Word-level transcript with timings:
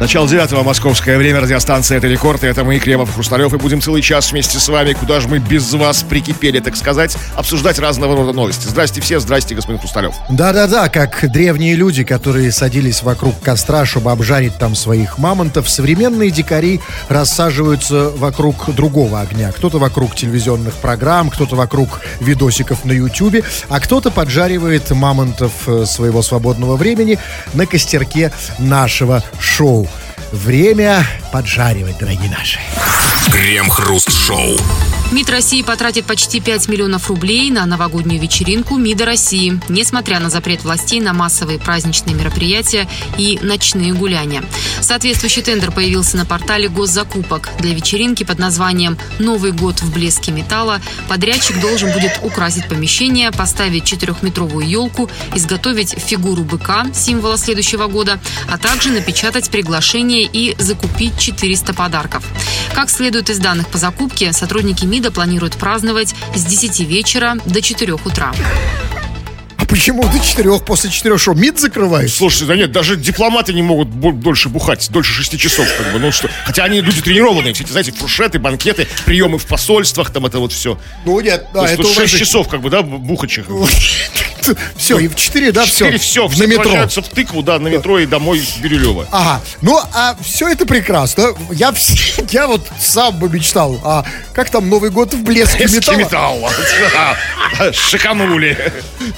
Начало 0.00 0.26
девятого 0.26 0.62
московское 0.62 1.18
время, 1.18 1.40
радиостанция 1.40 1.98
«Это 1.98 2.06
рекорд», 2.06 2.42
и 2.42 2.46
это 2.46 2.64
мы, 2.64 2.78
Кремов 2.78 3.10
и 3.10 3.12
Хрусталев, 3.12 3.52
и 3.52 3.58
будем 3.58 3.82
целый 3.82 4.00
час 4.00 4.32
вместе 4.32 4.58
с 4.58 4.66
вами, 4.66 4.94
куда 4.94 5.20
же 5.20 5.28
мы 5.28 5.40
без 5.40 5.74
вас 5.74 6.02
прикипели, 6.02 6.58
так 6.60 6.74
сказать, 6.74 7.18
обсуждать 7.36 7.78
разного 7.78 8.16
рода 8.16 8.32
новости. 8.32 8.66
Здрасте 8.66 9.02
все, 9.02 9.20
здрасте, 9.20 9.54
господин 9.54 9.78
Хрусталев. 9.78 10.14
Да-да-да, 10.30 10.88
как 10.88 11.30
древние 11.30 11.74
люди, 11.74 12.02
которые 12.02 12.50
садились 12.50 13.02
вокруг 13.02 13.38
костра, 13.40 13.84
чтобы 13.84 14.10
обжарить 14.10 14.56
там 14.56 14.74
своих 14.74 15.18
мамонтов, 15.18 15.68
современные 15.68 16.30
дикари 16.30 16.80
рассаживаются 17.10 18.08
вокруг 18.08 18.74
другого 18.74 19.20
огня. 19.20 19.52
Кто-то 19.52 19.78
вокруг 19.78 20.16
телевизионных 20.16 20.72
программ, 20.76 21.28
кто-то 21.28 21.56
вокруг 21.56 22.00
видосиков 22.20 22.86
на 22.86 22.92
ютюбе, 22.92 23.44
а 23.68 23.78
кто-то 23.80 24.10
поджаривает 24.10 24.90
мамонтов 24.92 25.52
э, 25.66 25.84
своего 25.84 26.22
свободного 26.22 26.76
времени 26.76 27.18
на 27.52 27.66
костерке 27.66 28.32
нашего 28.58 29.22
шоу. 29.38 29.89
Время 30.32 31.04
поджаривать, 31.32 31.98
дорогие 31.98 32.30
наши. 32.30 32.60
Крем-хруст-шоу. 33.32 34.56
МИД 35.12 35.30
России 35.30 35.62
потратит 35.62 36.04
почти 36.04 36.38
5 36.38 36.68
миллионов 36.68 37.08
рублей 37.08 37.50
на 37.50 37.66
новогоднюю 37.66 38.20
вечеринку 38.20 38.76
МИДа 38.76 39.06
России, 39.06 39.60
несмотря 39.68 40.20
на 40.20 40.30
запрет 40.30 40.62
властей 40.62 41.00
на 41.00 41.12
массовые 41.12 41.58
праздничные 41.58 42.14
мероприятия 42.14 42.88
и 43.18 43.36
ночные 43.42 43.92
гуляния. 43.92 44.44
Соответствующий 44.80 45.42
тендер 45.42 45.72
появился 45.72 46.16
на 46.16 46.26
портале 46.26 46.68
госзакупок. 46.68 47.48
Для 47.58 47.74
вечеринки 47.74 48.22
под 48.22 48.38
названием 48.38 48.96
«Новый 49.18 49.50
год 49.50 49.80
в 49.80 49.92
блеске 49.92 50.30
металла» 50.30 50.80
подрядчик 51.08 51.60
должен 51.60 51.90
будет 51.90 52.20
украсить 52.22 52.68
помещение, 52.68 53.32
поставить 53.32 53.84
четырехметровую 53.84 54.64
елку, 54.64 55.10
изготовить 55.34 55.90
фигуру 55.98 56.44
быка, 56.44 56.86
символа 56.94 57.36
следующего 57.36 57.88
года, 57.88 58.20
а 58.48 58.58
также 58.58 58.90
напечатать 58.90 59.50
приглашение 59.50 60.22
и 60.22 60.54
закупить 60.60 61.18
400 61.18 61.74
подарков. 61.74 62.24
Как 62.76 62.90
следует 62.90 63.28
из 63.28 63.38
данных 63.38 63.66
по 63.68 63.78
закупке, 63.78 64.32
сотрудники 64.32 64.84
МИДа 64.84 64.99
МИДа 65.00 65.12
планирует 65.12 65.56
праздновать 65.56 66.14
с 66.34 66.44
10 66.44 66.80
вечера 66.80 67.38
до 67.46 67.62
4 67.62 67.94
утра. 67.94 68.34
А 69.56 69.64
почему 69.64 70.02
до 70.02 70.20
четырех, 70.20 70.62
после 70.66 70.90
четырех 70.90 71.18
шоу 71.18 71.34
МИД 71.34 71.58
закрывает? 71.58 72.12
Слушайте, 72.12 72.44
да 72.44 72.54
нет, 72.54 72.70
даже 72.70 72.96
дипломаты 72.96 73.54
не 73.54 73.62
могут 73.62 74.20
дольше 74.20 74.50
бухать, 74.50 74.90
дольше 74.90 75.14
шести 75.14 75.38
часов, 75.38 75.66
как 75.78 75.90
бы, 75.94 75.98
ну 75.98 76.12
что. 76.12 76.28
Хотя 76.44 76.64
они 76.64 76.82
люди 76.82 77.00
тренированные, 77.00 77.54
все 77.54 77.64
эти, 77.64 77.70
знаете, 77.72 77.92
фуршеты, 77.92 78.38
банкеты, 78.38 78.86
приемы 79.06 79.38
в 79.38 79.46
посольствах, 79.46 80.10
там 80.10 80.26
это 80.26 80.38
вот 80.38 80.52
все. 80.52 80.78
Ну 81.06 81.18
нет, 81.20 81.46
да, 81.54 81.66
это 81.66 81.82
шесть 81.84 82.18
часов, 82.18 82.48
как 82.48 82.60
бы, 82.60 82.68
да, 82.68 82.82
бухачих. 82.82 83.46
Все, 84.76 84.98
и 84.98 85.08
в 85.08 85.14
четыре, 85.14 85.52
да, 85.52 85.64
все. 85.64 85.86
Четыре 85.86 85.98
все, 85.98 86.28
на 86.28 86.34
все 86.34 86.46
метро. 86.46 86.72
в 86.88 87.08
тыкву, 87.08 87.42
да, 87.42 87.58
на 87.58 87.68
метро 87.68 87.98
и 87.98 88.06
домой 88.06 88.40
в 88.40 88.60
Бирюлево. 88.60 89.06
Ага, 89.10 89.40
ну 89.62 89.78
а 89.92 90.16
все 90.22 90.48
это 90.48 90.66
прекрасно. 90.66 91.34
Я, 91.50 91.74
я 92.30 92.46
вот 92.46 92.66
сам 92.78 93.18
бы 93.18 93.28
мечтал. 93.28 93.80
А 93.84 94.04
как 94.32 94.50
там 94.50 94.68
Новый 94.68 94.90
год 94.90 95.14
в 95.14 95.22
блеске 95.22 95.64
металла? 95.64 95.96
металла. 95.98 96.50
Да, 97.58 97.72
Шиканули. 97.72 98.56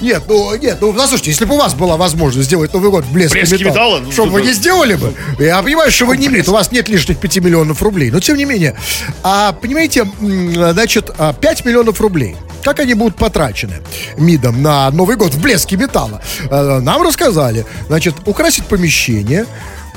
Нет, 0.01 0.23
ну 0.27 0.55
нет, 0.55 0.77
ну 0.81 0.93
послушайте, 0.93 1.31
если 1.31 1.45
бы 1.45 1.55
у 1.55 1.57
вас 1.57 1.73
была 1.73 1.97
возможность 1.97 2.47
сделать 2.47 2.73
Новый 2.73 2.89
год 2.91 3.05
в 3.05 3.13
блеске, 3.13 3.39
Блеске 3.39 3.65
металла, 3.65 3.73
металла? 3.73 3.99
Ну, 3.99 4.11
что 4.11 4.25
бы 4.25 4.31
вы 4.31 4.41
не 4.41 4.53
сделали 4.53 4.95
бы? 4.95 5.13
Я 5.39 5.61
понимаю, 5.61 5.91
что 5.91 6.05
вы 6.05 6.17
не 6.17 6.27
МИД, 6.27 6.49
у 6.49 6.53
вас 6.53 6.71
нет 6.71 6.89
лишних 6.89 7.19
5 7.19 7.37
миллионов 7.37 7.81
рублей, 7.81 8.11
но 8.11 8.19
тем 8.19 8.37
не 8.37 8.45
менее. 8.45 8.75
А 9.23 9.53
понимаете, 9.53 10.05
значит, 10.19 11.11
а, 11.17 11.33
5 11.33 11.65
миллионов 11.65 12.01
рублей. 12.01 12.35
Как 12.63 12.79
они 12.79 12.93
будут 12.93 13.17
потрачены 13.17 13.81
МИДом 14.17 14.61
на 14.61 14.89
Новый 14.91 15.17
год 15.17 15.22
в 15.31 15.39
блеске 15.41 15.77
металла? 15.77 16.21
Э, 16.49 16.79
Нам 16.79 17.01
рассказали. 17.01 17.65
Значит, 17.87 18.15
украсить 18.25 18.65
помещение, 18.65 19.45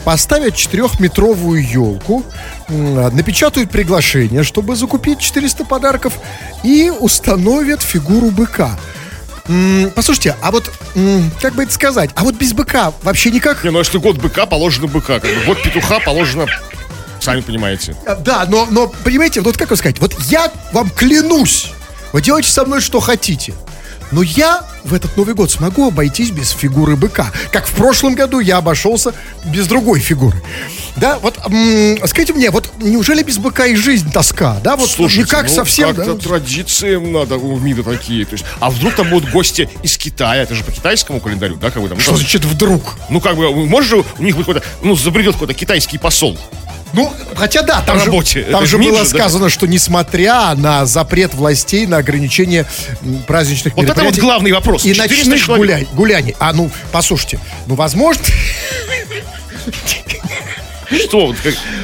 поставят 0.04 0.54
четырехметровую 0.54 1.66
елку, 1.68 2.22
напечатают 2.68 3.70
приглашение, 3.70 4.44
чтобы 4.44 4.76
закупить 4.76 5.18
400 5.18 5.64
подарков 5.64 6.12
и 6.62 6.90
установят 7.00 7.82
фигуру 7.82 8.30
быка. 8.30 8.78
Послушайте, 9.94 10.36
а 10.42 10.50
вот, 10.50 10.70
как 11.40 11.54
бы 11.54 11.62
это 11.64 11.72
сказать, 11.72 12.10
а 12.14 12.22
вот 12.24 12.34
без 12.36 12.52
быка 12.52 12.92
вообще 13.02 13.30
никак... 13.30 13.62
Не, 13.64 13.70
ну 13.70 13.78
если 13.78 13.98
год 13.98 14.16
быка, 14.18 14.46
положено 14.46 14.86
быка. 14.88 15.18
Как 15.20 15.30
бы. 15.30 15.44
Год 15.46 15.62
петуха 15.62 15.98
положено, 16.00 16.46
сами 17.20 17.40
понимаете. 17.40 17.96
А, 18.06 18.14
Да, 18.16 18.44
но, 18.48 18.66
но, 18.70 18.88
понимаете, 19.04 19.40
вот 19.40 19.56
как 19.56 19.70
вам 19.70 19.76
сказать, 19.76 20.00
вот 20.00 20.14
я 20.24 20.50
вам 20.72 20.90
клянусь, 20.90 21.72
вы 22.12 22.22
делайте 22.22 22.50
со 22.50 22.64
мной 22.64 22.80
что 22.80 22.98
хотите, 23.00 23.54
но 24.12 24.22
я 24.22 24.64
в 24.84 24.94
этот 24.94 25.16
Новый 25.16 25.34
год 25.34 25.50
смогу 25.50 25.88
обойтись 25.88 26.30
без 26.30 26.50
фигуры 26.50 26.96
быка. 26.96 27.32
Как 27.50 27.66
в 27.66 27.72
прошлом 27.72 28.14
году 28.14 28.38
я 28.38 28.58
обошелся 28.58 29.12
без 29.44 29.66
другой 29.66 30.00
фигуры. 30.00 30.40
Да, 30.96 31.18
вот 31.18 31.38
м, 31.46 31.98
скажите 32.06 32.32
мне, 32.32 32.50
вот 32.50 32.72
неужели 32.80 33.22
без 33.22 33.38
быка 33.38 33.66
и 33.66 33.74
жизнь 33.74 34.10
тоска? 34.12 34.60
Да, 34.62 34.76
вот 34.76 34.88
Слушайте, 34.88 35.28
никак 35.28 35.48
ну, 35.48 35.54
совсем. 35.54 35.94
Как-то 35.94 36.14
да? 36.14 36.20
традиции 36.20 36.96
надо 36.96 37.36
у 37.36 37.58
МИДа 37.58 37.82
такие. 37.82 38.24
То 38.24 38.34
есть, 38.34 38.44
а 38.60 38.70
вдруг 38.70 38.94
там 38.94 39.10
будут 39.10 39.30
гости 39.30 39.68
из 39.82 39.96
Китая? 39.98 40.42
Это 40.42 40.54
же 40.54 40.64
по 40.64 40.72
китайскому 40.72 41.20
календарю, 41.20 41.56
да, 41.56 41.70
как 41.70 41.82
бы 41.82 41.88
там? 41.88 41.98
Что 41.98 42.12
ну, 42.12 42.18
значит 42.18 42.44
вдруг? 42.44 42.96
Ну, 43.10 43.20
как 43.20 43.36
бы, 43.36 43.52
может 43.66 43.90
же 43.90 44.04
у 44.18 44.22
них 44.22 44.36
быть 44.36 44.46
какой-то, 44.46 44.66
ну, 44.82 44.96
забредет 44.96 45.34
какой-то 45.34 45.54
китайский 45.54 45.98
посол. 45.98 46.38
Ну, 46.96 47.12
хотя 47.34 47.60
да, 47.60 47.82
там, 47.82 47.98
же, 47.98 48.06
работе. 48.06 48.42
там 48.44 48.62
Это 48.62 48.70
же 48.70 48.78
было 48.78 49.04
же, 49.04 49.12
да? 49.12 49.18
сказано, 49.18 49.50
что 49.50 49.66
несмотря 49.66 50.54
на 50.54 50.86
запрет 50.86 51.34
властей 51.34 51.86
на 51.86 51.98
ограничение 51.98 52.64
праздничных 53.26 53.74
Вот 53.74 53.84
это 53.84 53.92
вот 53.92 53.98
мероприятий 53.98 54.20
главный 54.22 54.52
вопрос. 54.52 54.86
и 54.86 54.94
400 54.94 55.28
ночных 55.28 55.58
гуляй, 55.58 55.86
гуляний. 55.92 56.34
А 56.38 56.54
ну, 56.54 56.70
послушайте, 56.92 57.38
ну, 57.66 57.74
возможно, 57.74 58.24
Что? 60.90 61.34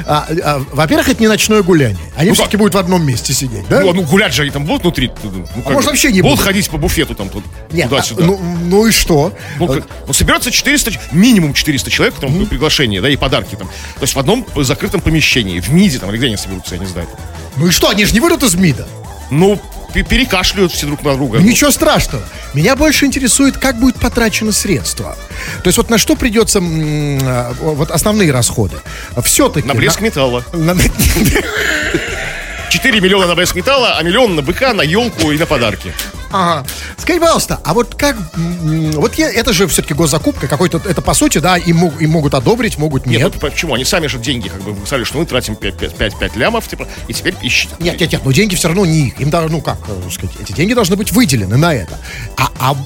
а, 0.06 0.26
а, 0.44 0.64
во-первых, 0.72 1.08
это 1.08 1.20
не 1.20 1.28
ночное 1.28 1.62
гуляние. 1.62 1.98
Они 2.16 2.28
Ну, 2.30 2.34
все-таки 2.34 2.56
будут 2.56 2.74
в 2.74 2.78
одном 2.78 3.04
месте 3.04 3.32
сидеть, 3.32 3.66
да? 3.68 3.80
Ну, 3.80 3.90
а 3.90 3.94
ну, 3.94 4.02
гулять 4.02 4.32
же 4.34 4.42
они 4.42 4.50
там 4.50 4.64
будут 4.64 4.82
внутри. 4.82 5.10
Ну, 5.22 5.46
может, 5.64 5.90
вообще 5.90 6.12
не 6.12 6.22
будут. 6.22 6.36
будут? 6.38 6.44
ходить 6.46 6.70
по 6.70 6.76
буфету 6.78 7.14
там 7.14 7.28
тут, 7.28 7.44
Нет, 7.72 7.86
а, 7.86 7.88
туда-сюда. 7.90 8.24
ну, 8.24 8.38
ну 8.38 8.86
и 8.86 8.92
что? 8.92 9.32
Ну, 9.58 9.66
как- 9.66 9.86
ну, 10.06 10.12
соберется 10.12 10.50
400, 10.50 10.92
ч- 10.92 11.00
минимум 11.12 11.54
400 11.54 11.90
человек, 11.90 12.14
там, 12.20 12.46
приглашение, 12.46 13.00
да, 13.00 13.08
и 13.08 13.16
подарки 13.16 13.54
там. 13.56 13.68
То 13.96 14.02
есть 14.02 14.14
в 14.14 14.18
одном 14.18 14.46
закрытом 14.56 15.00
помещении, 15.00 15.60
в 15.60 15.68
МИДе 15.70 15.98
там, 15.98 16.10
или 16.10 16.18
где 16.18 16.26
они 16.26 16.36
соберутся, 16.36 16.74
я 16.74 16.80
не 16.80 16.86
знаю. 16.86 17.08
Ну 17.56 17.66
и 17.66 17.70
что, 17.70 17.88
они 17.90 18.04
же 18.04 18.12
не 18.14 18.20
выйдут 18.20 18.42
из 18.44 18.54
МИДа. 18.54 18.86
Ну, 19.32 19.58
пе- 19.94 20.02
перекашляют 20.02 20.72
все 20.72 20.86
друг 20.86 21.02
на 21.02 21.14
друга. 21.14 21.38
Ничего 21.38 21.70
страшного. 21.70 22.22
Меня 22.52 22.76
больше 22.76 23.06
интересует, 23.06 23.56
как 23.56 23.80
будет 23.80 23.96
потрачено 23.96 24.52
средство. 24.52 25.16
То 25.64 25.68
есть 25.68 25.78
вот 25.78 25.88
на 25.88 25.96
что 25.96 26.16
придется 26.16 26.60
а, 26.62 27.54
вот 27.58 27.90
основные 27.90 28.30
расходы. 28.30 28.76
Все-таки... 29.24 29.66
На 29.66 29.72
блеск 29.74 30.02
металла. 30.02 30.44
4 30.52 30.52
на- 32.94 33.00
миллиона 33.02 33.26
на 33.26 33.34
блеск 33.34 33.54
металла, 33.54 33.96
а 33.98 34.02
миллион 34.02 34.36
на 34.36 34.42
быка, 34.42 34.74
на 34.74 34.82
елку 34.82 35.32
и 35.32 35.38
на 35.38 35.46
подарки. 35.46 35.94
Ага. 36.32 36.66
Скажите, 36.96 37.20
пожалуйста, 37.20 37.60
а 37.64 37.74
вот 37.74 37.94
как... 37.94 38.16
Вот 38.34 39.14
я, 39.14 39.30
это 39.30 39.52
же 39.52 39.66
все-таки 39.68 39.94
госзакупка 39.94 40.48
какой-то... 40.48 40.80
Это 40.88 41.02
по 41.02 41.14
сути, 41.14 41.38
да, 41.38 41.56
им, 41.56 41.76
мог- 41.76 42.00
им 42.00 42.10
могут 42.10 42.34
одобрить, 42.34 42.78
могут 42.78 43.06
нет. 43.06 43.20
Нет, 43.20 43.32
ну, 43.34 43.40
почему? 43.40 43.74
Они 43.74 43.84
сами 43.84 44.06
же 44.06 44.18
деньги 44.18 44.48
как 44.48 44.62
бы 44.62 44.74
сказали, 44.86 45.04
что 45.04 45.18
мы 45.18 45.26
тратим 45.26 45.56
5, 45.56 46.36
лямов, 46.36 46.66
типа, 46.68 46.88
и 47.08 47.12
теперь 47.12 47.34
ищите. 47.42 47.74
Нет, 47.78 48.00
нет, 48.00 48.12
нет, 48.12 48.22
но 48.24 48.32
деньги 48.32 48.54
все 48.54 48.68
равно 48.68 48.86
не 48.86 49.08
их. 49.08 49.20
Им 49.20 49.30
даже, 49.30 49.48
ну 49.50 49.60
как 49.60 49.78
э, 49.88 50.10
сказать, 50.10 50.36
эти 50.40 50.52
деньги 50.52 50.74
должны 50.74 50.96
быть 50.96 51.12
выделены 51.12 51.56
на 51.56 51.74
это. 51.74 51.98
А, 52.36 52.48
а, 52.58 52.76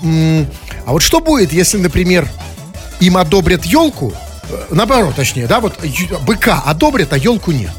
а 0.87 0.93
вот 0.93 1.03
что 1.03 1.21
будет, 1.21 1.53
если, 1.53 1.79
например, 1.79 2.29
им 3.01 3.17
одобрят 3.17 3.65
елку, 3.65 4.13
э, 4.49 4.65
наоборот, 4.71 5.15
точнее, 5.15 5.47
да, 5.47 5.61
вот 5.61 5.79
быка 6.27 6.63
одобрят, 6.65 7.13
а 7.13 7.19
елку 7.19 7.53
нет. 7.53 7.71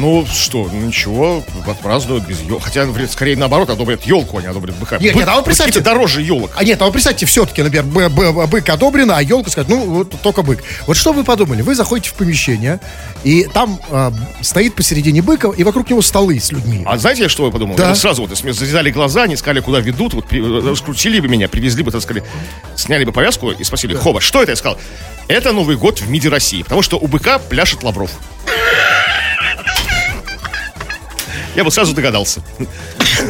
Ну 0.00 0.24
что, 0.32 0.68
ну 0.72 0.86
ничего, 0.86 1.42
отпразднуют 1.66 2.24
без 2.24 2.40
елки. 2.40 2.62
Хотя, 2.62 2.84
вряд- 2.84 3.10
скорее 3.10 3.36
наоборот, 3.36 3.68
одобрят 3.68 4.04
елку, 4.04 4.38
а 4.38 4.40
не 4.40 4.46
одобрят 4.46 4.76
быка. 4.76 4.98
Нет, 4.98 5.12
Бык- 5.12 5.18
нет, 5.18 5.28
а 5.28 5.36
вы 5.38 5.42
представьте- 5.42 5.80
дороже 5.80 6.22
елок. 6.22 6.52
А 6.54 6.62
нет, 6.62 6.80
а 6.80 6.86
вы 6.86 6.92
представьте, 6.92 7.26
все-таки, 7.26 7.62
например, 7.64 7.84
б- 7.84 8.08
б- 8.08 8.46
бык 8.46 8.68
одобрено, 8.68 9.16
а 9.16 9.22
елка 9.22 9.50
сказать, 9.50 9.68
ну, 9.68 9.80
вот 9.86 10.14
только 10.22 10.42
бык. 10.42 10.62
Вот 10.86 10.96
что 10.96 11.12
вы 11.12 11.24
подумали? 11.24 11.62
Вы 11.62 11.74
заходите 11.74 12.10
в 12.10 12.14
помещение, 12.14 12.78
и 13.24 13.48
там 13.52 13.80
э, 13.90 14.12
стоит 14.40 14.76
посередине 14.76 15.20
быка, 15.20 15.48
и 15.48 15.64
вокруг 15.64 15.90
него 15.90 16.00
столы 16.00 16.38
с 16.38 16.52
людьми. 16.52 16.84
А 16.86 16.96
знаете, 16.96 17.26
что 17.28 17.46
я 17.46 17.50
подумал? 17.50 17.74
Да. 17.74 17.88
Я 17.88 17.94
сразу 17.96 18.22
вот 18.22 18.30
если 18.30 18.52
завязали 18.52 18.90
глаза, 18.92 19.24
они 19.24 19.34
сказали, 19.34 19.58
куда 19.60 19.80
ведут, 19.80 20.14
вот 20.14 20.26
раскрутили 20.32 21.18
бы 21.18 21.26
меня, 21.26 21.48
привезли 21.48 21.82
бы, 21.82 21.90
так 21.90 22.02
сказали, 22.02 22.24
сняли 22.76 23.04
бы 23.04 23.10
повязку 23.10 23.50
и 23.50 23.64
спросили, 23.64 23.94
Хоба, 23.96 24.20
что 24.20 24.42
это? 24.42 24.52
Я 24.52 24.56
сказал, 24.56 24.78
это 25.26 25.52
Новый 25.52 25.76
год 25.76 26.00
в 26.00 26.08
МИДе 26.08 26.28
России, 26.28 26.62
потому 26.62 26.82
что 26.82 26.98
у 26.98 27.08
быка 27.08 27.40
пляшет 27.40 27.82
Лавров. 27.82 28.12
Я 31.58 31.64
бы 31.64 31.72
сразу 31.72 31.92
догадался. 31.92 32.40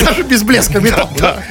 Даже 0.04 0.22
без 0.22 0.42
блеска 0.42 0.80
металла. 0.80 1.08
Да. 1.18 1.42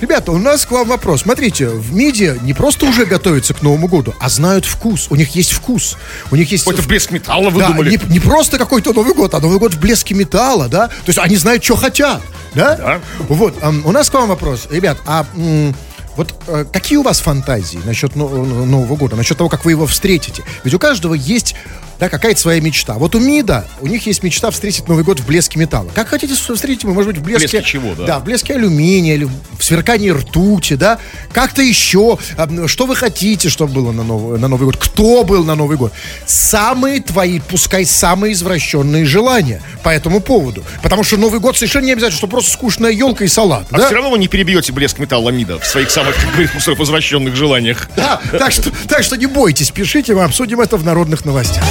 Ребята, 0.00 0.32
у 0.32 0.38
нас 0.38 0.64
к 0.64 0.70
вам 0.70 0.88
вопрос. 0.88 1.20
Смотрите, 1.20 1.68
в 1.68 1.94
МИДе 1.94 2.38
не 2.40 2.54
просто 2.54 2.86
уже 2.86 3.04
готовятся 3.04 3.52
к 3.52 3.60
Новому 3.60 3.88
году, 3.88 4.14
а 4.18 4.30
знают 4.30 4.64
вкус. 4.64 5.08
У 5.10 5.16
них 5.16 5.34
есть 5.36 5.52
вкус. 5.52 5.98
У 6.30 6.36
них 6.36 6.50
есть... 6.50 6.64
Какой-то 6.64 6.88
блеск 6.88 7.10
металла 7.10 7.50
Да, 7.50 7.68
выдумали. 7.68 7.90
не, 7.90 7.98
не 8.14 8.20
просто 8.20 8.56
какой-то 8.56 8.94
Новый 8.94 9.12
год, 9.12 9.34
а 9.34 9.40
Новый 9.40 9.58
год 9.58 9.74
в 9.74 9.78
блеске 9.80 10.14
металла, 10.14 10.68
да? 10.68 10.86
То 10.88 10.94
есть 11.08 11.18
они 11.18 11.36
знают, 11.36 11.62
что 11.62 11.76
хотят, 11.76 12.22
да? 12.54 12.76
Да. 12.76 13.00
Вот, 13.28 13.58
ам, 13.62 13.82
у 13.84 13.92
нас 13.92 14.08
к 14.08 14.14
вам 14.14 14.30
вопрос. 14.30 14.66
Ребят, 14.70 14.96
а 15.04 15.26
м, 15.36 15.76
Вот 16.16 16.32
э, 16.46 16.64
какие 16.72 16.96
у 16.96 17.02
вас 17.02 17.20
фантазии 17.20 17.80
насчет 17.84 18.16
но- 18.16 18.28
но- 18.30 18.64
Нового 18.64 18.96
года, 18.96 19.14
насчет 19.16 19.36
того, 19.36 19.50
как 19.50 19.66
вы 19.66 19.72
его 19.72 19.86
встретите? 19.86 20.42
Ведь 20.64 20.72
у 20.72 20.78
каждого 20.78 21.12
есть 21.12 21.54
да, 21.98 22.08
какая-то 22.08 22.40
своя 22.40 22.60
мечта. 22.60 22.94
Вот 22.94 23.14
у 23.14 23.20
МИДа, 23.20 23.66
у 23.80 23.86
них 23.86 24.06
есть 24.06 24.22
мечта 24.22 24.50
встретить 24.50 24.88
Новый 24.88 25.04
год 25.04 25.20
в 25.20 25.26
блеске 25.26 25.58
металла. 25.58 25.90
Как 25.94 26.08
хотите 26.08 26.34
встретить 26.34 26.84
может 26.84 27.12
быть, 27.12 27.18
в 27.18 27.24
блеске... 27.24 27.48
блеске 27.48 27.62
чего, 27.62 27.94
да? 27.94 28.06
Да, 28.06 28.18
в 28.20 28.24
блеске 28.24 28.54
алюминия 28.54 29.14
или 29.14 29.24
в 29.24 29.64
сверкании 29.64 30.10
ртути, 30.10 30.74
да, 30.74 30.98
как-то 31.32 31.62
еще. 31.62 32.18
А, 32.36 32.48
Что 32.66 32.86
вы 32.86 32.96
хотите, 32.96 33.48
чтобы 33.48 33.72
было 33.72 33.92
на 33.92 34.02
Новый, 34.02 34.38
на 34.38 34.48
Новый 34.48 34.66
год? 34.66 34.76
Кто 34.76 35.24
был 35.24 35.44
на 35.44 35.54
Новый 35.54 35.76
год? 35.76 35.92
Самые 36.26 37.00
твои, 37.00 37.40
пускай 37.40 37.84
самые 37.84 38.32
извращенные 38.32 39.04
желания 39.04 39.62
по 39.82 39.88
этому 39.88 40.20
поводу. 40.20 40.64
Потому 40.82 41.04
что 41.04 41.16
Новый 41.16 41.40
год 41.40 41.56
совершенно 41.56 41.86
не 41.86 41.92
обязательно, 41.92 42.18
что 42.18 42.26
просто 42.26 42.50
скучная 42.50 42.90
елка 42.90 43.24
и 43.24 43.28
салат. 43.28 43.66
А 43.70 43.78
да? 43.78 43.86
все 43.86 43.94
равно 43.94 44.10
вы 44.10 44.18
не 44.18 44.28
перебьете 44.28 44.72
блеск 44.72 44.98
металла 44.98 45.30
МИДа 45.30 45.60
в 45.60 45.66
своих 45.66 45.90
самых, 45.90 46.14
как 46.20 46.32
говорится, 46.32 46.74
возвращенных 46.74 47.34
желаниях. 47.34 47.88
Да, 47.96 48.20
так 48.32 48.52
что, 48.52 48.70
так 48.88 49.02
что 49.02 49.16
не 49.16 49.26
бойтесь, 49.26 49.70
пишите, 49.70 50.14
мы 50.14 50.24
обсудим 50.24 50.60
это 50.60 50.76
в 50.76 50.84
народных 50.84 51.24
новостях. 51.24 51.64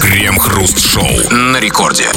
Крем-хруст-шоу 0.00 1.30
на 1.30 1.58
рекорде. 1.58 2.08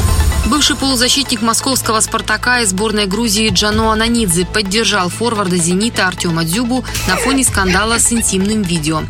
Бывший 0.46 0.75
полузащитник 0.75 1.42
московского 1.42 2.00
«Спартака» 2.00 2.62
и 2.62 2.66
сборной 2.66 3.06
Грузии 3.06 3.50
Джано 3.50 3.92
Ананидзе 3.92 4.46
поддержал 4.46 5.10
форварда 5.10 5.58
«Зенита» 5.58 6.08
Артема 6.08 6.44
Дзюбу 6.44 6.86
на 7.08 7.18
фоне 7.18 7.44
скандала 7.44 8.00
с 8.00 8.12
интимным 8.12 8.62
видео. 8.62 9.02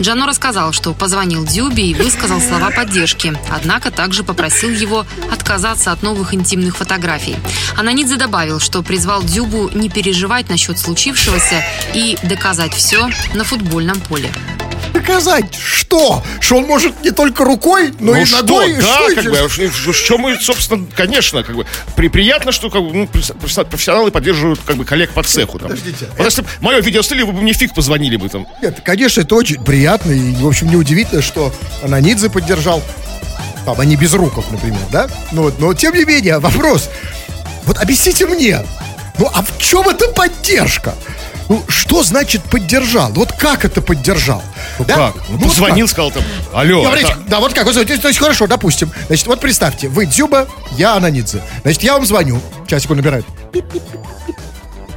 Джано 0.00 0.26
рассказал, 0.26 0.72
что 0.72 0.92
позвонил 0.94 1.44
Дзюбе 1.44 1.84
и 1.84 1.94
высказал 1.94 2.40
слова 2.40 2.70
поддержки, 2.70 3.36
однако 3.50 3.90
также 3.90 4.24
попросил 4.24 4.70
его 4.70 5.06
отказаться 5.32 5.92
от 5.92 6.02
новых 6.02 6.34
интимных 6.34 6.76
фотографий. 6.76 7.36
Ананидзе 7.76 8.16
добавил, 8.16 8.60
что 8.60 8.82
призвал 8.82 9.22
Дзюбу 9.22 9.70
не 9.74 9.88
переживать 9.88 10.48
насчет 10.48 10.78
случившегося 10.78 11.64
и 11.94 12.18
доказать 12.22 12.74
все 12.74 13.08
на 13.34 13.44
футбольном 13.44 14.00
поле. 14.00 14.30
Доказать 15.00 15.54
что? 15.54 16.22
Что 16.40 16.56
он 16.56 16.64
может 16.66 17.02
не 17.04 17.10
только 17.10 17.44
рукой, 17.44 17.92
но 18.00 18.12
Ну 18.12 18.20
и 18.22 18.24
что, 18.24 18.38
ногой? 18.42 18.74
да, 18.74 18.82
Что 19.10 19.14
как 19.14 19.24
бы, 19.30 19.38
а 19.38 19.92
что- 19.92 20.18
мы, 20.18 20.36
собственно, 20.40 20.86
конечно, 20.94 21.42
как 21.42 21.54
бы, 21.56 21.66
при, 21.96 22.08
приятно, 22.08 22.50
что 22.52 22.70
как 22.70 22.82
бы, 22.82 22.92
ну, 22.92 23.04
професси- 23.04 23.64
профессионалы 23.64 24.10
поддерживают 24.10 24.60
как 24.66 24.76
бы 24.76 24.84
коллег 24.84 25.10
по 25.10 25.22
цеху. 25.22 25.58
Там. 25.58 25.68
Подождите. 25.68 26.08
Вот 26.16 26.24
если 26.24 26.42
бы 26.42 26.48
мое 26.60 26.80
видео 26.80 27.02
слили, 27.02 27.22
вы 27.22 27.32
бы 27.32 27.42
мне 27.42 27.52
фиг 27.52 27.74
позвонили 27.74 28.16
бы 28.16 28.28
там. 28.28 28.46
Нет, 28.62 28.80
конечно, 28.84 29.20
это 29.20 29.34
очень 29.34 29.62
приятно. 29.62 30.12
И, 30.12 30.34
в 30.36 30.46
общем, 30.46 30.70
неудивительно, 30.70 31.22
что 31.22 31.52
Ананидзе 31.82 32.30
поддержал. 32.30 32.82
Там, 33.64 33.80
а 33.80 33.84
не 33.84 33.96
без 33.96 34.12
руков, 34.14 34.46
например, 34.50 34.80
да? 34.92 35.08
Ну, 35.32 35.42
вот, 35.42 35.58
но, 35.58 35.74
тем 35.74 35.94
не 35.94 36.04
менее, 36.04 36.38
вопрос. 36.38 36.88
Вот 37.64 37.78
объясните 37.78 38.26
мне, 38.26 38.60
ну, 39.18 39.28
а 39.34 39.42
в 39.42 39.58
чем 39.58 39.88
эта 39.88 40.08
поддержка? 40.08 40.94
Ну, 41.48 41.62
что 41.68 42.02
значит 42.02 42.42
поддержал? 42.42 43.10
Вот 43.12 43.32
как 43.32 43.64
это 43.64 43.80
поддержал? 43.80 44.42
Ну 44.78 44.84
Да? 44.84 44.94
как? 44.96 45.14
Ну, 45.28 45.36
вот 45.38 45.48
позвонил, 45.48 45.86
как? 45.86 45.92
сказал 45.92 46.10
там, 46.10 46.22
алло. 46.52 46.82
Говорите, 46.82 47.12
это- 47.12 47.20
да, 47.28 47.40
вот 47.40 47.54
как, 47.54 47.64
вот, 47.66 47.74
то 47.74 48.08
есть, 48.08 48.18
хорошо, 48.18 48.46
допустим. 48.46 48.90
Значит, 49.06 49.26
вот 49.26 49.40
представьте, 49.40 49.88
вы 49.88 50.06
Дзюба, 50.06 50.48
я 50.72 50.94
Ананидзе. 50.94 51.42
Значит, 51.62 51.82
я 51.84 51.92
вам 51.94 52.04
звоню. 52.04 52.40
Часик 52.66 52.90
он 52.90 52.96
набирает. 52.96 53.24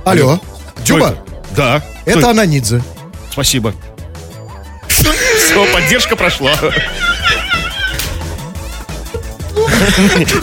Алло. 0.05 0.37
Кто 0.73 0.83
Дзюба, 0.83 1.07
это? 1.07 1.17
Да. 1.55 1.83
Кто 2.01 2.11
это 2.19 2.29
Ананидзе. 2.31 2.81
Спасибо. 3.31 3.73
Все, 4.87 5.65
поддержка 5.73 6.15
прошла. 6.15 6.51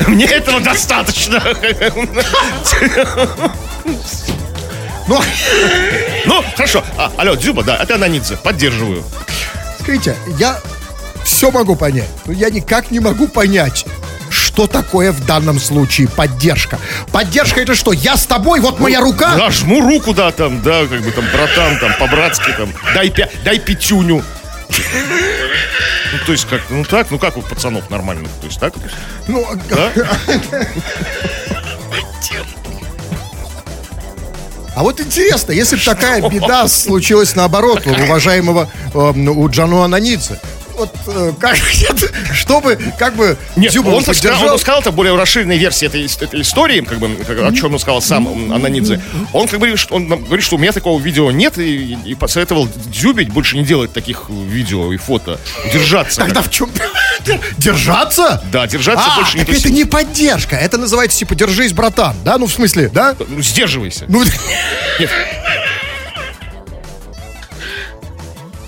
Мне 0.07 0.27
этого 0.27 0.61
достаточно. 0.61 1.43
Ну, 5.09 5.21
Ну, 6.27 6.43
хорошо. 6.57 6.85
А, 6.99 7.13
алло, 7.17 7.37
Дзюба, 7.37 7.63
да, 7.63 7.77
это 7.77 7.95
Ананидзе. 7.95 8.37
Поддерживаю. 8.37 9.05
Смотрите, 9.77 10.17
я 10.39 10.59
все 11.25 11.51
могу 11.51 11.77
понять, 11.77 12.09
но 12.27 12.33
я 12.33 12.51
никак 12.51 12.91
не 12.91 12.99
могу 12.99 13.29
понять, 13.29 13.85
что 14.29 14.67
такое 14.67 15.13
в 15.13 15.25
данном 15.25 15.61
случае 15.61 16.09
поддержка. 16.09 16.79
Поддержка 17.13 17.61
это 17.61 17.75
что? 17.77 17.93
Я 17.93 18.17
с 18.17 18.27
тобой, 18.27 18.59
вот 18.61 18.81
моя 18.81 19.01
рука. 19.01 19.37
Да, 19.37 19.51
жму 19.51 19.81
руку, 19.81 20.13
да, 20.15 20.33
там, 20.33 20.61
да, 20.63 20.87
как 20.87 21.01
бы 21.03 21.13
там, 21.13 21.25
братан, 21.33 21.79
там, 21.79 21.93
по-братски, 21.99 22.51
там, 22.57 22.73
дай, 22.95 23.09
пя- 23.09 23.31
дай 23.45 23.59
пятюню. 23.61 24.25
Ну, 24.69 26.19
то 26.27 26.33
есть, 26.33 26.47
как, 26.49 26.63
ну 26.71 26.85
так, 26.85 27.07
ну 27.11 27.19
как 27.19 27.37
у 27.37 27.43
пацанов 27.43 27.89
нормальных, 27.91 28.31
то 28.41 28.47
есть 28.47 28.59
так, 28.59 28.75
Ну, 29.29 29.47
да? 29.71 29.91
а 34.77 34.83
вот 34.83 35.01
интересно, 35.01 35.53
если 35.53 35.77
бы 35.77 35.83
такая 35.83 36.29
беда 36.29 36.69
случилась 36.69 37.35
наоборот 37.35 37.87
у 37.87 37.91
уважаемого 37.91 38.69
э, 38.93 38.99
у 38.99 39.49
Джану 39.49 39.81
Ананидзе, 39.81 40.39
вот 40.77 40.95
э, 41.07 41.33
как, 41.39 41.57
что 42.33 42.61
бы, 42.61 42.79
как 42.99 43.17
бы 43.17 43.37
Нет, 43.57 43.73
Дзюба 43.73 43.91
он, 43.91 44.03
сказал, 44.03 44.53
он 44.53 44.59
сказал, 44.59 44.81
это 44.81 44.93
более 44.93 45.17
расширенная 45.17 45.57
версия 45.57 45.87
этой, 45.87 46.05
этой 46.05 46.43
истории, 46.43 46.81
как 46.81 46.99
бы, 46.99 47.09
о 47.09 47.53
чем 47.53 47.75
он 47.75 47.79
сказал 47.79 48.03
сам 48.03 48.53
Ананидзе. 48.53 49.01
Он 49.33 49.49
как 49.49 49.61
бы 49.61 49.75
он 49.91 50.07
говорит, 50.09 50.45
что 50.45 50.57
у 50.57 50.59
меня 50.59 50.73
такого 50.73 51.01
видео 51.01 51.31
нет, 51.31 51.59
и, 51.59 51.97
и 52.05 52.15
посоветовал 52.15 52.69
Дзюбить 52.87 53.31
больше 53.31 53.57
не 53.57 53.65
делать 53.65 53.93
таких 53.93 54.29
видео 54.29 54.93
и 54.93 54.97
фото. 54.97 55.41
Держаться. 55.73 56.21
Тогда 56.21 56.43
в 56.43 56.51
чем? 56.51 56.71
Держаться? 57.59 58.43
Да, 58.53 58.67
держаться 58.67 59.07
А, 59.09 59.17
больше 59.17 59.39
не 59.39 59.43
это 59.43 59.71
не 59.71 59.85
поддержка, 59.85 60.57
это 60.57 60.79
называется 60.79 61.19
типа 61.19 61.35
держись, 61.35 61.73
братан, 61.73 62.17
да? 62.25 62.39
Ну, 62.39 62.47
в 62.47 62.53
смысле, 62.53 62.89
да? 62.93 63.17
Ну, 63.19 63.43
сдерживайся. 63.43 64.05
Ну, 64.09 64.23
Нет, 65.01 65.11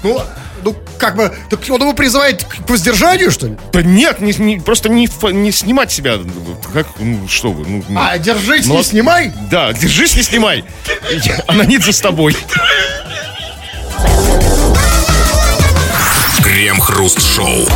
ну, 0.02 0.22
ну, 0.62 0.76
как 0.98 1.16
бы, 1.16 1.34
так 1.50 1.60
он 1.70 1.80
его 1.80 1.92
призывает 1.92 2.44
к 2.44 2.68
воздержанию, 2.68 3.30
что 3.30 3.46
ли? 3.48 3.56
да 3.72 3.82
нет, 3.82 4.20
не, 4.20 4.32
не- 4.34 4.58
просто 4.60 4.88
не, 4.88 5.08
не 5.32 5.52
снимать 5.52 5.90
себя. 5.92 6.18
Как, 6.72 6.86
ну, 6.98 7.26
что 7.28 7.52
вы, 7.52 7.64
ну, 7.68 7.84
ну. 7.88 8.00
А, 8.00 8.18
держись, 8.18 8.66
Ну, 8.66 8.74
не 8.74 8.80
а- 8.80 8.84
снимай. 8.84 9.32
Да, 9.50 9.72
держись, 9.72 10.16
не 10.16 10.22
снимай. 10.22 10.64
Я- 11.24 11.42
Ананидзе 11.46 11.92
с 11.92 12.00
тобой. 12.00 12.36
Крем-хруст-шоу. 16.42 17.66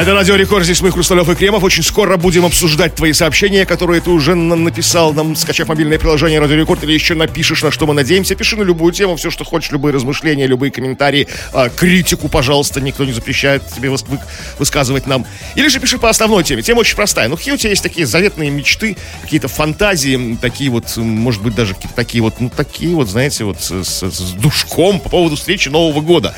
Это 0.00 0.14
Радио 0.14 0.36
Рекорд, 0.36 0.64
здесь 0.64 0.80
мы, 0.80 0.92
Хрусталев 0.92 1.28
и 1.28 1.34
Кремов. 1.34 1.64
Очень 1.64 1.82
скоро 1.82 2.16
будем 2.16 2.44
обсуждать 2.44 2.94
твои 2.94 3.12
сообщения, 3.12 3.66
которые 3.66 4.00
ты 4.00 4.10
уже 4.10 4.36
на- 4.36 4.54
написал 4.54 5.12
нам, 5.12 5.34
скачав 5.34 5.66
мобильное 5.66 5.98
приложение 5.98 6.38
Радио 6.38 6.54
Рекорд, 6.54 6.84
или 6.84 6.92
еще 6.92 7.14
напишешь, 7.14 7.64
на 7.64 7.72
что 7.72 7.84
мы 7.84 7.94
надеемся. 7.94 8.36
Пиши 8.36 8.54
на 8.56 8.62
любую 8.62 8.92
тему, 8.92 9.16
все, 9.16 9.30
что 9.32 9.42
хочешь, 9.44 9.72
любые 9.72 9.92
размышления, 9.92 10.46
любые 10.46 10.70
комментарии, 10.70 11.26
а, 11.52 11.68
критику, 11.68 12.28
пожалуйста, 12.28 12.80
никто 12.80 13.04
не 13.04 13.10
запрещает 13.12 13.64
тебе 13.74 13.88
выс- 13.88 14.04
вы- 14.06 14.20
высказывать 14.60 15.08
нам. 15.08 15.26
Или 15.56 15.66
же 15.66 15.80
пиши 15.80 15.98
по 15.98 16.08
основной 16.08 16.44
теме. 16.44 16.62
Тема 16.62 16.78
очень 16.80 16.94
простая. 16.94 17.26
Ну, 17.26 17.36
какие 17.36 17.54
у 17.54 17.56
тебя 17.56 17.70
есть 17.70 17.82
такие 17.82 18.06
заветные 18.06 18.50
мечты, 18.50 18.96
какие-то 19.22 19.48
фантазии, 19.48 20.38
такие 20.40 20.70
вот, 20.70 20.96
может 20.96 21.42
быть, 21.42 21.56
даже 21.56 21.74
такие 21.96 22.22
вот, 22.22 22.34
ну, 22.38 22.50
такие 22.56 22.94
вот, 22.94 23.08
знаете, 23.08 23.42
вот 23.42 23.60
с, 23.60 23.82
с- 23.82 24.08
с 24.08 24.30
душком 24.34 25.00
по 25.00 25.08
поводу 25.08 25.34
встречи 25.34 25.68
Нового 25.68 26.00
года, 26.02 26.36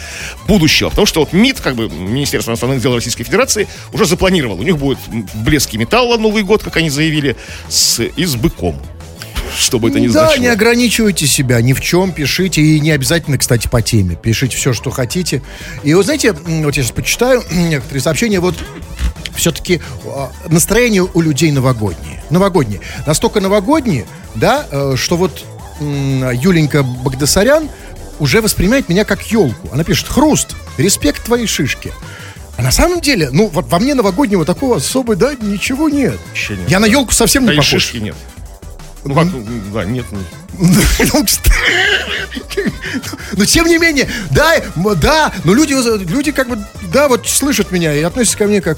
будущего. 0.49 0.89
Потому 0.89 1.05
что 1.05 1.21
вот 1.21 1.35
МИД, 1.35 1.61
как 1.61 1.75
бы 1.75 1.91
Министерство 1.91 2.53
иностранных 2.53 2.81
дел 2.81 2.95
Российской 2.95 3.25
Федерации, 3.25 3.50
уже 3.93 4.07
запланировал. 4.07 4.59
У 4.59 4.63
них 4.63 4.79
будет 4.79 4.99
блеске 5.35 5.79
металла 5.79 6.17
Новый 6.17 6.43
год, 6.43 6.63
как 6.63 6.77
они 6.77 6.91
заявили, 6.91 7.37
с, 7.69 8.01
и 8.01 8.25
с 8.25 8.37
быком. 8.37 8.81
Что 9.57 9.79
бы 9.79 9.91
это 9.91 9.99
ни 9.99 10.07
да, 10.07 10.27
значило. 10.27 10.43
не 10.43 10.49
ограничивайте 10.49 11.27
себя 11.27 11.61
ни 11.61 11.73
в 11.73 11.81
чем, 11.81 12.13
пишите, 12.13 12.63
и 12.63 12.81
не 12.81 12.93
обязательно, 12.93 13.37
кстати, 13.37 13.69
по 13.69 13.83
теме. 13.83 14.17
Пишите 14.17 14.57
все, 14.57 14.73
что 14.73 14.91
хотите. 14.91 15.43
И 15.83 15.93
вот 15.95 16.05
знаете, 16.05 16.33
вот 16.33 16.77
я 16.77 16.83
сейчас 16.83 16.93
почитаю 16.93 17.43
некоторые 17.51 18.01
сообщения, 18.01 18.41
вот 18.41 18.55
все-таки 19.35 19.81
настроение 20.49 21.03
у 21.03 21.21
людей 21.21 21.51
новогоднее. 21.51 22.23
Новогоднее. 22.31 22.81
Настолько 23.07 23.41
новогоднее, 23.41 24.07
да, 24.35 24.67
э, 24.71 24.95
что 24.97 25.17
вот 25.17 25.45
Юленька 25.81 26.83
Багдасарян 26.83 27.69
уже 28.19 28.43
воспринимает 28.43 28.89
меня 28.89 29.05
как 29.05 29.23
елку. 29.33 29.69
Она 29.73 29.83
пишет, 29.83 30.09
хруст, 30.09 30.55
респект 30.77 31.25
твоей 31.25 31.47
шишке. 31.47 31.93
А 32.61 32.63
на 32.63 32.71
самом 32.73 33.01
деле, 33.01 33.31
ну, 33.33 33.47
вот 33.47 33.69
во 33.71 33.79
мне 33.79 33.95
новогоднего 33.95 34.45
такого 34.45 34.77
особо, 34.77 35.17
да, 35.17 35.33
ничего 35.41 35.89
нет. 35.89 36.19
Вообще 36.29 36.59
нет. 36.59 36.69
Я 36.69 36.79
на 36.79 36.85
елку 36.85 37.11
совсем 37.15 37.47
Да 37.47 37.53
не 37.53 37.57
похож. 37.57 37.71
шишки 37.71 37.97
нет. 37.97 38.15
Ну, 39.03 39.15
как, 39.15 39.25
м, 39.25 39.73
да, 39.73 39.85
нет. 39.87 40.05
ну, 40.13 40.19
Ну. 41.15 41.25
Но 43.33 43.45
тем 43.47 43.67
не 43.67 43.79
менее, 43.79 44.09
да, 44.31 44.61
да, 44.97 45.33
но 45.45 45.55
люди, 45.55 45.73
люди 46.07 46.33
как 46.33 46.51
бы, 46.51 46.63
да, 46.93 47.09
вот 47.09 47.27
слышат 47.27 47.71
меня 47.71 47.95
и 47.95 48.03
относятся 48.03 48.37
ко 48.37 48.45
мне 48.45 48.61
как, 48.61 48.77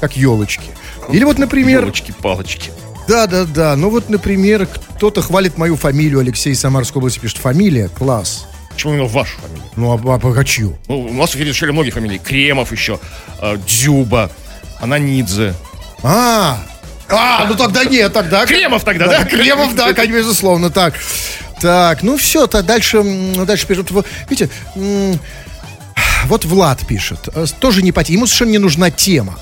как 0.00 0.16
елочки. 0.16 0.70
Или 1.12 1.24
вот, 1.24 1.36
например, 1.38 1.82
Елочки-палочки. 1.82 2.70
да, 3.06 3.26
да, 3.26 3.44
да, 3.44 3.76
ну 3.76 3.90
вот, 3.90 4.08
например, 4.08 4.66
кто-то 4.96 5.20
хвалит 5.20 5.58
мою 5.58 5.76
фамилию, 5.76 6.20
Алексей 6.20 6.54
Самарской 6.54 7.00
области 7.00 7.18
пишет, 7.18 7.36
фамилия, 7.36 7.88
класс. 7.88 8.46
Почему 8.78 8.92
именно 8.92 9.08
вашу 9.08 9.36
фамилию? 9.40 9.64
Ну, 9.74 9.90
а, 9.90 10.20
а, 10.22 10.40
а 10.40 10.44
чью? 10.44 10.78
Ну, 10.86 11.00
у 11.00 11.12
нас 11.12 11.34
решили 11.34 11.72
многие 11.72 11.90
фамилии. 11.90 12.18
Кремов 12.18 12.70
еще, 12.70 13.00
э, 13.40 13.56
Дзюба, 13.66 14.30
Ананидзе. 14.78 15.54
А, 16.04 16.60
а, 17.08 17.46
ну 17.48 17.56
тогда 17.56 17.84
нет, 17.84 18.12
тогда. 18.12 18.46
Кремов 18.46 18.84
тогда, 18.84 19.08
да? 19.08 19.24
Кремов, 19.24 19.74
да, 19.74 19.92
конечно, 19.94 20.18
безусловно, 20.18 20.70
так. 20.70 20.94
Так, 21.60 22.04
ну 22.04 22.16
все, 22.18 22.46
то 22.46 22.62
дальше, 22.62 23.02
дальше 23.44 23.66
пишут. 23.66 23.90
Видите, 24.30 24.48
вот 26.26 26.44
Влад 26.44 26.86
пишет, 26.86 27.30
э, 27.34 27.46
тоже 27.58 27.82
не 27.82 27.90
по 27.90 28.04
теме, 28.04 28.18
ему 28.18 28.26
совершенно 28.28 28.50
не 28.50 28.58
нужна 28.58 28.92
тема. 28.92 29.40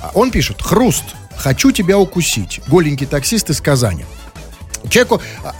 А 0.00 0.12
Он 0.14 0.30
пишет, 0.30 0.62
хруст, 0.62 1.06
хочу 1.34 1.72
тебя 1.72 1.98
укусить. 1.98 2.60
Голенький 2.68 3.06
таксист 3.06 3.50
из 3.50 3.60
Казани. 3.60 4.04
Человеку 4.88 5.20
а, 5.44 5.54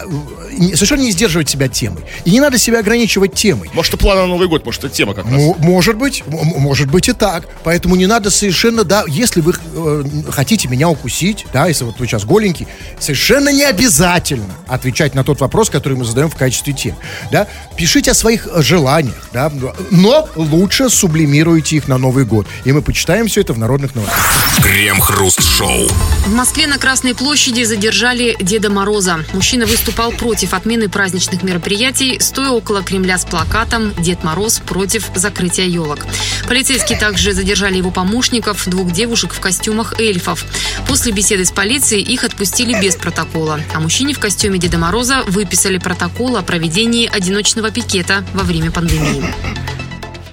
совершенно 0.75 1.03
не 1.03 1.11
сдерживать 1.13 1.49
себя 1.49 1.69
темой. 1.69 2.03
И 2.25 2.31
не 2.31 2.41
надо 2.41 2.59
себя 2.59 2.79
ограничивать 2.81 3.35
темой. 3.35 3.71
Может, 3.75 3.95
это 3.95 4.03
план 4.03 4.17
на 4.19 4.27
Новый 4.27 4.49
год, 4.49 4.65
может, 4.65 4.85
это 4.85 4.95
тема 4.95 5.15
как 5.15 5.27
раз. 5.27 5.35
М- 5.35 5.55
может 5.59 5.97
быть, 5.97 6.23
м- 6.27 6.39
м- 6.39 6.61
может 6.61 6.91
быть 6.91 7.09
и 7.09 7.13
так. 7.13 7.45
Поэтому 7.65 7.97
не 7.97 8.07
надо 8.07 8.31
совершенно, 8.31 8.85
да, 8.85 9.05
если 9.07 9.41
вы 9.41 9.53
э, 9.75 10.05
хотите 10.31 10.69
меня 10.69 10.89
укусить, 10.89 11.47
да, 11.53 11.67
если 11.67 11.85
вот 11.85 11.99
вы 11.99 12.07
сейчас 12.07 12.25
голенький, 12.25 12.67
совершенно 12.99 13.51
не 13.51 13.65
обязательно 13.65 14.55
отвечать 14.67 15.15
на 15.15 15.23
тот 15.25 15.41
вопрос, 15.41 15.71
который 15.71 15.97
мы 15.99 16.05
задаем 16.05 16.31
в 16.31 16.37
качестве 16.37 16.73
темы, 16.73 16.97
да. 17.31 17.47
Пишите 17.77 18.13
о 18.13 18.15
своих 18.15 18.47
э, 18.47 18.63
желаниях, 18.63 19.29
да, 19.33 19.53
но 19.91 20.29
лучше 20.37 20.89
сублимируйте 20.91 21.77
их 21.77 21.89
на 21.89 21.99
Новый 21.99 22.25
год. 22.25 22.47
И 22.65 22.73
мы 22.73 22.83
почитаем 22.83 23.27
все 23.29 23.43
это 23.43 23.53
в 23.53 23.59
народных 23.59 23.95
новостях. 23.95 24.19
Крем-хруст-шоу. 24.63 25.89
В 26.27 26.35
Москве 26.35 26.67
на 26.67 26.79
Красной 26.79 27.15
площади 27.15 27.65
задержали 27.65 28.37
Деда 28.41 28.71
Мороза. 28.71 29.10
Мужчина 29.33 29.67
выступал 29.67 30.13
против 30.13 30.55
отмены 30.55 30.89
праздничных 30.89 31.43
мероприятий, 31.43 32.19
стоя 32.21 32.51
около 32.51 32.83
Кремля 32.83 33.19
с 33.19 33.25
плакатом 33.25 33.93
«Дед 33.99 34.25
Мороз 34.25 34.61
против 34.61 35.11
закрытия 35.15 35.67
елок». 35.67 36.01
Полицейские 36.49 36.99
также 36.99 37.33
задержали 37.33 37.77
его 37.77 37.91
помощников, 37.91 38.69
двух 38.69 38.91
девушек 38.93 39.33
в 39.33 39.41
костюмах 39.41 39.99
эльфов. 40.01 40.45
После 40.87 41.13
беседы 41.13 41.45
с 41.45 41.51
полицией 41.51 42.03
их 42.03 42.25
отпустили 42.25 42.81
без 42.81 42.97
протокола. 42.97 43.61
А 43.75 43.81
мужчине 43.81 44.15
в 44.15 44.19
костюме 44.19 44.59
Деда 44.59 44.79
Мороза 44.79 45.23
выписали 45.27 45.79
протокол 45.79 46.37
о 46.37 46.43
проведении 46.43 47.09
одиночного 47.09 47.71
пикета 47.71 48.25
во 48.35 48.43
время 48.43 48.71
пандемии. 48.71 49.25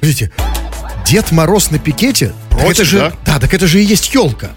Видите, 0.01 0.31
Дед 1.05 1.31
Мороз 1.31 1.72
на 1.72 1.79
пикете, 1.79 2.34
так 2.50 2.60
Против, 2.60 2.72
это 2.72 2.86
же, 2.86 2.98
да? 2.98 3.13
да, 3.25 3.39
так 3.39 3.53
это 3.53 3.67
же 3.67 3.81
и 3.81 3.86
есть 3.86 4.13
елка. 4.13 4.51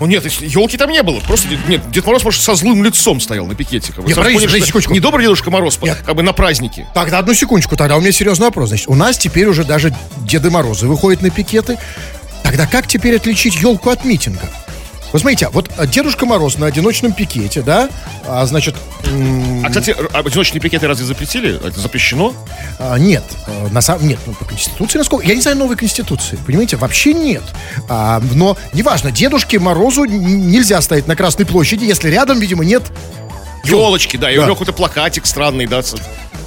Ну 0.00 0.06
нет, 0.06 0.24
елки 0.42 0.76
там 0.76 0.90
не 0.90 1.02
было. 1.02 1.20
Просто 1.20 1.48
нет, 1.68 1.90
Дед 1.90 2.04
Мороз, 2.06 2.24
может, 2.24 2.42
со 2.42 2.54
злым 2.54 2.84
лицом 2.84 3.20
стоял 3.20 3.46
на 3.46 3.54
пикете. 3.54 3.92
Как 3.92 4.02
бы. 4.02 4.08
Не, 4.08 4.14
Сразу 4.14 4.28
подождите, 4.28 4.48
поняли, 4.48 4.66
секундочку. 4.66 4.92
Не 4.92 5.00
добрый 5.00 5.24
Дедушка 5.24 5.50
Мороз, 5.50 5.78
Нет. 5.80 5.98
как 6.04 6.14
бы 6.14 6.22
на 6.22 6.32
празднике. 6.32 6.86
Тогда 6.94 7.18
одну 7.18 7.34
секундочку, 7.34 7.76
тогда 7.76 7.96
у 7.96 8.00
меня 8.00 8.12
серьезный 8.12 8.46
вопрос. 8.46 8.68
Значит, 8.68 8.88
у 8.88 8.94
нас 8.94 9.16
теперь 9.18 9.46
уже 9.46 9.64
даже 9.64 9.94
Деды 10.18 10.50
Морозы 10.50 10.86
выходят 10.86 11.22
на 11.22 11.30
пикеты. 11.30 11.78
Тогда 12.42 12.66
как 12.66 12.86
теперь 12.86 13.16
отличить 13.16 13.56
елку 13.60 13.90
от 13.90 14.04
митинга? 14.04 14.48
Вот 15.12 15.20
смотрите, 15.20 15.48
вот 15.52 15.70
а, 15.76 15.86
Дедушка 15.86 16.26
Мороз 16.26 16.58
на 16.58 16.66
одиночном 16.66 17.12
пикете, 17.12 17.62
да, 17.62 17.88
а, 18.26 18.44
значит, 18.46 18.74
А, 19.04 19.68
кстати, 19.68 19.94
а 20.12 20.18
одиночные 20.18 20.60
пикеты 20.60 20.86
разве 20.88 21.06
запретили? 21.06 21.56
Это 21.56 21.80
запрещено? 21.80 22.34
а, 22.78 22.96
нет, 22.98 23.24
а, 23.46 23.68
на 23.70 23.80
самом 23.80 24.08
нет, 24.08 24.18
ну, 24.26 24.34
по 24.34 24.44
Конституции, 24.44 24.98
насколько, 24.98 25.26
я 25.26 25.34
не 25.34 25.40
знаю 25.40 25.56
новой 25.56 25.76
Конституции, 25.76 26.38
понимаете, 26.46 26.76
вообще 26.76 27.14
нет. 27.14 27.44
А, 27.88 28.20
но, 28.34 28.56
неважно, 28.72 29.10
Дедушке 29.10 29.58
Морозу 29.58 30.04
нельзя 30.04 30.80
стоять 30.82 31.06
на 31.06 31.16
Красной 31.16 31.46
площади, 31.46 31.84
если 31.84 32.08
рядом, 32.10 32.38
видимо, 32.40 32.64
нет 32.64 32.82
Елочки, 33.64 34.16
да, 34.16 34.30
и 34.30 34.36
у 34.36 34.40
Да. 34.42 34.46
него 34.46 34.54
какой-то 34.54 34.72
плакатик 34.72 35.26
странный, 35.26 35.66
да. 35.66 35.82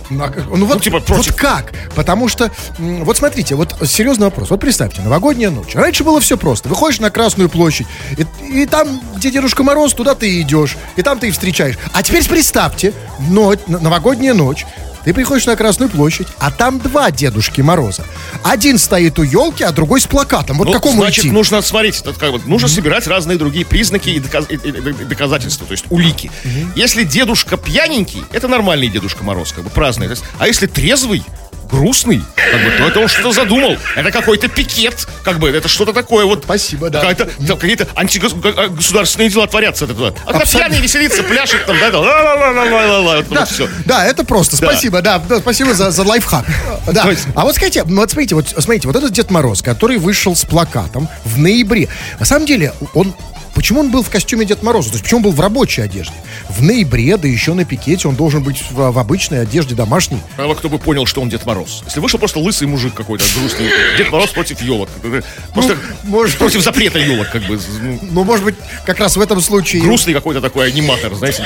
Ну, 0.10 0.24
а 0.24 0.32
ну 0.56 0.66
вот, 0.66 0.82
типа, 0.82 1.00
против. 1.00 1.28
вот 1.32 1.36
как? 1.36 1.72
Потому 1.96 2.28
что, 2.28 2.52
вот 2.78 3.18
смотрите, 3.18 3.56
вот 3.56 3.76
серьезный 3.86 4.26
вопрос. 4.26 4.50
Вот 4.50 4.60
представьте, 4.60 5.02
новогодняя 5.02 5.52
ночь. 5.52 5.76
Раньше 5.76 6.04
было 6.04 6.20
все 6.20 6.38
просто. 6.38 6.68
Выходишь 6.70 7.00
на 7.00 7.10
Красную 7.12 7.50
площадь, 7.50 7.88
и, 8.18 8.62
и 8.62 8.66
там, 8.66 9.02
где 9.16 9.30
Дедушка 9.32 9.64
Мороз, 9.64 9.94
туда 9.94 10.16
ты 10.16 10.42
идешь. 10.42 10.78
И 10.96 11.02
там 11.02 11.20
ты 11.20 11.28
и 11.28 11.32
встречаешь. 11.32 11.78
А 11.94 12.02
теперь 12.04 12.28
представьте, 12.28 12.94
ночь, 13.30 13.60
н- 13.68 13.82
новогодняя 13.84 14.34
ночь. 14.34 14.66
Ты 15.10 15.14
приходишь 15.16 15.48
на 15.48 15.56
Красную 15.56 15.90
площадь, 15.90 16.28
а 16.38 16.52
там 16.52 16.78
два 16.78 17.10
Дедушки 17.10 17.62
Мороза. 17.62 18.06
Один 18.44 18.78
стоит 18.78 19.18
у 19.18 19.24
елки, 19.24 19.64
а 19.64 19.72
другой 19.72 20.02
с 20.02 20.06
плакатом. 20.06 20.60
Вот 20.60 20.68
Ну, 20.68 20.72
какому 20.74 21.02
значит, 21.02 21.26
идти? 21.26 21.32
нужно 21.34 21.64
смотреть, 21.64 22.00
это 22.02 22.14
как 22.14 22.32
бы, 22.32 22.40
нужно 22.46 22.68
собирать 22.68 23.08
разные 23.08 23.36
другие 23.40 23.66
признаки 23.66 24.10
и, 24.10 24.20
доказ- 24.20 24.46
и- 24.52 24.54
и- 24.54 24.70
и 25.02 25.06
доказательства, 25.06 25.66
то 25.66 25.72
есть 25.72 25.86
улики. 25.90 26.30
Если 26.76 27.06
дедушка 27.06 27.58
пьяненький, 27.58 28.24
это 28.32 28.48
нормальный 28.48 28.88
Дедушка 28.88 29.24
Мороз, 29.24 29.52
как 29.52 29.64
бы 29.64 29.72
праздный. 29.72 30.08
А 30.38 30.46
если 30.46 30.68
трезвый, 30.68 31.24
грустный, 31.70 32.22
как 32.36 32.64
бы, 32.64 32.72
то 32.78 32.88
это 32.88 33.00
он 33.00 33.08
что-то 33.08 33.32
задумал. 33.32 33.78
Это 33.96 34.12
какой-то 34.12 34.48
пикет, 34.48 35.08
как 35.24 35.40
бы, 35.40 35.50
это 35.50 35.68
что-то 35.68 35.94
такое 35.94 36.26
вот. 36.26 36.44
Спасибо, 36.44 36.90
да. 36.90 37.00
Какая-то, 37.00 37.30
там 37.48 37.58
какие-то 37.58 37.88
антигосударственные 37.96 39.30
дела 39.30 39.48
творятся. 39.48 39.86
Это, 39.86 39.94
туда. 39.94 40.14
а 40.26 40.32
когда 40.34 40.46
пьяный 40.46 40.80
веселится, 40.80 41.24
пляшет 41.24 41.66
там, 41.66 41.78
да, 41.80 41.92
да, 41.92 42.00
ла-ла-ла-ла-ла-ла, 42.00 43.18
вот, 43.18 43.30
Да, 43.30 43.40
вот 43.42 43.50
все. 43.50 43.70
да, 43.86 44.06
это 44.06 44.24
просто. 44.24 44.56
Спасибо, 44.58 45.02
да, 45.02 45.20
да, 45.20 45.40
спасибо 45.40 45.74
за, 45.74 45.92
за 45.92 46.04
лайфхак. 46.04 46.46
Да. 46.92 47.08
А 47.36 47.44
вот 47.44 47.56
скажите, 47.56 47.84
ну 47.86 47.98
вот 48.02 48.10
смотрите, 48.10 48.34
вот 48.36 48.48
смотрите, 48.50 48.88
вот 48.88 48.96
этот 48.96 49.12
Дед 49.12 49.30
Мороз, 49.30 49.62
который 49.62 49.98
вышел 49.98 50.36
с 50.36 50.44
плакатом 50.44 51.08
в 51.24 51.38
ноябре. 51.38 51.88
На 52.20 52.26
самом 52.26 52.46
деле, 52.48 52.74
он 52.96 53.14
Почему 53.54 53.82
он 53.82 53.92
был 53.92 54.04
в 54.04 54.10
костюме 54.10 54.46
Дед 54.46 54.64
Мороза? 54.64 54.90
То 54.90 54.96
есть 54.96 55.04
почему 55.04 55.20
он 55.20 55.24
был 55.24 55.32
в 55.32 55.40
рабочей 55.40 55.82
одежде? 55.82 56.14
В 56.50 56.62
ноябре, 56.62 57.18
да 57.18 57.28
еще 57.28 57.54
на 57.54 57.66
пикете, 57.66 58.08
он 58.08 58.16
должен 58.16 58.44
быть 58.44 58.64
в, 58.70 58.92
в 58.92 59.00
обычной 59.00 59.42
одежде 59.42 59.76
домашней. 59.76 60.20
Мало 60.38 60.56
кто 60.56 60.70
бы 60.70 60.80
понял, 60.80 61.06
что 61.06 61.22
он 61.22 61.30
Дед 61.30 61.46
Мороз. 61.46 61.84
Если 61.86 62.00
вышел 62.00 62.20
просто 62.20 62.40
лысый 62.40 62.68
мужик 62.68 62.94
какой-то, 62.94 63.26
грустный. 63.38 63.70
Дед 63.98 64.12
Мороз 64.12 64.30
против 64.30 64.62
елок. 64.62 64.90
Просто 65.54 65.78
может 66.04 66.38
против 66.38 66.62
запрета 66.62 67.00
елок, 67.00 67.30
как 67.32 67.44
бы. 67.44 67.60
ну, 67.82 68.20
Ну, 68.20 68.24
может 68.24 68.44
быть, 68.44 68.56
как 68.86 69.00
раз 69.00 69.16
в 69.16 69.22
этом 69.22 69.42
случае... 69.42 69.82
грустный 69.82 70.14
какой-то 70.14 70.42
такой 70.42 70.68
аниматор, 70.68 71.14
знаете. 71.16 71.44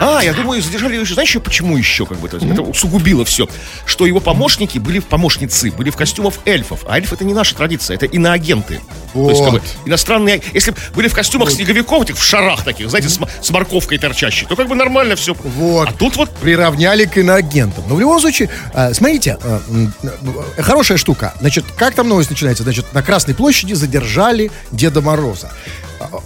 А, 0.00 0.22
я 0.22 0.32
думаю, 0.32 0.62
задержали 0.62 0.96
еще, 0.96 1.14
знаешь, 1.14 1.36
почему 1.42 1.76
еще, 1.76 2.06
как 2.06 2.18
бы, 2.18 2.28
то 2.28 2.36
есть, 2.36 2.50
это 2.50 2.62
усугубило 2.62 3.24
все, 3.24 3.48
что 3.86 4.06
его 4.06 4.20
помощники 4.20 4.78
были, 4.78 5.00
помощницы, 5.00 5.70
были 5.70 5.90
в 5.90 5.96
костюмах 5.96 6.34
эльфов, 6.44 6.84
а 6.88 6.98
эльф 6.98 7.12
это 7.12 7.24
не 7.24 7.34
наша 7.34 7.54
традиция, 7.54 7.96
это 7.96 8.06
иноагенты. 8.06 8.80
То 9.12 9.30
есть, 9.30 9.42
как 9.42 9.52
бы, 9.52 9.58
Вот. 9.58 9.76
иностранные, 9.86 10.42
если 10.52 10.70
бы 10.70 10.76
были 10.94 11.08
в 11.08 11.14
костюмах 11.14 11.50
снеговиков, 11.50 12.02
этих 12.02 12.16
в 12.16 12.22
шарах 12.22 12.64
таких, 12.64 12.88
знаете, 12.90 13.08
с, 13.08 13.18
с 13.40 13.50
морковкой 13.50 13.98
торчащей, 13.98 14.46
то 14.46 14.56
как 14.56 14.68
бы 14.68 14.74
нормально 14.74 15.16
все. 15.16 15.34
Вот. 15.34 15.88
А 15.88 15.92
тут 15.92 16.16
вот 16.16 16.30
приравняли 16.30 17.04
к 17.04 17.16
иноагентам. 17.16 17.84
Но 17.88 17.94
в 17.94 18.00
любом 18.00 18.20
случае, 18.20 18.50
э, 18.74 18.92
смотрите, 18.94 19.38
э, 19.42 19.58
э, 20.02 20.62
хорошая 20.62 20.98
штука. 20.98 21.34
Значит, 21.40 21.64
как 21.76 21.94
там 21.94 22.08
новость 22.08 22.30
начинается? 22.30 22.62
Значит, 22.62 22.92
на 22.92 23.02
Красной 23.02 23.34
площади 23.34 23.72
задержали 23.74 24.50
Деда 24.70 25.00
Мороза. 25.00 25.50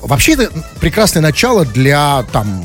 Вообще, 0.03 0.33
это 0.33 0.51
прекрасное 0.81 1.23
начало 1.23 1.65
для 1.65 2.25
там 2.33 2.65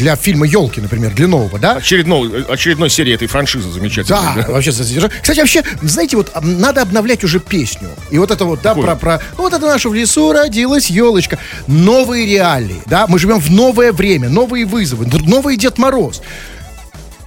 для 0.00 0.16
фильма 0.16 0.46
Елки, 0.46 0.80
например, 0.80 1.12
для 1.12 1.28
нового, 1.28 1.58
да? 1.58 1.74
очередной, 1.74 2.44
очередной 2.44 2.88
серии 2.88 3.12
этой 3.12 3.28
франшизы 3.28 3.70
замечательной. 3.70 4.18
Да, 4.34 4.46
вообще 4.48 4.72
задержали. 4.72 5.12
Кстати, 5.20 5.40
вообще, 5.40 5.62
знаете, 5.82 6.16
вот 6.16 6.32
надо 6.42 6.80
обновлять 6.80 7.22
уже 7.22 7.38
песню. 7.38 7.90
И 8.10 8.18
вот 8.18 8.30
это 8.30 8.46
вот, 8.46 8.62
да, 8.62 8.70
Какую? 8.70 8.86
про, 8.86 8.96
про. 8.96 9.22
Ну, 9.36 9.44
вот 9.44 9.52
это 9.52 9.66
наша 9.66 9.90
в 9.90 9.94
лесу 9.94 10.32
родилась 10.32 10.88
елочка. 10.88 11.38
Новые 11.66 12.24
реалии, 12.26 12.80
да, 12.86 13.06
мы 13.08 13.18
живем 13.18 13.40
в 13.40 13.50
новое 13.50 13.92
время, 13.92 14.30
новые 14.30 14.64
вызовы, 14.64 15.06
новый 15.06 15.58
Дед 15.58 15.76
Мороз. 15.76 16.22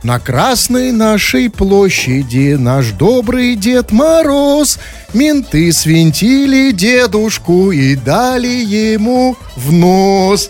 На 0.04 0.20
Красной 0.20 0.92
нашей 0.92 1.50
площади 1.50 2.58
наш 2.60 2.88
добрый 2.88 3.56
Дед 3.56 3.94
Мороз 3.94 4.78
Менты 5.14 5.72
свинтили 5.72 6.72
дедушку 6.72 7.72
и 7.72 7.96
дали 7.96 8.48
ему 8.48 9.38
в 9.56 9.72
нос. 9.72 10.50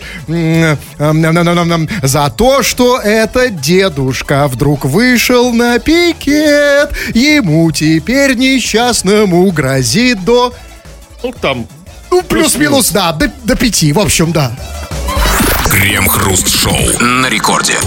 За 2.02 2.30
то, 2.30 2.64
что 2.64 2.98
этот 2.98 3.60
дедушка 3.60 4.48
вдруг 4.48 4.84
вышел 4.84 5.52
на 5.52 5.78
пикет 5.78 6.90
Ему 7.14 7.70
теперь 7.70 8.34
несчастному 8.34 9.48
грозит 9.52 10.24
до... 10.24 10.52
Ну, 11.22 11.32
там 11.40 11.68
Ну, 12.10 12.22
плюс-минус, 12.22 12.90
да, 12.90 13.12
до, 13.12 13.30
до 13.44 13.54
пяти, 13.54 13.92
в 13.92 14.00
общем, 14.00 14.32
да 14.32 14.50
Крем-хруст-шоу 15.70 17.00
на 17.00 17.28
рекорде. 17.28 17.78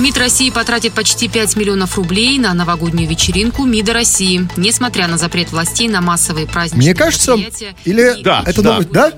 МИД 0.00 0.18
России 0.18 0.50
потратит 0.50 0.92
почти 0.92 1.28
5 1.28 1.56
миллионов 1.56 1.96
рублей 1.96 2.38
на 2.38 2.54
новогоднюю 2.54 3.08
вечеринку 3.08 3.64
МИДа 3.64 3.92
России, 3.94 4.48
несмотря 4.56 5.08
на 5.08 5.18
запрет 5.18 5.50
властей 5.50 5.88
на 5.88 6.00
массовые 6.00 6.46
праздничные 6.46 6.92
Мне 6.92 6.94
кажется, 6.94 7.36
или 7.84 8.22
Да, 8.22 8.44
это 8.46 8.62
да. 8.62 8.70
новость, 8.72 8.90
да? 8.90 9.12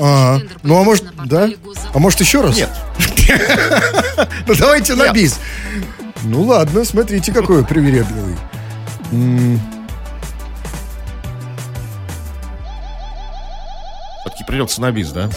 А, 0.00 0.38
ну 0.62 0.80
а 0.80 0.84
может, 0.84 1.04
да? 1.26 1.48
А 1.92 1.98
может 1.98 2.20
еще 2.20 2.40
раз? 2.42 2.56
Нет. 2.56 2.70
Ну 4.46 4.54
давайте 4.54 4.94
на 4.94 5.12
бис. 5.12 5.38
Ну 6.24 6.42
ладно, 6.42 6.84
смотрите, 6.84 7.32
какой 7.32 7.64
привередливый. 7.64 8.36
все-таки 14.20 14.44
придется 14.44 14.80
на 14.80 14.90
бис, 14.90 15.10
да? 15.10 15.28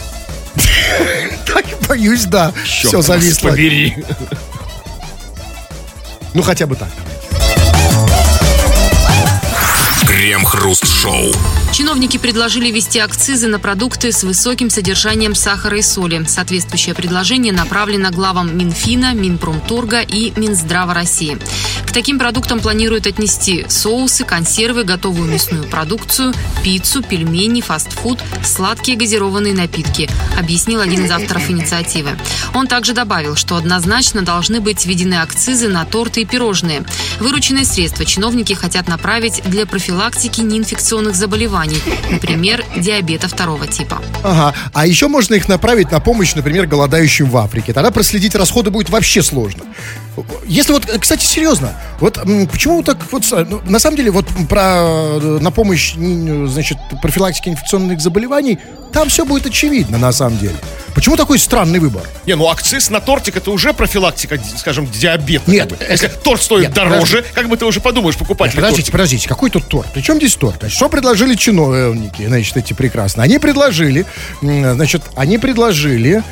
Так, 1.46 1.64
боюсь, 1.88 2.24
да. 2.24 2.52
Чёрт 2.64 2.88
Все 2.88 3.02
зависло. 3.02 3.50
Побери. 3.50 3.94
Ну 6.34 6.42
хотя 6.42 6.66
бы 6.66 6.76
так. 6.76 6.88
Крем-хруст-шоу. 10.06 11.32
Чиновники 11.72 12.18
предложили 12.18 12.70
ввести 12.70 12.98
акцизы 12.98 13.48
на 13.48 13.58
продукты 13.58 14.12
с 14.12 14.22
высоким 14.22 14.68
содержанием 14.68 15.34
сахара 15.34 15.78
и 15.78 15.82
соли. 15.82 16.24
Соответствующее 16.26 16.94
предложение 16.94 17.52
направлено 17.52 18.10
главам 18.10 18.56
Минфина, 18.56 19.14
Минпромторга 19.14 20.00
и 20.00 20.32
Минздрава 20.38 20.92
России. 20.92 21.38
Таким 21.92 22.18
продуктам 22.18 22.60
планируют 22.60 23.06
отнести 23.06 23.66
соусы, 23.68 24.24
консервы, 24.24 24.84
готовую 24.84 25.30
мясную 25.30 25.64
продукцию, 25.64 26.32
пиццу, 26.64 27.02
пельмени, 27.02 27.60
фастфуд, 27.60 28.18
сладкие 28.42 28.96
газированные 28.96 29.52
напитки, 29.52 30.08
объяснил 30.38 30.80
один 30.80 31.04
из 31.04 31.10
авторов 31.10 31.50
инициативы. 31.50 32.10
Он 32.54 32.66
также 32.66 32.94
добавил, 32.94 33.36
что 33.36 33.56
однозначно 33.56 34.22
должны 34.22 34.60
быть 34.60 34.86
введены 34.86 35.16
акцизы 35.16 35.68
на 35.68 35.84
торты 35.84 36.22
и 36.22 36.24
пирожные. 36.24 36.82
Вырученные 37.20 37.66
средства 37.66 38.06
чиновники 38.06 38.54
хотят 38.54 38.88
направить 38.88 39.42
для 39.44 39.66
профилактики 39.66 40.40
неинфекционных 40.40 41.14
заболеваний, 41.14 41.78
например, 42.10 42.64
диабета 42.74 43.28
второго 43.28 43.66
типа. 43.66 44.00
Ага. 44.22 44.54
А 44.72 44.86
еще 44.86 45.08
можно 45.08 45.34
их 45.34 45.46
направить 45.46 45.90
на 45.90 46.00
помощь, 46.00 46.34
например, 46.34 46.66
голодающим 46.66 47.28
в 47.28 47.36
Африке. 47.36 47.74
Тогда 47.74 47.90
проследить 47.90 48.34
расходы 48.34 48.70
будет 48.70 48.88
вообще 48.88 49.22
сложно. 49.22 49.64
Если 50.46 50.72
вот, 50.72 50.84
кстати, 51.00 51.24
серьезно, 51.24 51.72
вот 51.98 52.18
почему 52.50 52.82
так 52.82 52.98
вот, 53.10 53.24
ну, 53.48 53.60
на 53.64 53.78
самом 53.78 53.96
деле, 53.96 54.10
вот 54.10 54.26
про 54.48 55.18
на 55.20 55.50
помощь, 55.50 55.94
значит, 55.94 56.76
профилактике 57.00 57.50
инфекционных 57.50 58.00
заболеваний, 58.00 58.58
там 58.92 59.08
все 59.08 59.24
будет 59.24 59.46
очевидно, 59.46 59.96
на 59.98 60.12
самом 60.12 60.38
деле. 60.38 60.56
Почему 60.94 61.16
такой 61.16 61.38
странный 61.38 61.78
выбор? 61.78 62.02
Не, 62.26 62.36
ну 62.36 62.48
акциз 62.48 62.90
на 62.90 63.00
тортик 63.00 63.38
это 63.38 63.50
уже 63.50 63.72
профилактика, 63.72 64.38
скажем, 64.58 64.86
диабета. 64.86 65.50
Нет. 65.50 65.70
Как 65.70 65.78
бы. 65.78 65.84
Если 65.90 66.08
торт 66.08 66.42
стоит 66.42 66.64
нет, 66.64 66.74
дороже, 66.74 67.16
подожди. 67.16 67.34
как 67.34 67.48
бы 67.48 67.56
ты 67.56 67.64
уже 67.64 67.80
подумаешь, 67.80 68.16
покупать 68.18 68.48
нет, 68.50 68.56
Подождите, 68.56 68.82
тортик. 68.82 68.92
подождите, 68.92 69.28
какой 69.28 69.48
тут 69.48 69.66
торт? 69.68 69.88
Причем 69.94 70.16
здесь 70.16 70.34
торт? 70.34 70.58
Значит, 70.60 70.76
что 70.76 70.90
предложили 70.90 71.34
чиновники, 71.34 72.26
значит, 72.26 72.54
эти 72.58 72.74
прекрасно? 72.74 73.22
Они 73.22 73.38
предложили, 73.38 74.04
значит, 74.42 75.02
они 75.16 75.38
предложили 75.38 76.22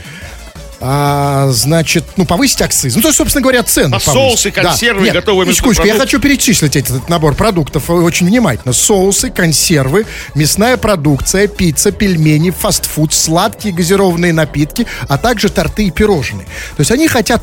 а, 0.80 1.48
значит, 1.50 2.04
ну, 2.16 2.24
повысить 2.24 2.62
акциз. 2.62 2.96
Ну, 2.96 3.02
то 3.02 3.08
есть, 3.08 3.18
собственно 3.18 3.42
говоря, 3.42 3.62
цены. 3.62 3.94
А 3.94 4.00
соусы, 4.00 4.50
консервы, 4.50 5.06
да. 5.08 5.14
готовые 5.14 5.52
секундочку, 5.52 5.86
я 5.86 5.98
хочу 5.98 6.18
перечислить 6.18 6.74
этот 6.74 7.08
набор 7.08 7.34
продуктов 7.34 7.90
очень 7.90 8.26
внимательно. 8.26 8.72
Соусы, 8.72 9.30
консервы, 9.30 10.06
мясная 10.34 10.78
продукция, 10.78 11.48
пицца, 11.48 11.92
пельмени, 11.92 12.50
фастфуд, 12.50 13.12
сладкие 13.12 13.74
газированные 13.74 14.32
напитки, 14.32 14.86
а 15.08 15.18
также 15.18 15.50
торты 15.50 15.84
и 15.84 15.90
пирожные. 15.90 16.46
То 16.76 16.80
есть 16.80 16.90
они 16.90 17.08
хотят 17.08 17.42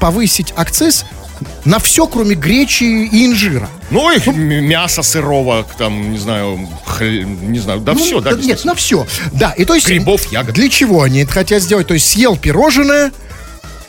повысить 0.00 0.52
акциз 0.56 1.04
на 1.64 1.78
все, 1.78 2.06
кроме 2.06 2.34
гречи 2.34 2.84
и 2.84 3.26
инжира. 3.26 3.68
Ну, 3.90 4.10
и 4.10 4.20
ну, 4.24 4.32
мясо 4.32 5.02
сырого, 5.02 5.66
там, 5.78 6.12
не 6.12 6.18
знаю, 6.18 6.68
хлеб, 6.84 7.26
не 7.26 7.58
знаю, 7.58 7.80
да 7.80 7.94
ну, 7.94 8.00
все, 8.00 8.20
да. 8.20 8.32
Нет, 8.32 8.64
на 8.64 8.74
все. 8.74 9.06
Да, 9.32 9.52
и 9.52 9.64
то 9.64 9.74
есть... 9.74 9.86
Грибов, 9.86 10.30
ягод. 10.32 10.54
Для 10.54 10.68
чего 10.68 11.02
они 11.02 11.20
это 11.20 11.32
хотят 11.32 11.62
сделать? 11.62 11.86
То 11.86 11.94
есть 11.94 12.08
съел 12.08 12.36
пирожное, 12.36 13.12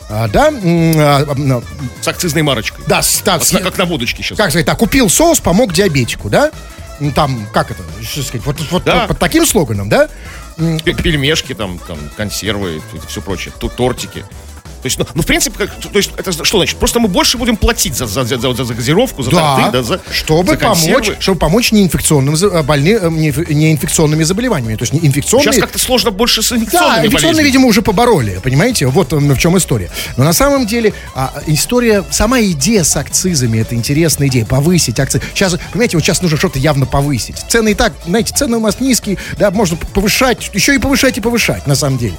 а, 0.08 0.28
да? 0.28 0.48
А, 0.48 1.26
а, 1.28 1.62
с 2.00 2.08
акцизной 2.08 2.42
марочкой. 2.42 2.84
Да, 2.86 3.02
да 3.24 3.40
с, 3.40 3.50
как 3.50 3.78
на 3.78 3.84
водочке 3.84 4.22
сейчас. 4.22 4.38
Как 4.38 4.50
сказать, 4.50 4.66
так, 4.66 4.78
купил 4.78 5.08
соус, 5.08 5.40
помог 5.40 5.72
диабетику, 5.72 6.28
да? 6.30 6.50
Ну, 7.00 7.12
там, 7.12 7.46
как 7.52 7.70
это, 7.70 7.82
что 8.02 8.22
сказать, 8.22 8.46
вот, 8.46 8.56
вот 8.70 8.84
да. 8.84 9.00
под, 9.00 9.08
под 9.08 9.18
таким 9.18 9.44
слоганом, 9.44 9.88
да? 9.88 10.08
Пельмешки, 10.56 11.54
там, 11.54 11.78
там, 11.86 11.98
консервы, 12.16 12.80
это 12.94 13.06
все 13.06 13.20
прочее, 13.20 13.52
тут 13.58 13.76
тортики. 13.76 14.24
То 14.86 14.88
есть, 14.88 14.98
ну, 15.00 15.06
ну 15.14 15.22
в 15.22 15.26
принципе, 15.26 15.66
как, 15.66 15.74
то 15.80 15.98
есть, 15.98 16.12
это 16.16 16.44
что 16.44 16.58
значит? 16.58 16.76
Просто 16.78 17.00
мы 17.00 17.08
больше 17.08 17.38
будем 17.38 17.56
платить 17.56 17.96
за, 17.96 18.06
за, 18.06 18.24
за, 18.24 18.38
за, 18.38 18.64
за 18.64 18.74
газировку, 18.74 19.22
за 19.24 19.32
да, 19.32 19.56
торты, 19.56 19.72
да, 19.72 19.82
за, 19.82 20.00
чтобы 20.12 20.52
за 20.52 20.58
помочь, 20.58 21.10
чтобы 21.18 21.38
помочь 21.40 21.72
неинфекционным 21.72 22.36
больни, 22.64 22.92
э, 22.92 23.08
неинфекционными 23.08 24.22
заболеваниями. 24.22 24.76
То 24.76 24.84
есть 24.84 24.94
инфекционные... 24.94 25.52
Сейчас 25.52 25.60
как-то 25.60 25.80
сложно 25.80 26.12
больше 26.12 26.40
с 26.40 26.52
инфекционными 26.52 27.00
Да, 27.00 27.06
инфекционные, 27.06 27.44
видимо, 27.44 27.66
уже 27.66 27.82
побороли, 27.82 28.40
понимаете? 28.44 28.86
Вот 28.86 29.12
в 29.12 29.38
чем 29.38 29.58
история. 29.58 29.90
Но 30.16 30.22
на 30.22 30.32
самом 30.32 30.68
деле 30.68 30.92
а, 31.16 31.32
история, 31.48 32.04
сама 32.10 32.40
идея 32.40 32.84
с 32.84 32.96
акцизами, 32.96 33.58
это 33.58 33.74
интересная 33.74 34.28
идея, 34.28 34.44
повысить 34.44 35.00
акцизы. 35.00 35.24
Сейчас, 35.34 35.56
понимаете, 35.72 35.96
вот 35.96 36.04
сейчас 36.04 36.22
нужно 36.22 36.38
что-то 36.38 36.60
явно 36.60 36.86
повысить. 36.86 37.38
Цены 37.48 37.72
и 37.72 37.74
так, 37.74 37.92
знаете, 38.06 38.32
цены 38.36 38.58
у 38.58 38.60
нас 38.60 38.78
низкие, 38.78 39.18
да, 39.36 39.50
можно 39.50 39.76
повышать, 39.76 40.48
еще 40.54 40.76
и 40.76 40.78
повышать 40.78 41.18
и 41.18 41.20
повышать, 41.20 41.66
на 41.66 41.74
самом 41.74 41.98
деле. 41.98 42.14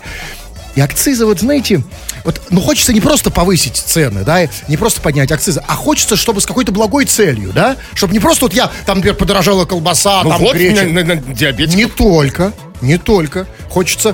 И 0.78 0.80
акцизы, 0.80 1.26
вот 1.26 1.40
знаете, 1.40 1.82
вот, 2.24 2.40
ну 2.52 2.62
хочется 2.62 2.94
не 2.94 3.02
просто 3.02 3.32
повысить 3.32 3.78
цены, 3.78 4.24
да, 4.24 4.48
не 4.68 4.78
просто 4.78 5.02
поднять 5.02 5.32
акцизы, 5.32 5.60
а 5.68 5.74
хочется, 5.74 6.16
чтобы 6.16 6.40
с 6.40 6.46
какой-то 6.46 6.72
благой 6.72 7.06
целью, 7.06 7.52
да, 7.52 7.78
чтобы 7.96 8.14
не 8.14 8.20
просто 8.20 8.46
вот 8.46 8.54
я, 8.54 8.70
там, 8.86 8.98
например, 8.98 9.16
подорожала 9.16 9.66
колбаса, 9.66 10.22
ну, 10.24 10.30
там, 10.30 10.40
вот 10.40 10.56
греча. 10.56 10.84
На, 10.84 11.04
на, 11.04 11.16
на 11.16 11.66
Не 11.74 11.88
только, 11.88 12.54
не 12.82 13.00
только. 13.00 13.48
Хочется, 13.72 14.14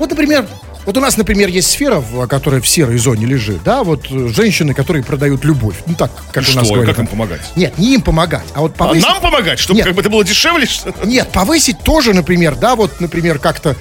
вот, 0.00 0.10
например, 0.10 0.48
вот 0.86 0.96
у 0.96 1.00
нас, 1.00 1.16
например, 1.16 1.48
есть 1.48 1.70
сфера, 1.70 2.02
которая 2.28 2.60
в 2.60 2.68
серой 2.68 2.98
зоне 2.98 3.26
лежит, 3.26 3.62
да, 3.62 3.84
вот 3.84 4.06
э, 4.10 4.28
женщины, 4.28 4.74
которые 4.74 5.04
продают 5.04 5.44
любовь. 5.44 5.76
Ну 5.86 5.94
так, 5.94 6.10
как 6.32 6.44
Что, 6.44 6.58
у 6.58 6.60
нас 6.60 6.68
говорят. 6.68 6.86
как 6.96 6.98
им 6.98 7.06
помогать? 7.06 7.40
Нет, 7.56 7.78
не 7.78 7.94
им 7.94 8.02
помогать, 8.02 8.46
а 8.54 8.60
вот 8.60 8.74
повысить... 8.74 9.04
А 9.04 9.12
нам 9.14 9.22
помогать, 9.22 9.58
чтобы 9.58 9.78
Нет. 9.78 9.86
как 9.86 9.94
бы 9.94 10.00
это 10.00 10.10
было 10.10 10.24
дешевле? 10.24 10.66
Нет, 11.04 11.28
повысить 11.30 11.80
тоже, 11.80 12.12
например, 12.12 12.56
да, 12.56 12.76
вот, 12.76 13.00
например, 13.00 13.38
как-то 13.38 13.76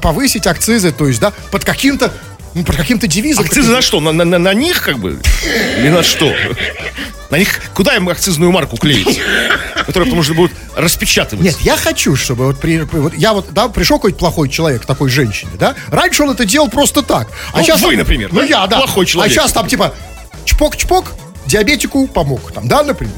повысить 0.00 0.46
акцизы, 0.46 0.92
то 0.92 1.06
есть, 1.06 1.20
да, 1.20 1.32
под 1.50 1.64
каким-то 1.64 2.12
ну, 2.56 2.64
под 2.64 2.76
каким-то 2.76 3.06
девизом. 3.06 3.44
Акцизы 3.44 3.70
на 3.70 3.82
что? 3.82 4.00
На, 4.00 4.12
на, 4.12 4.38
на 4.38 4.54
них, 4.54 4.82
как 4.82 4.98
бы? 4.98 5.20
Или 5.78 5.90
на 5.90 6.02
что? 6.02 6.32
На 7.28 7.38
них 7.38 7.60
куда 7.74 7.96
им 7.96 8.08
акцизную 8.08 8.52
марку 8.52 8.76
клеить? 8.76 9.20
Которую 9.84 10.06
потому 10.06 10.22
что 10.22 10.34
будут 10.34 10.52
распечатывать. 10.76 11.44
Нет, 11.44 11.56
я 11.60 11.76
хочу, 11.76 12.14
чтобы 12.14 12.46
вот, 12.46 12.60
при, 12.60 12.78
вот 12.78 13.14
я 13.14 13.32
вот, 13.32 13.48
да, 13.50 13.68
пришел 13.68 13.98
какой-то 13.98 14.16
плохой 14.16 14.48
человек 14.48 14.86
такой 14.86 15.10
женщине, 15.10 15.50
да? 15.58 15.74
Раньше 15.88 16.22
он 16.22 16.30
это 16.30 16.44
делал 16.44 16.68
просто 16.68 17.02
так. 17.02 17.28
А 17.52 17.58
ну, 17.58 17.64
сейчас 17.64 17.82
вы, 17.82 17.96
например, 17.96 18.32
ну, 18.32 18.42
да? 18.42 18.46
я, 18.46 18.66
да. 18.68 18.76
Плохой 18.76 19.06
человек. 19.06 19.32
А 19.32 19.34
сейчас 19.34 19.52
там 19.52 19.66
типа 19.66 19.92
чпок-чпок, 20.44 21.14
диабетику 21.46 22.06
помог. 22.06 22.52
Там, 22.52 22.68
да, 22.68 22.84
например? 22.84 23.16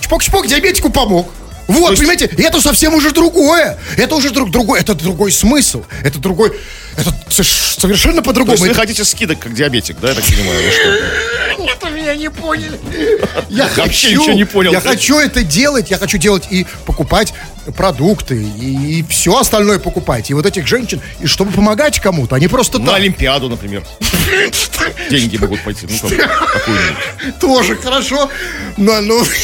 Чпок-чпок, 0.00 0.46
диабетику 0.46 0.88
помог. 0.88 1.30
Вот, 1.68 1.90
есть... 1.90 2.00
понимаете, 2.00 2.26
это 2.26 2.60
совсем 2.60 2.94
уже 2.94 3.12
другое. 3.12 3.78
Это 3.96 4.14
уже 4.14 4.30
друг 4.30 4.50
другой, 4.50 4.80
это 4.80 4.94
другой 4.94 5.32
смысл. 5.32 5.84
Это 6.02 6.18
другой, 6.18 6.52
это 6.96 7.12
совершенно 7.28 8.22
по-другому. 8.22 8.56
То 8.56 8.64
есть 8.64 8.76
вы 8.76 8.80
хотите 8.80 9.04
скидок 9.04 9.40
как 9.40 9.54
диабетик, 9.54 9.98
да, 10.00 10.08
я 10.08 10.14
так 10.14 10.24
понимаю? 10.24 10.62
Нет, 11.58 11.78
вы 11.82 11.90
меня 11.90 12.14
не 12.14 12.30
поняли. 12.30 12.78
Я 13.48 13.68
хочу, 13.68 14.10
ничего 14.10 14.32
не 14.32 14.44
понял. 14.44 14.72
Я 14.72 14.80
хочу 14.80 15.18
это 15.18 15.42
делать, 15.42 15.90
я 15.90 15.98
хочу 15.98 16.18
делать 16.18 16.44
и 16.50 16.66
покупать 16.84 17.34
продукты, 17.76 18.36
и, 18.36 19.04
все 19.08 19.36
остальное 19.36 19.78
покупать. 19.78 20.30
И 20.30 20.34
вот 20.34 20.46
этих 20.46 20.66
женщин, 20.66 21.00
и 21.20 21.26
чтобы 21.26 21.52
помогать 21.52 21.98
кому-то, 22.00 22.36
они 22.36 22.48
просто 22.48 22.78
На. 22.78 22.94
Олимпиаду, 22.94 23.48
например. 23.48 23.84
Деньги 25.10 25.36
могут 25.36 25.62
пойти. 25.62 25.86
Ну, 25.88 27.32
Тоже 27.40 27.76
хорошо. 27.76 28.30
Но, 28.76 29.00
ну... 29.00 29.24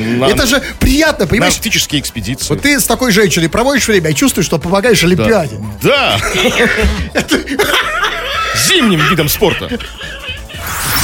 На, 0.00 0.26
это 0.26 0.46
же 0.46 0.62
приятно, 0.78 1.26
понимаешь? 1.26 1.54
Арктические 1.54 2.00
экспедиции. 2.00 2.48
Вот 2.48 2.62
ты 2.62 2.78
с 2.78 2.84
такой 2.84 3.12
женщиной 3.12 3.48
проводишь 3.48 3.88
время 3.88 4.10
и 4.10 4.14
чувствуешь, 4.14 4.46
что 4.46 4.58
помогаешь 4.58 5.02
Олимпиаде. 5.02 5.58
Да. 5.82 6.18
Зимним 8.68 9.00
видом 9.08 9.28
спорта. 9.28 9.68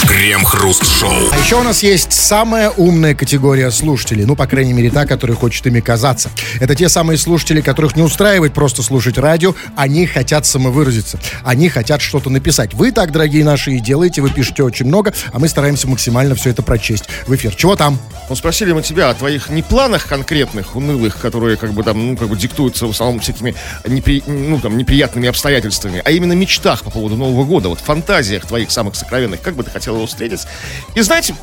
Крем-хруст-шоу. 0.08 1.30
А 1.32 1.38
еще 1.38 1.56
у 1.56 1.62
нас 1.62 1.82
есть 1.82 2.12
самая 2.12 2.70
умная 2.70 3.14
категория 3.14 3.70
слушателей. 3.70 4.24
Ну, 4.24 4.36
по 4.36 4.46
крайней 4.46 4.72
мере, 4.72 4.90
та, 4.90 5.06
которая 5.06 5.36
хочет 5.36 5.66
ими 5.66 5.80
казаться. 5.80 6.30
Это 6.60 6.74
те 6.74 6.88
самые 6.88 7.18
слушатели, 7.18 7.60
которых 7.60 7.96
не 7.96 8.02
устраивает 8.02 8.52
просто 8.52 8.82
слушать 8.82 9.18
радио. 9.18 9.54
Они 9.76 10.06
хотят 10.06 10.46
самовыразиться. 10.46 11.18
Они 11.42 11.68
хотят 11.68 12.02
что-то 12.02 12.30
написать. 12.30 12.74
Вы 12.74 12.92
так, 12.92 13.12
дорогие 13.12 13.44
наши, 13.44 13.72
и 13.72 13.80
делаете. 13.80 14.20
Вы 14.20 14.30
пишете 14.30 14.62
очень 14.62 14.86
много, 14.86 15.14
а 15.32 15.38
мы 15.38 15.48
стараемся 15.48 15.88
максимально 15.88 16.34
все 16.34 16.50
это 16.50 16.62
прочесть 16.62 17.04
в 17.26 17.34
эфир. 17.34 17.54
Чего 17.54 17.74
там? 17.74 17.98
Ну, 18.28 18.36
спросили 18.36 18.72
мы 18.72 18.82
тебя 18.82 19.10
о 19.10 19.14
твоих 19.14 19.48
не 19.48 19.62
планах 19.62 20.06
конкретных, 20.06 20.76
унылых, 20.76 21.18
которые 21.18 21.56
как 21.56 21.72
бы 21.72 21.82
там, 21.82 22.06
ну, 22.06 22.16
как 22.16 22.28
бы 22.28 22.36
диктуются 22.36 22.86
в 22.86 22.90
основном 22.90 23.20
всякими 23.20 23.54
непри... 23.86 24.22
ну, 24.26 24.60
там, 24.60 24.76
неприятными 24.76 25.28
обстоятельствами, 25.28 26.00
а 26.04 26.10
именно 26.10 26.32
мечтах 26.32 26.82
по 26.82 26.90
поводу 26.90 27.16
Нового 27.16 27.44
года, 27.44 27.68
вот 27.68 27.80
фантазиях 27.80 28.46
твоих 28.46 28.70
самых 28.70 28.96
сокровенных. 28.96 29.40
Как 29.42 29.54
бы 29.54 29.62
ты 29.62 29.70
хотел 29.70 29.93
его 29.96 30.06
встретить? 30.06 30.46
И 30.94 31.00
знаете, 31.00 31.34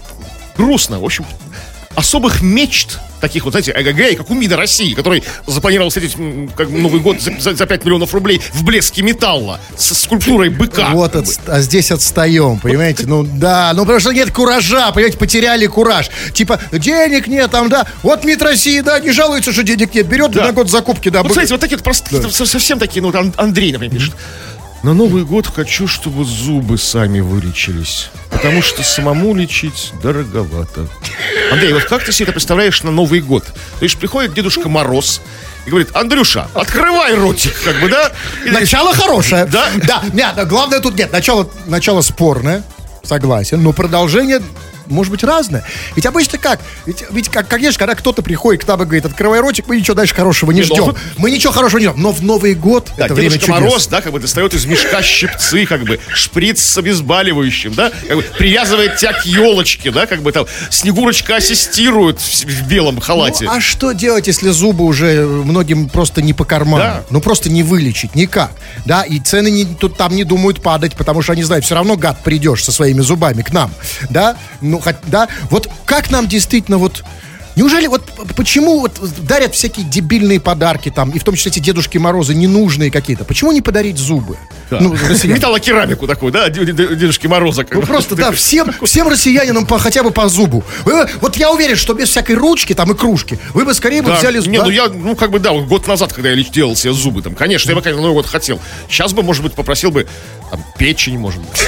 грустно. 0.56 1.00
В 1.00 1.06
общем, 1.06 1.26
особых 1.96 2.42
мечт, 2.42 3.00
таких 3.20 3.44
вот, 3.46 3.52
знаете, 3.52 3.74
эгэгэй, 3.76 4.16
как 4.16 4.30
у 4.30 4.34
МИДа 4.34 4.56
России, 4.58 4.94
который 4.94 5.24
запланировал 5.46 5.90
встретить 5.90 6.16
как, 6.56 6.70
Новый 6.70 7.02
год 7.02 7.22
за, 7.22 7.34
за, 7.40 7.56
за 7.56 7.66
5 7.66 7.86
миллионов 7.86 8.14
рублей 8.14 8.42
в 8.54 8.64
блеске 8.64 9.02
металла 9.02 9.60
с 9.78 9.94
скульптурой 9.94 10.50
быка. 10.50 10.90
Вот, 10.92 11.16
от, 11.16 11.28
а 11.48 11.62
здесь 11.62 11.92
отстаем, 11.92 12.60
понимаете? 12.60 13.06
Ну 13.06 13.24
да, 13.24 13.74
ну 13.74 13.82
потому 13.82 14.00
что 14.00 14.12
нет 14.12 14.32
куража, 14.32 14.92
понимаете, 14.92 15.18
потеряли 15.18 15.66
кураж. 15.68 16.10
Типа, 16.34 16.60
денег 16.72 17.28
нет 17.28 17.52
там, 17.52 17.70
да. 17.70 17.86
Вот 18.04 18.24
МИД 18.24 18.42
России, 18.42 18.80
да, 18.82 19.00
не 19.00 19.12
жалуется, 19.12 19.52
что 19.52 19.64
денег 19.64 19.94
нет. 19.94 20.08
Берет 20.08 20.32
да. 20.32 20.46
на 20.46 20.54
год 20.54 20.70
закупки, 20.70 21.10
да. 21.10 21.24
Вот, 21.24 21.34
смотрите, 21.34 21.54
вот 21.54 21.62
такие 21.62 21.78
вот 21.78 21.84
просто, 21.84 22.22
да. 22.22 22.30
совсем 22.30 22.80
такие, 22.80 23.02
ну, 23.02 23.14
Андрей, 23.38 23.72
например, 23.72 23.96
пишет. 23.96 24.16
На 24.84 24.94
Новый 24.96 25.24
год 25.24 25.46
хочу, 25.46 25.88
чтобы 25.88 26.26
зубы 26.26 26.78
сами 26.80 27.20
вылечились. 27.20 28.10
Потому 28.32 28.64
что 28.64 28.82
самому 28.82 29.36
лечить 29.36 29.92
дороговато. 30.02 30.88
Андрей, 31.52 31.74
вот 31.74 31.84
как 31.84 32.04
ты 32.04 32.12
себе 32.12 32.26
это 32.26 32.32
представляешь 32.34 32.82
на 32.82 32.90
Новый 32.90 33.22
год? 33.22 33.46
То 33.46 33.84
есть 33.84 33.98
приходит 33.98 34.34
Дедушка 34.34 34.70
Мороз 34.70 35.22
и 35.68 35.70
говорит, 35.70 35.96
Андрюша, 35.96 36.48
открывай 36.56 37.14
ротик, 37.14 37.54
как 37.64 37.80
бы, 37.80 37.90
да? 37.90 38.12
И- 38.44 38.50
Начало 38.50 38.96
хорошее. 38.96 39.46
Да? 39.46 39.70
Да. 39.86 40.02
Нет, 40.14 40.48
главное 40.48 40.80
тут 40.80 40.98
нет. 40.98 41.12
Начало, 41.12 41.48
начало 41.68 42.02
спорное. 42.02 42.64
Согласен. 43.04 43.62
Но 43.62 43.74
продолжение 43.74 44.42
может 44.92 45.12
быть 45.12 45.24
разное. 45.24 45.64
Ведь 45.96 46.06
обычно 46.06 46.38
как? 46.38 46.60
Ведь, 46.86 47.04
ведь 47.12 47.30
как, 47.30 47.48
конечно, 47.48 47.80
когда 47.80 47.96
кто-то 47.96 48.22
приходит 48.22 48.64
к 48.64 48.68
нам 48.68 48.82
и 48.82 48.86
говорит, 48.86 49.06
открывай 49.06 49.40
ротик, 49.40 49.68
мы 49.68 49.78
ничего 49.78 49.96
дальше 49.96 50.14
хорошего 50.14 50.52
не 50.52 50.62
ну, 50.62 50.68
ждем. 50.68 50.84
вот- 50.86 50.98
Мы 51.18 51.32
ничего 51.32 51.54
хорошего 51.54 51.80
не 51.80 51.88
ждем. 51.88 52.02
Но 52.02 52.12
в 52.12 52.22
Новый 52.24 52.54
год 52.54 52.90
Да, 52.98 53.06
это 53.06 53.14
время 53.14 53.32
чудес. 53.32 53.48
Мороз, 53.50 53.88
да, 53.88 54.02
как 54.02 54.12
бы 54.12 54.20
достает 54.20 54.54
из 54.54 54.66
мешка 54.66 55.02
щипцы, 55.02 55.66
как 55.66 55.84
бы 55.84 56.00
шприц 56.14 56.62
с 56.62 56.78
обезболивающим, 56.78 57.74
да, 57.74 57.92
как 58.08 58.18
бы 58.18 58.24
привязывает 58.38 58.98
тебя 58.98 59.14
к 59.14 59.26
елочке, 59.26 59.92
да, 59.92 60.06
как 60.06 60.22
бы 60.22 60.32
там 60.32 60.46
Снегурочка 60.70 61.36
ассистирует 61.38 62.20
в, 62.20 62.44
в 62.46 62.68
белом 62.68 63.00
халате. 63.00 63.46
Ну, 63.46 63.52
а 63.52 63.62
что 63.62 63.92
делать, 63.92 64.28
если 64.28 64.50
зубы 64.50 64.86
уже 64.86 65.26
многим 65.26 65.90
просто 65.90 66.22
не 66.22 66.34
по 66.34 66.46
карману? 66.46 66.84
Да. 66.84 67.04
Ну, 67.10 67.22
просто 67.22 67.50
не 67.50 67.64
вылечить 67.64 68.16
никак. 68.16 68.52
Да, 68.86 69.04
и 69.04 69.20
цены 69.20 69.52
не, 69.52 69.66
тут 69.66 69.98
там 69.98 70.16
не 70.16 70.24
думают 70.24 70.62
падать, 70.62 70.96
потому 70.96 71.22
что 71.22 71.34
они 71.34 71.44
знают, 71.44 71.66
все 71.66 71.76
равно, 71.76 71.96
гад, 71.98 72.24
придешь 72.24 72.64
со 72.64 72.72
своими 72.72 73.02
зубами 73.02 73.42
к 73.42 73.52
нам. 73.52 73.72
Да, 74.10 74.38
ну, 74.62 74.81
да, 75.08 75.28
вот 75.50 75.70
как 75.86 76.12
нам 76.12 76.28
действительно 76.28 76.78
вот... 76.78 77.04
Неужели 77.58 77.88
вот 77.88 78.10
почему 78.38 78.80
вот 78.80 78.98
дарят 79.28 79.54
всякие 79.54 79.86
дебильные 79.86 80.40
подарки 80.40 80.90
там, 80.90 81.10
и 81.12 81.20
в 81.20 81.24
том 81.26 81.36
числе 81.36 81.52
эти 81.52 81.60
Дедушки 81.60 81.98
Морозы 81.98 82.34
ненужные 82.34 82.90
какие-то? 82.90 83.26
Почему 83.26 83.52
не 83.52 83.60
подарить 83.62 83.98
зубы? 83.98 84.38
Да. 84.70 84.80
Ну. 84.80 84.96
Металлокерамику 85.26 86.08
такую, 86.08 86.32
да, 86.32 86.48
Дед- 86.50 86.74
Дед- 86.74 86.98
Дедушки 86.98 87.28
Мороза. 87.28 87.66
Ну 87.70 87.82
просто, 87.82 88.16
да, 88.16 88.32
всем, 88.32 88.72
всем 88.86 89.10
россиянинам 89.10 89.66
по, 89.66 89.78
хотя 89.80 90.02
бы 90.02 90.12
по 90.12 90.30
зубу. 90.30 90.64
Вы- 90.86 91.06
вот 91.20 91.36
я 91.36 91.52
уверен, 91.52 91.76
что 91.76 91.94
без 91.94 92.08
всякой 92.08 92.36
ручки 92.36 92.74
там 92.74 92.90
и 92.94 92.96
кружки 92.96 93.38
вы 93.54 93.66
бы 93.66 93.74
скорее 93.74 94.02
бы 94.02 94.14
взяли... 94.14 94.40
Не, 94.48 94.58
да, 94.60 94.64
ну 94.64 94.70
я, 94.70 94.88
ну 94.88 95.16
как 95.18 95.32
бы, 95.32 95.40
да, 95.40 95.52
год 95.52 95.88
назад, 95.88 96.14
когда 96.14 96.30
я 96.30 96.36
лич- 96.38 96.54
делал 96.54 96.78
себе 96.78 96.94
зубы, 96.94 97.22
там, 97.22 97.36
конечно, 97.36 97.70
я 97.70 97.76
бы, 97.76 97.82
конечно, 97.82 98.02
Новый 98.02 98.16
год 98.16 98.28
хотел. 98.28 98.62
Сейчас 98.90 99.12
бы, 99.12 99.24
может 99.24 99.44
быть, 99.44 99.54
попросил 99.56 99.92
бы, 99.92 100.08
там, 100.52 100.64
печень, 100.78 101.18
может 101.18 101.42
быть. 101.42 101.62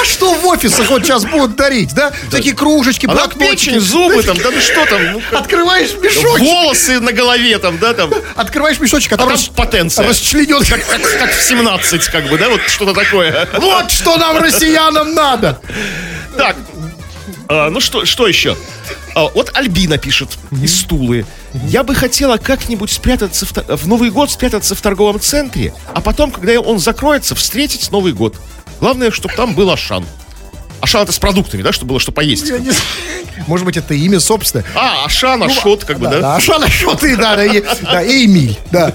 А 0.00 0.04
что 0.04 0.34
в 0.34 0.46
офисах 0.46 0.88
вот 0.88 1.04
сейчас 1.04 1.24
будут 1.24 1.56
дарить, 1.56 1.94
да? 1.94 2.10
Такие 2.30 2.54
кружечки, 2.54 3.06
А 3.06 3.10
блокнотики. 3.10 3.50
печень, 3.50 3.80
зубы, 3.80 4.22
там, 4.22 4.36
да 4.38 4.50
ну 4.50 4.60
что 4.60 4.86
там, 4.86 5.12
ну, 5.12 5.22
Открываешь 5.38 5.92
мешочек, 5.94 6.38
волосы 6.40 7.00
на 7.00 7.12
голове, 7.12 7.58
там, 7.58 7.78
да, 7.78 7.92
там. 7.94 8.10
открываешь 8.34 8.80
мешочек, 8.80 9.12
а 9.12 9.14
А 9.16 9.18
там, 9.18 9.28
рас- 9.28 9.48
потенция. 9.54 10.08
расчленен. 10.08 10.64
Как 10.64 11.30
в 11.32 11.42
17, 11.42 12.08
как 12.08 12.28
бы, 12.28 12.38
да, 12.38 12.48
вот 12.48 12.62
что-то 12.66 12.94
такое. 12.94 13.46
Вот 13.58 13.90
что 13.90 14.16
нам, 14.16 14.38
россиянам, 14.38 15.14
надо. 15.14 15.60
Так, 16.36 16.56
а, 17.48 17.68
ну 17.70 17.80
что, 17.80 18.04
что 18.04 18.26
еще? 18.26 18.56
А, 19.18 19.28
вот 19.34 19.50
Альбина 19.54 19.98
пишет 19.98 20.38
из 20.62 20.84
Тулы. 20.84 21.26
Я 21.52 21.82
бы 21.82 21.96
хотела 21.96 22.36
как-нибудь 22.36 22.92
спрятаться 22.92 23.46
в, 23.46 23.52
в 23.52 23.88
Новый 23.88 24.10
год, 24.10 24.30
спрятаться 24.30 24.76
в 24.76 24.80
торговом 24.80 25.18
центре, 25.18 25.74
а 25.92 26.00
потом, 26.00 26.30
когда 26.30 26.60
он 26.60 26.78
закроется, 26.78 27.34
встретить 27.34 27.90
Новый 27.90 28.12
год. 28.12 28.36
Главное, 28.78 29.10
чтобы 29.10 29.34
там 29.34 29.54
был 29.54 29.70
Ашан. 29.72 30.06
Ашан 30.80 31.02
это 31.02 31.10
с 31.10 31.18
продуктами, 31.18 31.62
да, 31.62 31.72
чтобы 31.72 31.88
было 31.88 32.00
что 32.00 32.12
поесть. 32.12 32.46
Я 32.46 32.58
не. 32.58 32.70
Может 33.48 33.66
быть, 33.66 33.76
это 33.76 33.92
имя 33.92 34.20
собственное. 34.20 34.64
А, 34.76 35.04
Ашан, 35.04 35.42
Ашот, 35.42 35.84
как 35.84 35.98
бы, 35.98 36.06
да? 36.06 36.20
Да, 36.20 36.36
Ашана 36.36 36.68
Шоты, 36.68 37.16
да, 37.16 37.34
да, 37.34 37.44
и, 37.44 37.64
да, 37.82 38.02
и 38.02 38.24
Эмиль, 38.26 38.56
да. 38.70 38.94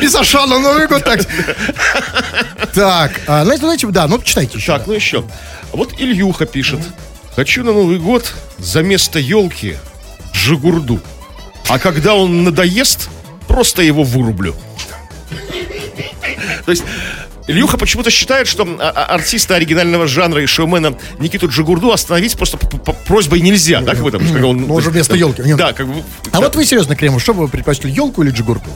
Без 0.00 0.14
Ашана 0.14 0.60
Новый 0.60 0.86
год 0.86 1.02
так. 1.02 1.20
Так, 2.74 3.20
а, 3.26 3.44
знаете, 3.44 3.64
знаете, 3.64 3.86
да, 3.88 4.06
ну 4.06 4.22
читайте 4.22 4.58
еще. 4.58 4.72
Так, 4.72 4.86
ну 4.86 4.92
еще. 4.92 5.24
Вот 5.72 5.94
Ильюха 5.98 6.46
пишет. 6.46 6.80
Хочу 7.38 7.62
на 7.62 7.72
Новый 7.72 8.00
год 8.00 8.34
за 8.58 8.82
место 8.82 9.20
елки 9.20 9.76
Жигурду. 10.32 10.98
А 11.68 11.78
когда 11.78 12.16
он 12.16 12.42
надоест, 12.42 13.08
просто 13.46 13.82
его 13.82 14.02
вырублю. 14.02 14.56
То 16.64 16.72
есть 16.72 16.82
Ильюха 17.46 17.78
почему-то 17.78 18.10
считает, 18.10 18.48
что 18.48 18.64
а, 18.80 18.90
а, 18.90 19.04
артиста 19.14 19.54
оригинального 19.54 20.08
жанра 20.08 20.42
и 20.42 20.46
шоумена 20.46 20.98
Никиту 21.20 21.46
Джигурду 21.46 21.92
остановить 21.92 22.36
просто 22.36 22.58
просьбой 23.06 23.40
нельзя, 23.40 23.82
да, 23.82 23.94
как 23.94 24.02
бы 24.02 24.10
там, 24.10 24.20
как 24.32 24.44
он... 24.44 24.62
Ну, 24.66 24.74
уже 24.74 24.90
вместо 24.90 25.14
елки. 25.14 25.40
Да, 25.54 25.72
как 25.72 25.86
бы... 25.86 26.02
А 26.32 26.40
вот 26.40 26.56
вы 26.56 26.64
серьезно, 26.64 26.96
Кремов, 26.96 27.22
что 27.22 27.34
бы 27.34 27.42
вы 27.42 27.48
предпочли, 27.48 27.88
елку 27.88 28.24
или 28.24 28.32
джигурку? 28.32 28.68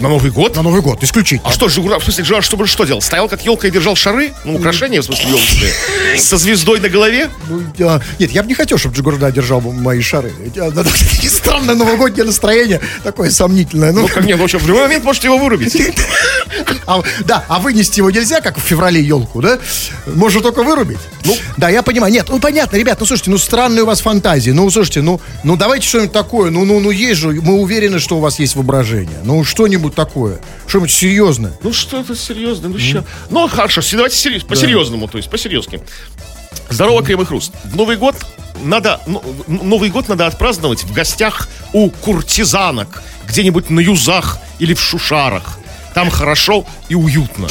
На 0.00 0.08
Новый 0.08 0.30
год. 0.30 0.56
На 0.56 0.62
Новый 0.62 0.80
год, 0.82 1.02
исключительно. 1.02 1.48
А 1.48 1.52
что, 1.52 1.68
Жигурда, 1.68 1.98
в 1.98 2.04
смысле, 2.04 2.24
Жигурда, 2.24 2.44
чтобы 2.46 2.66
что 2.66 2.84
делал? 2.84 3.00
Стоял 3.00 3.28
как 3.28 3.44
елка 3.44 3.68
и 3.68 3.70
держал 3.70 3.96
шары? 3.96 4.32
Ну, 4.44 4.56
украшения, 4.56 5.00
в 5.00 5.04
смысле, 5.04 5.28
елочные. 5.28 5.72
Со 6.18 6.36
звездой 6.36 6.80
на 6.80 6.88
голове? 6.88 7.28
Ну, 7.48 7.62
я- 7.78 8.00
нет, 8.18 8.30
я 8.32 8.42
бы 8.42 8.48
не 8.48 8.54
хотел, 8.54 8.78
чтобы 8.78 8.94
Джигурда 8.96 9.30
держал 9.30 9.60
бы 9.60 9.72
мои 9.72 10.00
шары. 10.00 10.32
Да, 10.54 10.84
Странное 11.28 11.74
новогоднее 11.74 12.24
настроение, 12.24 12.80
такое 13.02 13.30
сомнительное. 13.30 13.92
Ну, 13.92 14.02
Ну, 14.02 14.08
как 14.08 14.24
нет, 14.24 14.38
в 14.38 14.42
общем, 14.42 14.58
в 14.58 14.66
любой 14.66 14.82
момент 14.82 15.04
можете 15.04 15.28
его 15.28 15.38
вырубить. 15.38 15.76
а, 16.86 17.02
да, 17.24 17.44
а 17.48 17.58
вынести 17.58 17.98
его 18.00 18.10
нельзя, 18.10 18.40
как 18.40 18.58
в 18.58 18.60
феврале 18.60 19.00
елку, 19.02 19.40
да? 19.40 19.58
Можно 20.06 20.40
только 20.40 20.62
вырубить. 20.62 20.98
Ну, 21.24 21.36
да, 21.56 21.68
я 21.68 21.82
понимаю. 21.82 22.12
Нет, 22.12 22.26
ну 22.28 22.38
понятно, 22.38 22.76
ребят, 22.76 22.98
ну 23.00 23.06
слушайте, 23.06 23.30
ну 23.30 23.38
странные 23.38 23.82
у 23.82 23.86
вас 23.86 24.00
фантазии. 24.00 24.50
Ну, 24.50 24.70
слушайте, 24.70 25.02
ну, 25.02 25.20
ну 25.42 25.56
давайте 25.56 25.86
что-нибудь 25.88 26.12
такое. 26.12 26.50
Ну, 26.50 26.64
ну, 26.64 26.80
ну 26.80 26.90
есть 26.90 27.20
же, 27.20 27.28
мы 27.28 27.54
уверены, 27.54 27.98
что 27.98 28.16
у 28.16 28.20
вас 28.20 28.38
есть 28.38 28.56
воображение. 28.56 29.18
Ну, 29.24 29.44
что-нибудь 29.44 29.83
такое. 29.90 30.40
Что-нибудь 30.66 30.90
серьезное. 30.92 31.52
Ну, 31.62 31.72
что-то 31.72 32.14
серьезное, 32.16 32.70
ну, 32.70 32.78
ща. 32.78 33.04
Ну, 33.30 33.48
хорошо, 33.48 33.80
давайте 33.92 34.16
сери- 34.16 34.38
по-серьезному, 34.40 35.08
то 35.08 35.18
есть, 35.18 35.30
по-серьезки. 35.30 35.80
Здорово, 36.70 37.02
Крем 37.02 37.22
и 37.22 37.24
Хруст. 37.24 37.52
В 37.64 37.76
Новый 37.76 37.96
год 37.96 38.16
надо, 38.62 39.00
ну, 39.06 39.22
Новый 39.46 39.90
год 39.90 40.08
надо 40.08 40.26
отпраздновать 40.26 40.84
в 40.84 40.92
гостях 40.92 41.48
у 41.72 41.90
куртизанок, 41.90 43.02
где-нибудь 43.28 43.70
на 43.70 43.80
юзах 43.80 44.38
или 44.58 44.74
в 44.74 44.80
шушарах. 44.80 45.58
Там 45.94 46.10
хорошо 46.10 46.66
и 46.88 46.94
уютно. 46.94 47.48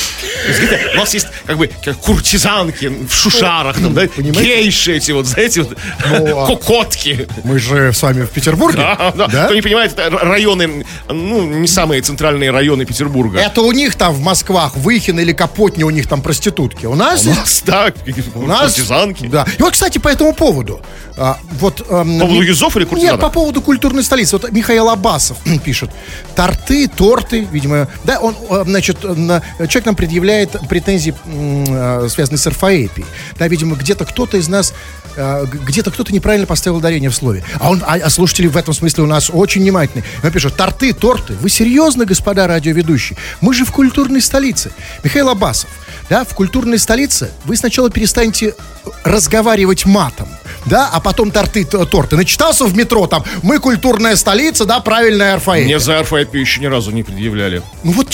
У 0.94 0.98
нас 0.98 1.14
есть 1.14 1.28
как 1.46 1.58
бы 1.58 1.70
куртизанки 2.02 2.92
в 3.08 3.14
шушарах, 3.14 3.80
там, 3.80 3.94
да, 3.94 4.06
гейши 4.08 4.98
эти 4.98 5.12
вот, 5.12 5.26
знаете, 5.26 5.62
вот, 5.64 5.78
Ну, 6.10 6.40
а- 6.44 6.48
кокотки. 6.56 7.28
Мы 7.44 7.60
же 7.60 7.94
с 7.94 8.02
вами 8.02 8.24
в 8.26 8.30
Петербурге. 8.30 8.78
Да, 8.80 9.14
да. 9.16 9.28
Да? 9.28 9.46
Кто 9.46 9.56
не 9.56 9.62
понимает, 9.62 9.94
это 9.98 10.10
районы, 10.10 10.86
ну, 11.10 11.42
не 11.44 11.68
самые 11.68 12.02
центральные 12.02 12.52
районы 12.52 12.86
Петербурга. 12.86 13.40
Это 13.40 13.62
у 13.62 13.72
них 13.72 13.96
там 13.96 14.14
в 14.14 14.20
Москвах, 14.22 14.76
Выхин 14.76 15.20
или 15.20 15.32
Капотня, 15.34 15.86
у 15.86 15.90
них 15.90 16.08
там 16.08 16.22
проститутки. 16.22 16.86
У 16.86 16.96
нас... 16.96 17.26
У 17.26 17.30
нас, 17.30 17.64
да, 17.66 17.92
У 18.36 18.42
нас... 18.46 18.74
куртизанки. 18.74 19.28
Да. 19.28 19.46
И 19.58 19.62
вот, 19.62 19.74
кстати, 19.74 19.98
по 20.00 20.10
этому 20.10 20.34
поводу. 20.34 20.82
а, 21.18 21.38
вот, 21.60 21.82
эм, 21.90 22.20
По 22.20 22.26
поводу 22.26 22.42
ми- 22.42 22.46
юзов 22.48 22.76
или 22.78 22.84
куртизанок? 22.86 23.20
Нет, 23.20 23.22
по 23.22 23.30
поводу 23.30 23.62
культурной 23.62 24.04
столицы. 24.04 24.38
Вот 24.38 24.52
Михаил 24.52 24.90
Абасов 24.90 25.38
пишет. 25.64 25.90
Торты, 26.36 26.88
торты, 26.88 27.48
видимо. 27.52 27.88
Да, 28.04 28.20
он, 28.20 28.33
э, 28.50 28.64
значит, 28.66 29.04
на- 29.04 29.42
человек 29.60 29.86
нам 29.86 29.96
предъявляет 29.96 30.56
претензии, 30.70 31.14
э, 31.26 32.08
связанные 32.10 32.38
с 32.40 32.48
орфоэпией. 32.48 33.06
Да, 33.38 33.48
видимо, 33.48 33.76
где-то 33.76 34.06
кто-то 34.06 34.38
из 34.38 34.48
нас, 34.48 34.74
э, 35.16 35.46
где-то 35.52 35.92
кто-то 35.92 36.14
неправильно 36.14 36.48
поставил 36.48 36.78
ударение 36.78 37.10
в 37.10 37.16
слове. 37.16 37.44
А, 37.60 37.70
он, 37.70 37.84
а, 37.86 37.96
а 37.96 38.10
слушатели 38.10 38.48
в 38.48 38.58
этом 38.58 38.74
смысле 38.74 39.04
у 39.04 39.08
нас 39.08 39.30
очень 39.34 39.62
внимательные. 39.62 40.04
Он 40.24 40.32
пишет, 40.32 40.56
торты, 40.56 40.94
торты. 40.94 41.34
Вы 41.34 41.50
серьезно, 41.50 42.06
господа 42.06 42.48
радиоведущие? 42.48 43.18
Мы 43.42 43.54
же 43.54 43.66
в 43.66 43.72
культурной 43.72 44.22
столице. 44.22 44.72
Михаил 45.04 45.30
Абасов, 45.30 45.70
да, 46.10 46.24
в 46.24 46.34
культурной 46.34 46.80
столице 46.80 47.32
вы 47.46 47.56
сначала 47.56 47.90
перестанете 47.90 48.56
разговаривать 49.04 49.86
матом, 49.86 50.28
да, 50.66 50.90
а 50.92 51.00
потом 51.00 51.32
торты, 51.32 51.66
торты. 51.66 52.16
Начитался 52.16 52.66
в 52.66 52.76
метро, 52.76 53.08
там, 53.08 53.24
мы 53.42 53.60
культурная 53.60 54.16
столица, 54.16 54.66
да, 54.66 54.80
правильная 54.80 55.36
орфоэпия. 55.36 55.66
Мне 55.66 55.80
за 55.80 56.00
орфоэпию 56.00 56.42
еще 56.42 56.62
ни 56.62 56.66
разу 56.66 56.92
не 56.92 57.04
предъявляли. 57.04 57.62
Ну 57.84 57.92
вот 57.92 58.10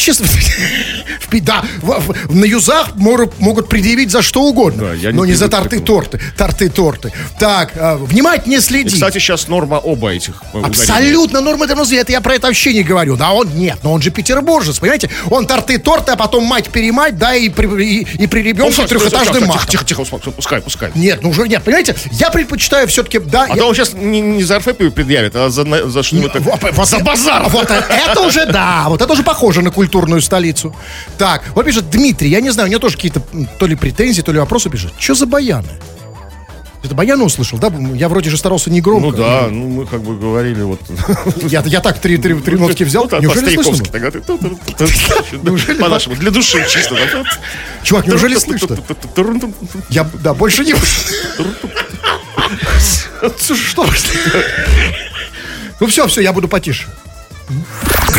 пи- 1.29 1.39
да, 1.39 1.63
на 2.29 2.45
юзах 2.45 2.95
могут 2.95 3.69
предъявить 3.69 4.11
за 4.11 4.21
что 4.21 4.43
угодно, 4.43 4.95
но 5.13 5.25
не 5.25 5.33
за 5.33 5.47
торты-торты, 5.47 6.19
торты-торты. 6.37 7.11
Так, 7.39 7.71
а, 7.75 7.97
внимательнее 7.97 8.61
следи. 8.61 8.89
кстати, 8.93 9.19
сейчас 9.19 9.47
норма 9.47 9.75
оба 9.75 10.09
этих 10.13 10.41
э. 10.53 10.61
Абсолютно 10.61 11.41
норма 11.41 11.65
это 11.65 12.11
я 12.11 12.21
про 12.21 12.35
это 12.35 12.47
вообще 12.47 12.73
не 12.73 12.83
говорю. 12.83 13.15
Да 13.15 13.31
он 13.31 13.49
нет, 13.55 13.79
но 13.83 13.93
он 13.93 14.01
же 14.01 14.11
петербуржец, 14.11 14.79
понимаете? 14.79 15.09
Он 15.29 15.45
торты-торты, 15.45 16.13
а 16.13 16.15
потом 16.15 16.43
мать-перемать, 16.45 17.17
да, 17.17 17.35
и 17.35 17.49
при, 17.49 17.67
и, 17.83 17.99
и 18.23 18.27
при 18.27 18.41
Ну, 18.41 18.47
ребенке 18.49 18.87
трехэтажным 18.87 19.45
матом. 19.45 19.67
Тихо, 19.67 19.85
тихо, 19.85 20.05
тихо, 20.05 20.31
пускай, 20.31 20.61
пускай. 20.61 20.91
Нет, 20.95 21.19
ну 21.21 21.29
уже 21.29 21.47
нет, 21.47 21.63
понимаете? 21.63 21.95
Я 22.11 22.29
предпочитаю 22.29 22.87
все-таки, 22.87 23.19
да, 23.19 23.45
А 23.49 23.55
я- 23.55 23.55
то 23.61 23.67
он 23.67 23.75
сейчас 23.75 23.93
не, 23.93 24.21
не 24.21 24.43
за 24.43 24.57
орфоэпию 24.57 24.91
предъявит, 24.91 25.35
а 25.35 25.49
за, 25.49 25.89
за 25.89 26.03
что-нибудь 26.03 26.31
Вот, 26.39 26.87
За 26.87 26.99
базар! 26.99 27.47
Вот 27.49 27.69
это 27.69 28.21
уже, 28.21 28.45
да, 28.45 28.85
вот 28.87 29.01
это 29.01 29.11
уже 29.13 29.23
похоже 29.23 29.61
на 29.61 29.71
культурную 29.99 30.21
столицу. 30.21 30.73
Так, 31.17 31.43
вот 31.55 31.65
пишет 31.65 31.89
Дмитрий, 31.89 32.29
я 32.29 32.41
не 32.41 32.51
знаю, 32.51 32.67
у 32.67 32.71
него 32.71 32.79
тоже 32.79 32.95
какие-то 32.95 33.21
то 33.59 33.67
ли 33.67 33.75
претензии, 33.75 34.21
то 34.21 34.31
ли 34.31 34.39
вопросы 34.39 34.69
пишет. 34.69 34.93
Что 34.97 35.15
за 35.15 35.25
баяны? 35.25 35.69
Это 36.81 36.95
Баяна 36.95 37.25
услышал, 37.25 37.59
да? 37.59 37.69
Я 37.93 38.07
вроде 38.07 38.29
же 38.29 38.37
старался 38.37 38.69
не 38.71 38.79
громко. 38.79 39.09
Ну 39.09 39.11
да, 39.11 39.47
ну 39.51 39.67
мы 39.67 39.85
как 39.85 40.01
бы 40.01 40.17
говорили 40.17 40.61
вот... 40.61 40.79
Я, 41.43 41.61
я 41.65 41.81
так 41.81 41.99
три, 41.99 42.17
три, 42.17 42.33
три 42.35 42.55
нотки 42.55 42.85
взял. 42.85 43.05
Ну, 43.11 43.19
неужели 43.19 43.61
слышно? 43.61 43.85
По-нашему, 45.77 46.15
для 46.15 46.31
души 46.31 46.65
чисто. 46.69 46.95
Чувак, 47.83 48.07
неужели 48.07 48.35
слышно? 48.37 48.77
Я, 49.89 50.09
да, 50.23 50.33
больше 50.33 50.63
не... 50.63 50.73
Что? 53.53 53.85
Ну 55.81 55.87
все, 55.87 56.07
все, 56.07 56.21
я 56.21 56.31
буду 56.31 56.47
потише. 56.47 56.87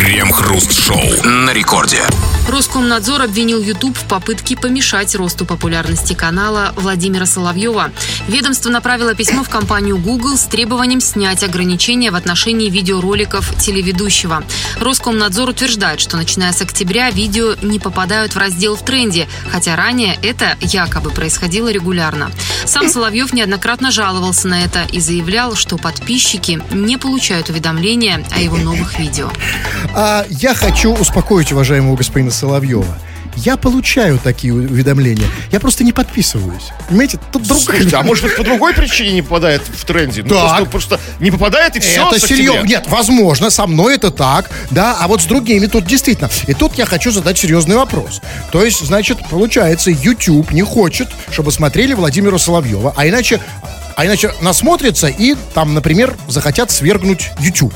Крем-хруст-шоу 0.01 1.29
на 1.29 1.51
рекорде. 1.51 2.01
Роскомнадзор 2.49 3.21
обвинил 3.21 3.61
YouTube 3.61 3.99
в 3.99 4.05
попытке 4.09 4.57
помешать 4.57 5.15
росту 5.15 5.45
популярности 5.45 6.15
канала 6.15 6.73
Владимира 6.75 7.27
Соловьева. 7.27 7.91
Ведомство 8.27 8.71
направило 8.71 9.15
письмо 9.15 9.45
в 9.45 9.51
компанию 9.51 9.99
Google 9.99 10.39
с 10.39 10.45
требованием 10.45 11.03
снять 11.03 11.45
ограничения 11.45 12.11
в 12.11 12.17
отношении 12.17 12.71
видеороликов 12.71 13.55
телеведущего. 13.61 14.43
Роскомнадзор 14.81 15.51
утверждает, 15.51 16.01
что 16.01 16.17
начиная 16.17 16.53
с 16.53 16.63
октября 16.63 17.11
видео 17.11 17.55
не 17.61 17.79
попадают 17.79 18.35
в 18.35 18.39
раздел 18.39 18.77
в 18.77 18.85
тренде, 18.85 19.29
хотя 19.53 19.77
ранее 19.77 20.19
это 20.23 20.57
якобы 20.63 21.11
происходило 21.11 21.71
регулярно. 21.71 22.33
Сам 22.65 22.89
Соловьев 22.89 23.35
неоднократно 23.35 23.91
жаловался 23.91 24.49
на 24.49 24.65
это 24.65 24.83
и 24.91 24.99
заявлял, 24.99 25.55
что 25.57 25.77
подписчики 25.77 26.61
не 26.71 26.97
получают 26.97 27.51
уведомления 27.51 28.25
о 28.35 28.41
его 28.41 28.57
новых 28.57 28.99
видео. 28.99 29.31
А 29.95 30.25
я 30.29 30.55
хочу 30.55 30.93
успокоить 30.95 31.53
уважаемого 31.53 31.97
господина 31.97 32.31
Соловьева. 32.31 32.99
Я 33.37 33.57
получаю 33.57 34.19
такие 34.19 34.53
уведомления. 34.53 35.27
Я 35.53 35.61
просто 35.61 35.85
не 35.85 35.93
подписываюсь. 35.93 36.71
Понимаете, 36.89 37.19
тут 37.33 37.43
другая... 37.45 37.65
Слушайте, 37.65 37.97
а 37.97 38.03
может 38.05 38.25
быть 38.25 38.37
по 38.37 38.43
другой 38.43 38.75
причине 38.75 39.13
не 39.13 39.23
попадает 39.23 39.63
в 39.63 39.85
тренде? 39.85 40.23
Ну, 40.23 40.31
Так. 40.31 40.69
просто, 40.69 40.71
просто 40.71 41.01
не 41.21 41.31
попадает 41.31 41.77
и 41.77 41.81
все. 41.81 42.07
Это 42.09 42.19
серьезно. 42.21 42.67
Нет, 42.67 42.87
возможно, 42.89 43.51
со 43.51 43.67
мной 43.67 43.95
это 43.97 44.11
так, 44.11 44.51
да, 44.71 44.97
а 45.01 45.09
вот 45.09 45.23
с 45.23 45.25
другими 45.25 45.67
тут 45.67 45.87
действительно. 45.87 46.29
И 46.49 46.55
тут 46.55 46.75
я 46.75 46.87
хочу 46.87 47.13
задать 47.13 47.39
серьезный 47.39 47.77
вопрос. 47.77 48.21
То 48.53 48.65
есть, 48.65 48.85
значит, 48.85 49.19
получается, 49.31 49.91
YouTube 49.91 50.51
не 50.51 50.63
хочет, 50.63 51.09
чтобы 51.31 51.53
смотрели 51.53 51.95
Владимира 51.95 52.37
Соловьева, 52.37 52.93
а 52.97 53.09
иначе, 53.09 53.41
а 53.97 54.07
иначе 54.07 54.33
насмотрятся 54.41 55.07
и 55.07 55.37
там, 55.55 55.73
например, 55.73 56.17
захотят 56.29 56.71
свергнуть 56.71 57.31
YouTube. 57.39 57.75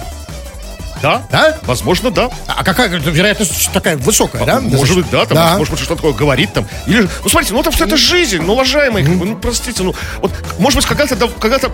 Да? 1.05 1.23
Да? 1.31 1.59
Возможно, 1.65 2.11
да. 2.11 2.31
А 2.47 2.65
какая 2.65 2.89
вероятность 2.89 3.71
такая 3.73 3.99
высокая, 3.99 4.47
да? 4.47 4.61
Может 4.61 4.97
быть, 4.97 5.11
да, 5.11 5.27
там, 5.27 5.37
Да. 5.37 5.59
может 5.59 5.75
быть, 5.75 5.83
что 5.83 5.97
такое 5.97 6.15
говорит 6.15 6.55
там. 6.55 6.67
Или, 6.87 7.03
ну, 7.23 7.29
смотрите, 7.29 7.53
ну, 7.53 7.61
это 7.61 7.71
все 7.71 7.85
это 7.85 7.99
жизнь, 7.99 8.41
ну, 8.41 8.55
уважаемые, 8.55 9.07
бы, 9.07 9.27
ну, 9.27 9.37
простите, 9.37 9.83
ну, 9.83 9.95
вот, 10.23 10.33
может 10.59 10.79
быть, 10.79 10.87
когда-то, 10.87 11.15
да, 11.15 11.29
когда-то 11.39 11.71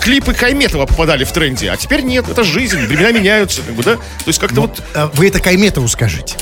клипы 0.00 0.32
Кайметова 0.32 0.86
попадали 0.86 1.24
в 1.24 1.32
тренде, 1.32 1.72
а 1.72 1.76
теперь 1.76 2.02
нет, 2.02 2.28
это 2.28 2.44
жизнь, 2.44 2.78
времена 2.86 3.10
меняются, 3.10 3.62
как 3.62 3.74
бы, 3.74 3.82
да? 3.82 3.96
То 3.96 4.02
есть 4.26 4.38
как-то 4.38 4.60
вот, 4.60 4.80
А 4.94 5.10
Вы 5.12 5.26
это 5.26 5.40
Кайметову 5.40 5.88
скажите. 5.88 6.36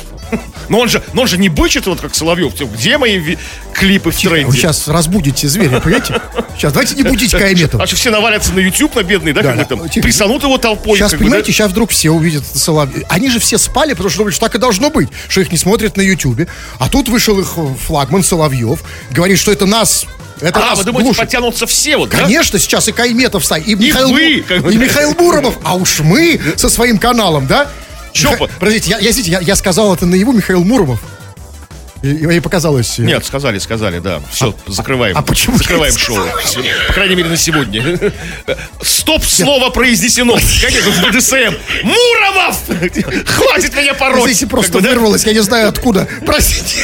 Но 0.69 0.79
он 0.81 0.89
же, 0.89 1.03
но 1.13 1.23
он 1.23 1.29
же 1.29 1.39
не 1.39 1.49
бычит, 1.49 1.87
вот 1.87 2.01
как 2.01 2.15
Соловьев, 2.15 2.55
типа, 2.55 2.71
где 2.75 2.99
мои 2.99 3.37
клипы 3.73 4.11
в 4.11 4.17
тренде? 4.17 4.47
Вы 4.47 4.57
сейчас 4.57 4.89
разбудите 4.89 5.49
зверя, 5.49 5.81
понимаете? 5.81 6.21
Сейчас, 6.57 6.73
давайте 6.73 6.95
не 6.95 7.03
будите 7.03 7.39
Кайметова. 7.39 7.83
А 7.83 7.87
что 7.87 7.97
все 7.97 8.11
навалятся 8.11 8.53
на 8.53 8.59
YouTube, 8.61 8.95
на 8.97 9.03
бедный, 9.03 9.33
да, 9.33 9.43
Да, 9.43 9.49
как 9.51 9.59
да. 9.59 9.65
там, 9.65 9.89
Тихо. 9.89 10.03
присанут 10.03 10.43
его 10.43 10.59
толпой. 10.59 10.99
Сейчас, 10.99 11.11
как 11.13 11.21
бы, 11.21 11.25
понимаете, 11.27 11.49
да? 11.49 11.53
сейчас 11.53 11.71
вдруг 11.71 11.91
все 11.91 12.11
увидят 12.11 12.45
Соловьев. 12.47 13.05
Они 13.09 13.31
же 13.31 13.39
все 13.39 13.59
спали, 13.59 13.91
потому 13.93 14.09
что 14.11 14.19
думали, 14.19 14.33
что 14.33 14.41
так 14.47 14.55
и 14.55 14.59
должно 14.59 14.91
быть, 14.91 15.09
что 15.29 15.41
их 15.41 15.53
не 15.53 15.59
смотрят 15.59 15.97
на 15.97 16.03
Ютубе. 16.03 16.49
А 16.79 16.89
тут 16.89 17.09
вышел 17.09 17.39
их 17.39 17.53
э, 17.57 17.67
флагман 17.87 18.23
Соловьев, 18.23 18.81
говорит, 19.11 19.39
что 19.39 19.53
это 19.53 19.67
нас, 19.67 20.07
это 20.41 20.59
А, 20.73 20.75
вы 20.75 20.85
думаете, 20.85 21.05
глушит. 21.05 21.21
подтянутся 21.23 21.67
все, 21.67 21.97
вот, 21.97 22.11
да? 22.11 22.19
Конечно, 22.23 22.59
сейчас 22.59 22.89
и 22.89 22.93
Кайметов 22.93 23.45
стоит, 23.45 23.67
и, 23.69 23.75
Михаил, 23.75 24.11
вы, 24.11 24.33
и 24.39 24.43
да. 24.43 24.57
Михаил 24.59 25.15
Буромов, 25.15 25.59
а 25.63 25.75
уж 25.77 26.01
мы 26.01 26.41
со 26.57 26.69
своим 26.69 26.99
каналом, 26.99 27.47
да? 27.47 27.69
По- 28.39 28.47
Подождите, 28.49 28.91
я, 28.91 28.99
я, 28.99 29.11
извините, 29.11 29.31
я, 29.33 29.41
я 29.41 29.57
сказал 29.57 29.95
это 29.95 30.07
наяву 30.07 30.33
Михаил 30.33 30.65
Муромов. 30.65 31.01
И, 32.03 32.09
и 32.11 32.41
показалось... 32.41 32.99
э, 32.99 33.03
Нет, 33.03 33.25
сказали, 33.25 33.59
сказали, 33.59 33.99
да. 34.01 34.21
Все, 34.31 34.55
закрываем. 34.67 35.17
а 35.17 35.23
почему 35.23 35.57
Закрываем 35.57 35.97
шоу. 35.97 36.19
Всё. 36.45 36.61
По 36.89 36.93
крайней 36.93 37.17
мере, 37.17 37.31
на 37.31 37.37
сегодня. 37.37 37.99
Стоп, 38.83 39.25
слово 39.25 39.71
произнесено. 39.71 40.35
Как 40.35 40.73
это 40.73 40.91
в 40.91 41.03
БДСМ? 41.03 41.55
Муромов! 41.85 42.57
Хватит 43.27 43.75
меня 43.75 43.95
пороть! 43.95 44.31
Здесь 44.31 44.49
просто 44.49 44.73
Как 44.75 44.83
бы, 44.83 44.89
да? 44.89 44.95
вырвалось, 44.95 45.25
я 45.25 45.33
не 45.33 45.41
знаю 45.41 45.69
откуда. 45.69 46.07
Простите. 46.25 46.83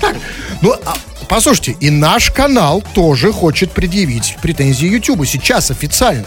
Так, 0.00 0.16
Ну, 0.60 0.74
а, 0.84 0.94
послушайте, 1.28 1.76
и 1.80 1.90
наш 1.90 2.30
канал 2.30 2.82
тоже 2.94 3.32
хочет 3.32 3.72
предъявить 3.72 4.36
претензии 4.42 4.86
YouTube 4.88 5.26
сейчас 5.26 5.70
официально. 5.70 6.26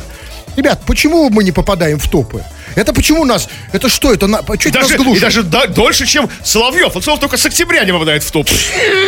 Ребят, 0.56 0.82
почему 0.86 1.30
мы 1.30 1.43
не 1.43 1.51
попадаем 1.51 1.99
в 1.99 2.10
топы? 2.10 2.43
Это 2.75 2.93
почему 2.93 3.25
нас... 3.25 3.47
Это 3.73 3.89
что? 3.89 4.13
Это 4.13 4.27
на, 4.27 4.38
это 4.38 4.51
нас 4.51 4.60
Даже, 4.73 4.93
и 4.95 4.97
глушит? 4.97 5.21
даже 5.21 5.43
да- 5.43 5.67
дольше, 5.67 6.05
чем 6.05 6.29
Соловьев. 6.43 6.93
Соловьев 6.93 7.19
только 7.19 7.38
с 7.38 7.45
октября 7.45 7.84
не 7.84 7.91
попадает 7.91 8.23
в 8.23 8.31
топ. 8.31 8.49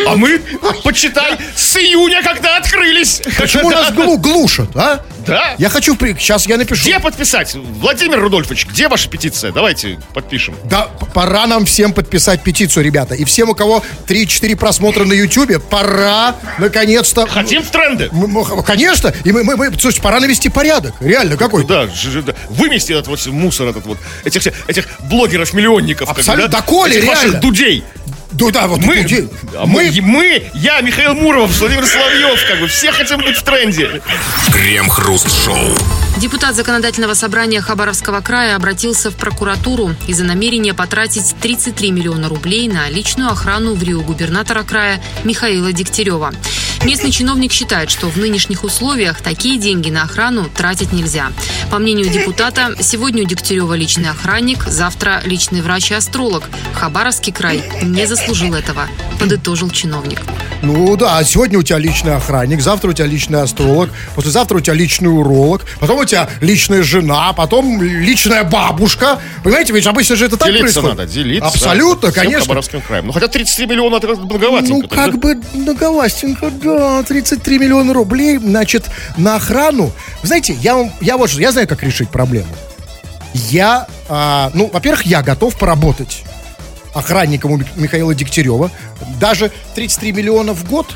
А 0.08 0.16
мы, 0.16 0.42
почитай, 0.84 1.38
с 1.56 1.78
июня, 1.78 2.22
когда 2.24 2.58
открылись. 2.58 3.22
Почему 3.38 3.70
нас 3.70 3.92
глу- 3.94 4.18
глушат, 4.18 4.76
а? 4.76 5.02
Да. 5.26 5.56
Я 5.58 5.70
хочу... 5.70 5.96
при- 5.96 6.14
Сейчас 6.20 6.46
я 6.48 6.58
напишу. 6.58 6.84
Где 6.84 7.00
подписать? 7.00 7.56
Владимир 7.56 8.20
Рудольфович, 8.20 8.66
где 8.68 8.88
ваша 8.90 9.10
петиция? 9.10 9.52
Давайте 9.54 10.00
подпишем. 10.14 10.56
Да, 10.66 10.90
пора 11.14 11.48
нам 11.48 11.66
всем 11.66 11.94
подписать 11.94 12.44
петицию, 12.44 12.84
ребята. 12.84 13.16
И 13.16 13.24
всем, 13.24 13.50
у 13.50 13.56
кого 13.56 13.84
3-4 14.08 14.56
просмотра 14.58 15.06
на 15.06 15.14
Ютубе, 15.14 15.60
пора, 15.60 16.36
наконец-то... 16.58 17.26
Хотим 17.28 17.64
в 17.64 17.70
тренды. 17.72 18.10
Конечно, 18.66 19.14
и 19.24 19.32
мы, 19.32 19.44
мы, 19.46 19.56
мы- 19.56 19.72
слушайте, 19.80 20.02
пора 20.02 20.20
навести 20.20 20.50
порядок. 20.50 20.94
Реально, 21.00 21.38
какой? 21.38 21.66
Да, 21.66 21.86
да. 21.86 22.34
вымести 22.50 22.92
этот 22.92 23.08
вот 23.08 23.26
мусор, 23.28 23.53
этот 23.62 23.86
вот, 23.86 23.98
этих, 24.26 24.42
этих 24.68 24.88
блогеров-миллионников. 25.10 26.08
как 26.08 26.16
бы, 26.16 26.22
Абсолютно. 26.22 26.50
да? 26.50 26.58
Да, 26.60 26.64
Коля, 26.64 26.96
Этих 26.98 27.08
ваших 27.08 27.24
реально. 27.24 27.40
дудей. 27.42 27.84
Да, 28.34 28.50
да, 28.50 28.68
вот 28.68 28.82
Мы, 28.82 29.30
а 29.56 29.66
мы, 29.66 29.92
мы, 30.02 30.52
я, 30.56 30.82
Михаил 30.82 31.14
Муров, 31.14 31.56
Владимир 31.60 31.86
Соловьев, 31.86 32.40
как 32.48 32.60
бы, 32.60 32.68
все 32.68 32.92
хотим 32.92 33.20
быть 33.20 33.38
в 33.38 33.44
тренде. 33.44 34.02
Крем-хруст-шоу. 34.52 35.78
Депутат 36.18 36.56
Законодательного 36.56 37.16
собрания 37.16 37.62
Хабаровского 37.62 38.22
края 38.22 38.56
обратился 38.56 39.12
в 39.12 39.16
прокуратуру 39.16 39.96
из-за 40.08 40.24
намерения 40.24 40.74
потратить 40.74 41.36
33 41.42 41.92
миллиона 41.92 42.30
рублей 42.30 42.68
на 42.68 42.90
личную 42.90 43.30
охрану 43.32 43.76
в 43.76 43.84
Рио 43.84 44.02
губернатора 44.02 44.64
края 44.64 45.02
Михаила 45.24 45.72
Дегтярева. 45.72 46.34
Местный 46.84 47.12
чиновник 47.12 47.54
считает, 47.54 47.90
что 47.90 48.10
в 48.10 48.18
нынешних 48.18 48.64
условиях 48.64 49.22
такие 49.22 49.58
деньги 49.58 49.90
на 49.90 50.04
охрану 50.04 50.50
тратить 50.50 50.92
нельзя. 50.92 51.32
По 51.72 51.80
мнению 51.80 52.10
депутата, 52.10 52.76
сегодня 52.82 53.24
у 53.24 53.26
Дегтярева 53.26 53.74
личный 53.74 54.10
охранник, 54.10 54.64
завтра 54.66 55.22
личный 55.24 55.62
врач 55.62 55.92
и 55.92 55.94
астролог. 55.94 56.44
Хабаровский 56.74 57.32
край 57.32 57.64
не 57.82 58.06
заслужил 58.24 58.54
этого, 58.54 58.88
подытожил 59.20 59.70
чиновник. 59.70 60.22
Ну 60.62 60.96
да, 60.96 61.18
а 61.18 61.24
сегодня 61.24 61.60
у 61.60 61.64
тебя 61.64 61.78
личный 61.78 62.16
охранник, 62.16 62.62
завтра 62.62 62.90
у 62.90 62.94
тебя 62.94 63.06
личный 63.06 63.42
астролог, 63.42 63.90
послезавтра 64.16 64.58
у 64.58 64.62
тебя 64.62 64.74
личный 64.74 65.10
уролог, 65.10 65.66
потом 65.80 66.00
у 66.00 66.06
тебя 66.06 66.30
личная 66.40 66.84
жена, 66.84 67.34
потом 67.34 67.82
личная 67.82 68.44
бабушка. 68.44 69.20
Понимаете, 69.44 69.74
ведь 69.74 69.88
обычно 69.88 70.16
же 70.16 70.26
это 70.26 70.38
так 70.38 70.48
делиться 70.48 70.82
происходит. 70.82 70.98
надо, 70.98 71.12
делиться. 71.12 71.48
Абсолютно, 71.48 72.12
всем 72.12 72.24
конечно. 72.24 72.42
Хабаровским 72.46 72.82
краем. 72.82 73.08
Ну, 73.08 73.12
хотя 73.12 73.28
33 73.28 73.68
миллиона, 73.68 73.98
это 73.98 74.08
как-то 74.08 74.24
многоватенько. 74.24 74.74
Ну, 74.74 74.88
как 74.88 75.12
да? 75.12 75.18
бы 75.18 75.42
многовастенько, 75.54 76.50
да, 76.50 77.04
33 77.04 77.60
миллиона 77.60 77.94
рублей, 77.94 78.38
значит, 78.38 78.86
на 79.18 79.36
охрану. 79.36 79.92
Знаете, 80.22 80.54
я, 80.54 80.76
вам- 80.76 80.94
я 81.02 81.18
вот 81.18 81.30
что, 81.30 81.42
я 81.42 81.52
знаю, 81.52 81.68
как 81.68 81.84
решить 81.84 82.10
проблему. 82.10 82.56
Я, 83.34 83.88
а, 84.08 84.50
ну, 84.54 84.70
во-первых, 84.72 85.06
я 85.06 85.22
готов 85.24 85.58
поработать 85.58 86.24
охранником 86.94 87.52
у 87.52 87.58
Ми- 87.58 87.66
Михаила 87.76 88.14
Дегтярева. 88.16 88.72
Даже 89.20 89.52
33 89.76 90.14
миллиона 90.14 90.54
в 90.54 90.64
год, 90.70 90.88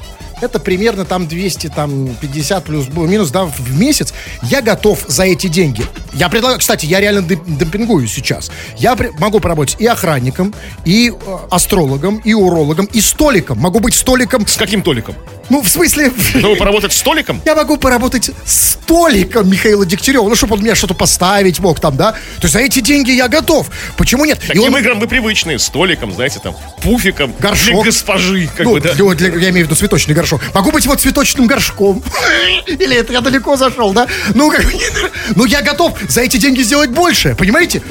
это 0.41 0.59
примерно 0.59 1.05
там 1.05 1.27
200, 1.27 1.67
там 1.69 2.09
50 2.21 2.63
плюс 2.65 2.87
минус, 2.89 3.31
да, 3.31 3.45
в 3.45 3.79
месяц. 3.79 4.13
Я 4.43 4.61
готов 4.61 5.05
за 5.07 5.23
эти 5.23 5.47
деньги. 5.47 5.83
Я 6.13 6.29
предлагаю, 6.29 6.59
кстати, 6.59 6.85
я 6.85 6.99
реально 6.99 7.19
дем- 7.21 7.43
демпингую 7.57 8.07
сейчас. 8.07 8.51
Я 8.77 8.95
при- 8.95 9.11
могу 9.19 9.39
поработать 9.39 9.75
и 9.79 9.85
охранником, 9.85 10.53
и 10.85 11.09
э, 11.11 11.37
астрологом, 11.51 12.17
и 12.17 12.33
урологом, 12.33 12.85
и 12.85 13.01
столиком. 13.01 13.59
Могу 13.59 13.79
быть 13.79 13.93
столиком. 13.93 14.45
С 14.47 14.55
каким 14.57 14.81
толиком? 14.81 15.15
Ну, 15.49 15.61
в 15.61 15.69
смысле... 15.69 16.11
Чтобы 16.39 16.55
поработать 16.55 16.93
столиком? 16.93 17.41
Я 17.45 17.55
могу 17.55 17.77
поработать 17.77 18.31
столиком 18.45 19.49
Михаила 19.49 19.85
Дегтярева, 19.85 20.27
ну, 20.27 20.35
чтобы 20.35 20.55
он 20.55 20.61
мне 20.61 20.75
что-то 20.75 20.93
поставить 20.93 21.59
мог 21.59 21.79
там, 21.79 21.95
да? 21.97 22.11
То 22.11 22.17
есть 22.43 22.53
за 22.53 22.59
эти 22.59 22.79
деньги 22.79 23.11
я 23.11 23.27
готов. 23.27 23.69
Почему 23.97 24.25
нет? 24.25 24.39
И 24.43 24.47
Таким 24.47 24.73
он- 24.73 24.79
играм 24.79 24.99
вы 24.99 25.07
привычные. 25.07 25.59
Столиком, 25.59 26.13
знаете, 26.13 26.39
там, 26.43 26.55
пуфиком. 26.81 27.33
Горшок. 27.39 27.75
Для 27.75 27.83
госпожи, 27.83 28.47
как 28.55 28.65
ну, 28.65 28.73
бы, 28.73 28.81
да. 28.81 28.93
для- 28.93 29.13
для- 29.13 29.27
я 29.29 29.49
имею 29.49 29.65
в 29.65 29.69
виду 29.69 29.75
цветочный 29.75 30.13
горшок. 30.15 30.41
Могу 30.53 30.71
быть 30.71 30.85
вот 30.85 30.99
цветочным 31.01 31.47
горшком. 31.47 32.03
Или 32.67 32.95
это 32.97 33.13
я 33.13 33.21
далеко 33.21 33.55
зашел, 33.57 33.93
да? 33.93 34.07
Ну, 34.33 34.49
как 34.51 34.63
бы, 34.65 34.73
ну, 35.35 35.45
я 35.45 35.61
готов 35.61 35.96
за 36.07 36.21
эти 36.21 36.37
деньги 36.37 36.61
сделать 36.61 36.89
больше, 36.89 37.35
понимаете? 37.37 37.81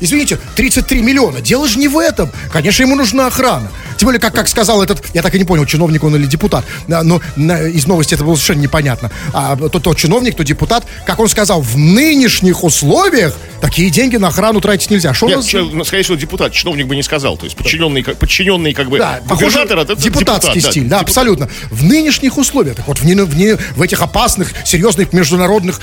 Извините, 0.00 0.38
33 0.56 1.00
миллиона. 1.02 1.40
Дело 1.40 1.68
же 1.68 1.78
не 1.78 1.88
в 1.88 1.98
этом. 1.98 2.30
Конечно, 2.52 2.82
ему 2.82 2.94
нужна 2.96 3.26
охрана. 3.26 3.70
Тем 3.96 4.06
более, 4.06 4.20
как, 4.20 4.32
как 4.34 4.48
сказал 4.48 4.82
этот, 4.82 5.02
я 5.14 5.22
так 5.22 5.34
и 5.34 5.38
не 5.38 5.44
понял, 5.44 5.66
чиновник 5.66 6.04
он 6.04 6.14
или 6.14 6.26
депутат, 6.26 6.64
да, 6.86 7.02
но 7.02 7.20
на- 7.36 7.62
из 7.66 7.86
новости 7.86 8.14
это 8.14 8.22
было 8.24 8.34
совершенно 8.36 8.60
непонятно. 8.60 9.10
А 9.32 9.56
то, 9.56 9.80
то 9.80 9.92
чиновник, 9.94 10.36
то 10.36 10.44
депутат, 10.44 10.86
как 11.04 11.18
он 11.18 11.28
сказал, 11.28 11.60
в 11.62 11.76
нынешних 11.76 12.62
условиях 12.62 13.34
такие 13.60 13.90
деньги 13.90 14.16
на 14.16 14.28
охрану 14.28 14.60
тратить 14.60 14.90
нельзя. 14.90 15.12
Что 15.14 15.26
Нет, 15.26 15.36
нас- 15.38 15.46
че- 15.46 15.62
ну, 15.64 15.84
скорее 15.84 16.04
всего, 16.04 16.16
депутат, 16.16 16.52
чиновник 16.52 16.86
бы 16.86 16.94
не 16.94 17.02
сказал. 17.02 17.36
То 17.36 17.44
есть 17.46 17.56
подчиненный, 17.56 18.04
как- 18.04 18.18
подчиненный 18.18 18.72
как 18.72 18.88
бы 18.88 18.98
Да, 18.98 19.18
похоже, 19.28 19.46
губернатора, 19.46 19.80
это 19.82 19.96
депутатский 19.96 20.54
депутат, 20.54 20.72
стиль, 20.72 20.82
да, 20.84 20.88
депутат. 20.98 21.02
абсолютно. 21.08 21.48
В 21.70 21.82
нынешних 21.82 22.38
условиях, 22.38 22.76
так 22.76 22.86
вот, 22.86 22.98
в, 23.00 23.04
не- 23.04 23.14
в 23.16 23.36
не- 23.36 23.56
в 23.56 23.82
этих 23.82 24.00
опасных, 24.00 24.52
серьезных 24.64 25.12
международных 25.12 25.80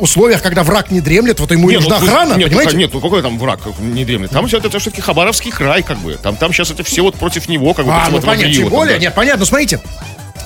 условиях, 0.00 0.42
когда 0.42 0.62
враг 0.64 0.90
не 0.90 1.00
дремлет, 1.04 1.38
вот 1.38 1.50
ему 1.52 1.70
и 1.70 1.74
Нет, 1.74 1.82
нужна 1.82 2.00
ну, 2.00 2.06
охрана, 2.06 2.34
нет, 2.34 2.50
ну, 2.50 2.56
понимаете? 2.56 2.76
нет, 2.76 2.90
ну 2.92 3.00
какой 3.00 3.22
там 3.22 3.38
враг 3.38 3.60
не 3.78 4.04
дремлет? 4.04 4.30
Там 4.30 4.48
все 4.48 4.58
это 4.58 4.76
все-таки 4.78 5.00
Хабаровский 5.02 5.52
край, 5.52 5.82
как 5.82 5.98
бы. 5.98 6.14
Там, 6.14 6.36
там 6.36 6.52
сейчас 6.52 6.70
это 6.70 6.82
все 6.82 7.02
вот 7.02 7.14
против 7.14 7.48
него, 7.48 7.74
как 7.74 7.86
бы. 7.86 7.92
а, 7.92 8.08
ну 8.10 8.20
понятно, 8.20 8.52
тем 8.52 8.68
более, 8.68 8.98
нет, 8.98 9.14
понятно, 9.14 9.44
смотрите. 9.44 9.80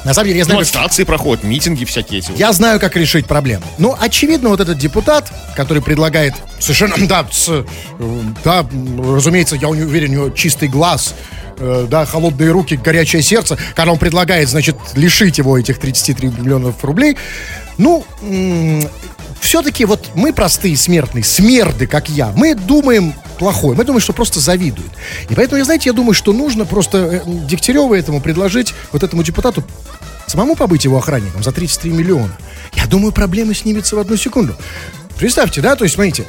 На 0.04 0.14
самом 0.14 0.28
деле, 0.28 0.38
я 0.38 0.44
знаю, 0.44 0.60
как- 0.60 0.66
Демонстрации 0.66 1.04
проходят, 1.04 1.44
митинги 1.44 1.84
всякие 1.84 2.20
эти. 2.20 2.30
вот. 2.30 2.38
Я 2.38 2.52
знаю, 2.52 2.78
как 2.80 2.96
решить 2.96 3.26
проблему. 3.26 3.64
Ну, 3.78 3.96
очевидно, 3.98 4.48
вот 4.48 4.60
этот 4.60 4.78
депутат, 4.78 5.30
который 5.56 5.82
предлагает 5.82 6.34
совершенно, 6.58 6.94
да, 7.06 7.26
с, 7.30 7.48
э, 7.48 7.64
да, 8.44 8.64
разумеется, 8.98 9.56
я 9.56 9.68
уверен, 9.68 10.10
у 10.10 10.12
него 10.12 10.30
чистый 10.30 10.68
глаз, 10.68 11.14
э, 11.58 11.86
да, 11.90 12.06
холодные 12.06 12.50
руки, 12.52 12.76
горячее 12.82 13.22
сердце, 13.22 13.58
когда 13.74 13.92
он 13.92 13.98
предлагает, 13.98 14.48
значит, 14.48 14.76
лишить 14.94 15.38
его 15.38 15.58
этих 15.58 15.78
33 15.78 16.28
миллионов 16.28 16.82
рублей. 16.84 17.16
Ну, 17.76 18.04
все-таки 19.40 19.84
вот 19.84 20.10
мы 20.14 20.32
простые 20.32 20.76
смертные, 20.76 21.24
смерды, 21.24 21.86
как 21.86 22.08
я, 22.08 22.32
мы 22.34 22.54
думаем 22.54 23.14
плохое, 23.38 23.76
мы 23.76 23.84
думаем, 23.84 24.00
что 24.00 24.12
просто 24.12 24.40
завидуют. 24.40 24.90
И 25.28 25.34
поэтому, 25.34 25.62
знаете, 25.64 25.88
я 25.88 25.92
думаю, 25.92 26.14
что 26.14 26.32
нужно 26.32 26.64
просто 26.64 26.98
э, 26.98 27.22
Дегтяреву 27.26 27.94
этому 27.94 28.20
предложить, 28.20 28.74
вот 28.92 29.02
этому 29.02 29.22
депутату, 29.22 29.64
самому 30.26 30.56
побыть 30.56 30.84
его 30.84 30.98
охранником 30.98 31.42
за 31.42 31.52
33 31.52 31.90
миллиона. 31.90 32.36
Я 32.74 32.86
думаю, 32.86 33.12
проблемы 33.12 33.54
снимется 33.54 33.96
в 33.96 33.98
одну 33.98 34.16
секунду. 34.16 34.54
Представьте, 35.16 35.60
да, 35.60 35.74
то 35.76 35.84
есть, 35.84 35.94
смотрите, 35.94 36.26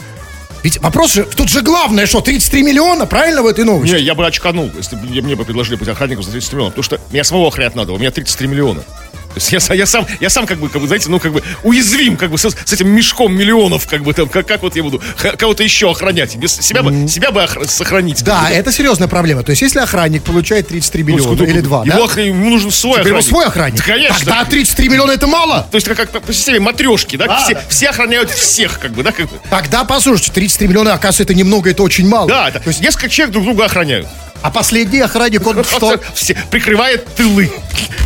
ведь 0.63 0.79
вопрос 0.79 1.13
же, 1.13 1.23
тут 1.23 1.49
же 1.49 1.61
главное, 1.61 2.05
что 2.05 2.21
33 2.21 2.63
миллиона, 2.63 3.05
правильно 3.05 3.41
в 3.41 3.47
этой 3.47 3.63
новости? 3.63 3.95
Не, 3.95 4.01
я 4.01 4.13
бы 4.13 4.25
очканул, 4.25 4.69
если 4.75 4.95
бы 4.95 5.03
мне, 5.03 5.35
бы 5.35 5.45
предложили 5.45 5.75
быть 5.75 5.87
охранником 5.87 6.23
за 6.23 6.31
33 6.31 6.55
миллионов. 6.55 6.75
Потому 6.75 6.83
что 6.83 7.13
меня 7.13 7.23
самого 7.23 7.47
охранять 7.47 7.75
надо, 7.75 7.93
у 7.93 7.97
меня 7.97 8.11
33 8.11 8.47
миллиона. 8.47 8.83
То 9.29 9.35
есть 9.35 9.51
я, 9.69 9.75
я 9.75 9.85
сам, 9.85 10.07
я 10.19 10.29
сам 10.29 10.45
как 10.47 10.57
бы, 10.59 10.69
как 10.69 10.81
бы, 10.81 10.87
знаете, 10.87 11.09
ну 11.09 11.19
как 11.19 11.31
бы 11.31 11.43
уязвим, 11.63 12.17
как 12.17 12.31
бы 12.31 12.37
с, 12.37 12.49
с 12.49 12.73
этим 12.73 12.89
мешком 12.89 13.33
миллионов, 13.35 13.87
как 13.87 14.03
бы 14.03 14.13
там, 14.13 14.27
как, 14.27 14.47
как 14.47 14.61
вот 14.63 14.75
я 14.75 14.81
буду 14.83 15.01
кого-то 15.37 15.63
еще 15.63 15.89
охранять, 15.91 16.35
без 16.35 16.53
себя 16.55 16.81
бы, 16.83 17.07
себя 17.07 17.31
бы 17.31 17.41
охра- 17.41 17.67
сохранить. 17.67 18.23
Да, 18.23 18.39
как 18.41 18.49
бы, 18.49 18.55
это 18.55 18.71
серьезная 18.71 19.07
проблема. 19.07 19.43
То 19.43 19.51
есть, 19.51 19.61
если 19.61 19.79
охранник 19.79 20.23
получает 20.23 20.67
33 20.67 21.03
Ну, 21.03 21.09
миллиона 21.13 21.43
или 21.43 21.61
2, 21.61 21.85
его 21.85 21.97
да? 21.97 22.03
охран- 22.05 22.25
ему 22.27 22.49
нужен 22.49 22.71
свой 22.71 22.93
Теперь 23.01 23.07
охранник. 23.13 23.29
свой 23.29 23.45
охранник. 23.45 23.77
Да, 23.79 23.83
конечно. 23.83 24.17
Тогда 24.17 24.45
33 24.45 24.89
миллиона 24.89 25.11
это 25.11 25.27
мало. 25.27 25.67
То 25.71 25.75
есть 25.75 25.87
как 25.87 26.09
по, 26.09 26.33
системе 26.33 26.59
матрешки, 26.59 27.15
да? 27.15 27.27
Да, 27.27 27.43
все, 27.43 27.53
да. 27.53 27.61
все 27.69 27.89
охраняют 27.89 28.31
всех, 28.31 28.79
как 28.79 28.91
бы, 28.91 29.03
да? 29.03 29.11
Как 29.11 29.29
бы. 29.29 29.37
Тогда, 29.49 29.83
послушайте, 29.83 30.31
33 30.31 30.67
миллиона, 30.67 30.93
оказывается, 30.93 31.23
это 31.23 31.33
немного, 31.35 31.69
это 31.69 31.83
очень 31.83 32.07
мало. 32.07 32.27
Да, 32.27 32.49
это, 32.49 32.59
то 32.59 32.69
есть 32.69 32.81
несколько 32.81 33.09
человек 33.09 33.33
друг 33.33 33.45
друга 33.45 33.65
охраняют. 33.65 34.07
А 34.41 34.51
последний 34.51 34.99
охранник, 35.01 35.45
он 35.45 35.63
что? 35.63 35.99
Все, 36.13 36.35
прикрывает 36.49 37.05
тылы. 37.15 37.51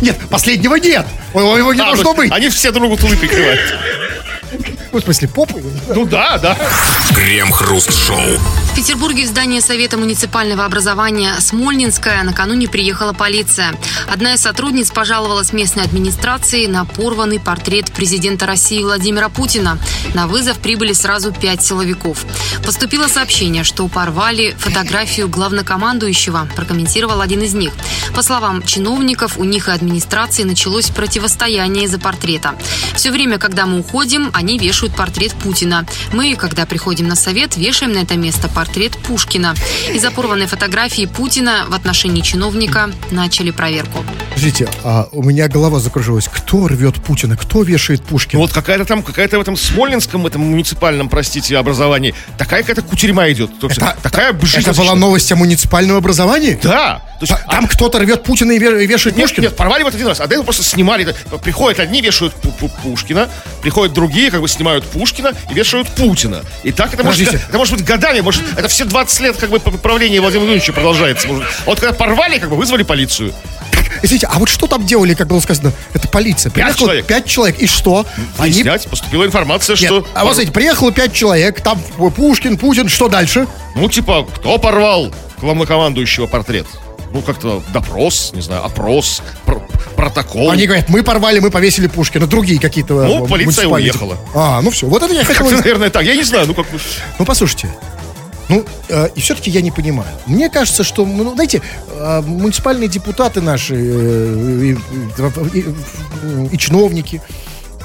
Нет, 0.00 0.16
последнего 0.30 0.76
нет. 0.76 1.06
Его 1.32 1.72
не 1.72 1.80
А, 1.80 1.86
должно 1.86 2.14
быть. 2.14 2.30
Они 2.32 2.48
все 2.48 2.70
друг 2.70 2.84
другу 2.84 2.96
тылы 2.96 3.16
прикрывают. 3.16 3.60
Ну, 4.94 5.00
В 5.00 5.02
смысле, 5.02 5.26
попы? 5.26 5.60
Ну 5.88 6.06
да, 6.06 6.38
да. 6.38 6.56
Крем-хруст-шоу. 7.16 8.38
В 8.70 8.76
Петербурге 8.76 9.24
в 9.24 9.26
здание 9.26 9.60
Совета 9.60 9.96
муниципального 9.96 10.64
образования 10.64 11.34
Смольнинская 11.40 12.22
накануне 12.22 12.68
приехала 12.68 13.12
полиция. 13.12 13.74
Одна 14.08 14.34
из 14.34 14.40
сотрудниц 14.42 14.92
пожаловалась 14.92 15.52
местной 15.52 15.82
администрации 15.82 16.66
на 16.66 16.84
порванный 16.84 17.40
портрет 17.40 17.90
президента 17.90 18.46
России 18.46 18.84
Владимира 18.84 19.28
Путина. 19.28 19.78
На 20.14 20.28
вызов 20.28 20.58
прибыли 20.58 20.92
сразу 20.92 21.32
пять 21.32 21.64
силовиков. 21.64 22.24
Поступило 22.64 23.08
сообщение, 23.08 23.64
что 23.64 23.88
порвали 23.88 24.54
фотографию 24.58 25.28
главнокомандующего, 25.28 26.48
прокомментировал 26.54 27.20
один 27.20 27.42
из 27.42 27.54
них. 27.54 27.72
По 28.14 28.22
словам 28.22 28.62
чиновников, 28.62 29.38
у 29.38 29.44
них 29.44 29.66
и 29.66 29.72
администрации 29.72 30.44
началось 30.44 30.90
противостояние 30.90 31.86
из-за 31.86 31.98
портрета. 31.98 32.54
Все 32.94 33.10
время, 33.10 33.38
когда 33.38 33.66
мы 33.66 33.80
уходим, 33.80 34.30
они 34.32 34.56
вешают 34.56 34.83
портрет 34.92 35.32
Путина. 35.34 35.86
Мы, 36.12 36.34
когда 36.36 36.66
приходим 36.66 37.08
на 37.08 37.16
совет, 37.16 37.56
вешаем 37.56 37.92
на 37.92 37.98
это 37.98 38.16
место 38.16 38.48
портрет 38.48 38.92
Пушкина. 38.98 39.54
Из-за 39.92 40.10
порванной 40.10 40.46
фотографии 40.46 41.06
Путина 41.06 41.66
в 41.68 41.74
отношении 41.74 42.20
чиновника 42.22 42.90
начали 43.10 43.50
проверку. 43.50 44.04
Подождите, 44.30 44.68
а 44.82 45.08
у 45.12 45.22
меня 45.22 45.48
голова 45.48 45.78
закружилась. 45.80 46.28
Кто 46.28 46.66
рвет 46.68 46.96
Путина? 46.96 47.36
Кто 47.36 47.62
вешает 47.62 48.02
Пушкина? 48.02 48.40
Ну 48.40 48.46
вот 48.46 48.52
какая-то 48.54 48.84
там, 48.84 49.02
какая-то 49.02 49.38
в 49.38 49.40
этом 49.40 49.56
Смольнинском, 49.56 50.26
этом 50.26 50.42
муниципальном, 50.42 51.08
простите, 51.08 51.56
образовании, 51.56 52.14
такая 52.38 52.62
какая-то 52.62 52.82
кутерьма 52.82 53.30
идет. 53.30 53.58
То 53.60 53.68
есть 53.68 53.78
Это- 53.78 53.96
такая 54.02 54.30
Это 54.30 54.38
бжительная- 54.38 54.74
была 54.74 54.94
новость 54.94 55.30
о 55.32 55.36
муниципальном 55.36 55.96
образовании? 55.96 56.58
Да. 56.62 57.02
То 57.20 57.26
есть, 57.26 57.32
Та- 57.32 57.54
Там 57.54 57.68
кто-то 57.68 58.00
рвет 58.00 58.24
Путина 58.24 58.52
и 58.52 58.58
ве- 58.58 58.82
и 58.82 58.86
вешает 58.86 59.16
Нет, 59.16 59.28
Пушкина? 59.28 59.44
нет, 59.44 59.56
порвали 59.56 59.84
вот 59.84 59.94
один 59.94 60.08
раз, 60.08 60.18
а 60.20 60.26
до 60.26 60.34
этого 60.34 60.42
просто 60.44 60.64
снимали. 60.64 61.14
Приходят 61.42 61.78
одни, 61.78 62.00
вешают 62.02 62.34
Пу- 62.42 62.52
Пу- 62.58 62.70
Пушкина, 62.82 63.28
приходят 63.62 63.94
другие, 63.94 64.30
как 64.32 64.40
бы 64.40 64.48
снимают 64.48 64.73
Пушкина 64.82 65.32
и 65.50 65.54
вешают 65.54 65.88
Путина. 65.90 66.42
И 66.64 66.72
так 66.72 66.92
это 66.92 67.04
может, 67.04 67.32
это 67.32 67.56
может 67.56 67.74
быть 67.74 67.84
годами, 67.84 68.20
может, 68.20 68.42
это 68.56 68.66
все 68.68 68.84
20 68.84 69.20
лет 69.20 69.36
как 69.36 69.50
бы 69.50 69.60
правления 69.60 70.20
Владимира 70.20 70.46
Владимировича 70.46 70.72
продолжается. 70.72 71.28
Может. 71.28 71.44
А 71.44 71.66
вот 71.66 71.80
когда 71.80 71.94
порвали, 71.94 72.38
как 72.38 72.50
бы 72.50 72.56
вызвали 72.56 72.82
полицию. 72.82 73.32
Извините, 74.02 74.26
а 74.30 74.38
вот 74.38 74.48
что 74.48 74.66
там 74.66 74.84
делали, 74.84 75.14
как 75.14 75.28
было 75.28 75.40
сказано? 75.40 75.72
Это 75.92 76.08
полиция. 76.08 76.50
Пять 76.50 76.76
человек. 76.76 77.06
Пять 77.06 77.26
человек. 77.26 77.58
И 77.58 77.66
что? 77.66 78.04
Они... 78.38 78.52
Выяснять, 78.52 78.86
поступила 78.88 79.24
информация, 79.24 79.76
Нет, 79.76 79.86
что... 79.86 80.06
а 80.14 80.24
вот 80.24 80.34
смотрите, 80.34 80.52
приехало 80.52 80.92
пять 80.92 81.12
человек, 81.12 81.60
там 81.60 81.80
Пушкин, 82.16 82.58
Путин, 82.58 82.88
что 82.88 83.08
дальше? 83.08 83.46
Ну, 83.74 83.88
типа, 83.88 84.26
кто 84.36 84.58
порвал 84.58 85.12
главнокомандующего 85.40 86.26
портрет? 86.26 86.66
Ну, 87.14 87.22
как-то 87.22 87.62
допрос, 87.72 88.32
не 88.34 88.42
знаю, 88.42 88.64
опрос, 88.64 89.22
пр- 89.46 89.62
протокол. 89.96 90.50
Они 90.50 90.66
говорят, 90.66 90.88
мы 90.88 91.04
порвали, 91.04 91.38
мы 91.38 91.50
повесили 91.50 91.86
Пушкина, 91.86 92.26
другие 92.26 92.58
какие-то... 92.60 93.04
Ну, 93.04 93.26
полиция 93.28 93.68
уехала. 93.68 94.16
А, 94.34 94.60
ну 94.62 94.70
все, 94.70 94.88
вот 94.88 95.00
это 95.02 95.14
я 95.14 95.24
хотел... 95.24 95.48
Наверное, 95.48 95.90
так. 95.90 96.02
Я 96.04 96.16
не 96.16 96.24
знаю, 96.24 96.48
ну 96.48 96.54
как... 96.54 96.66
Ну, 97.20 97.24
послушайте. 97.24 97.72
Ну, 98.48 98.64
э, 98.88 99.08
и 99.14 99.20
все-таки 99.20 99.48
я 99.50 99.60
не 99.62 99.70
понимаю. 99.70 100.10
Мне 100.26 100.50
кажется, 100.50 100.82
что, 100.84 101.06
ну, 101.06 101.34
знаете, 101.34 101.62
э, 101.88 102.20
муниципальные 102.26 102.88
депутаты 102.88 103.40
наши, 103.40 103.74
э, 103.76 104.74
и, 105.54 105.58
и- 105.58 106.48
и 106.52 106.58
чиновники, 106.58 107.22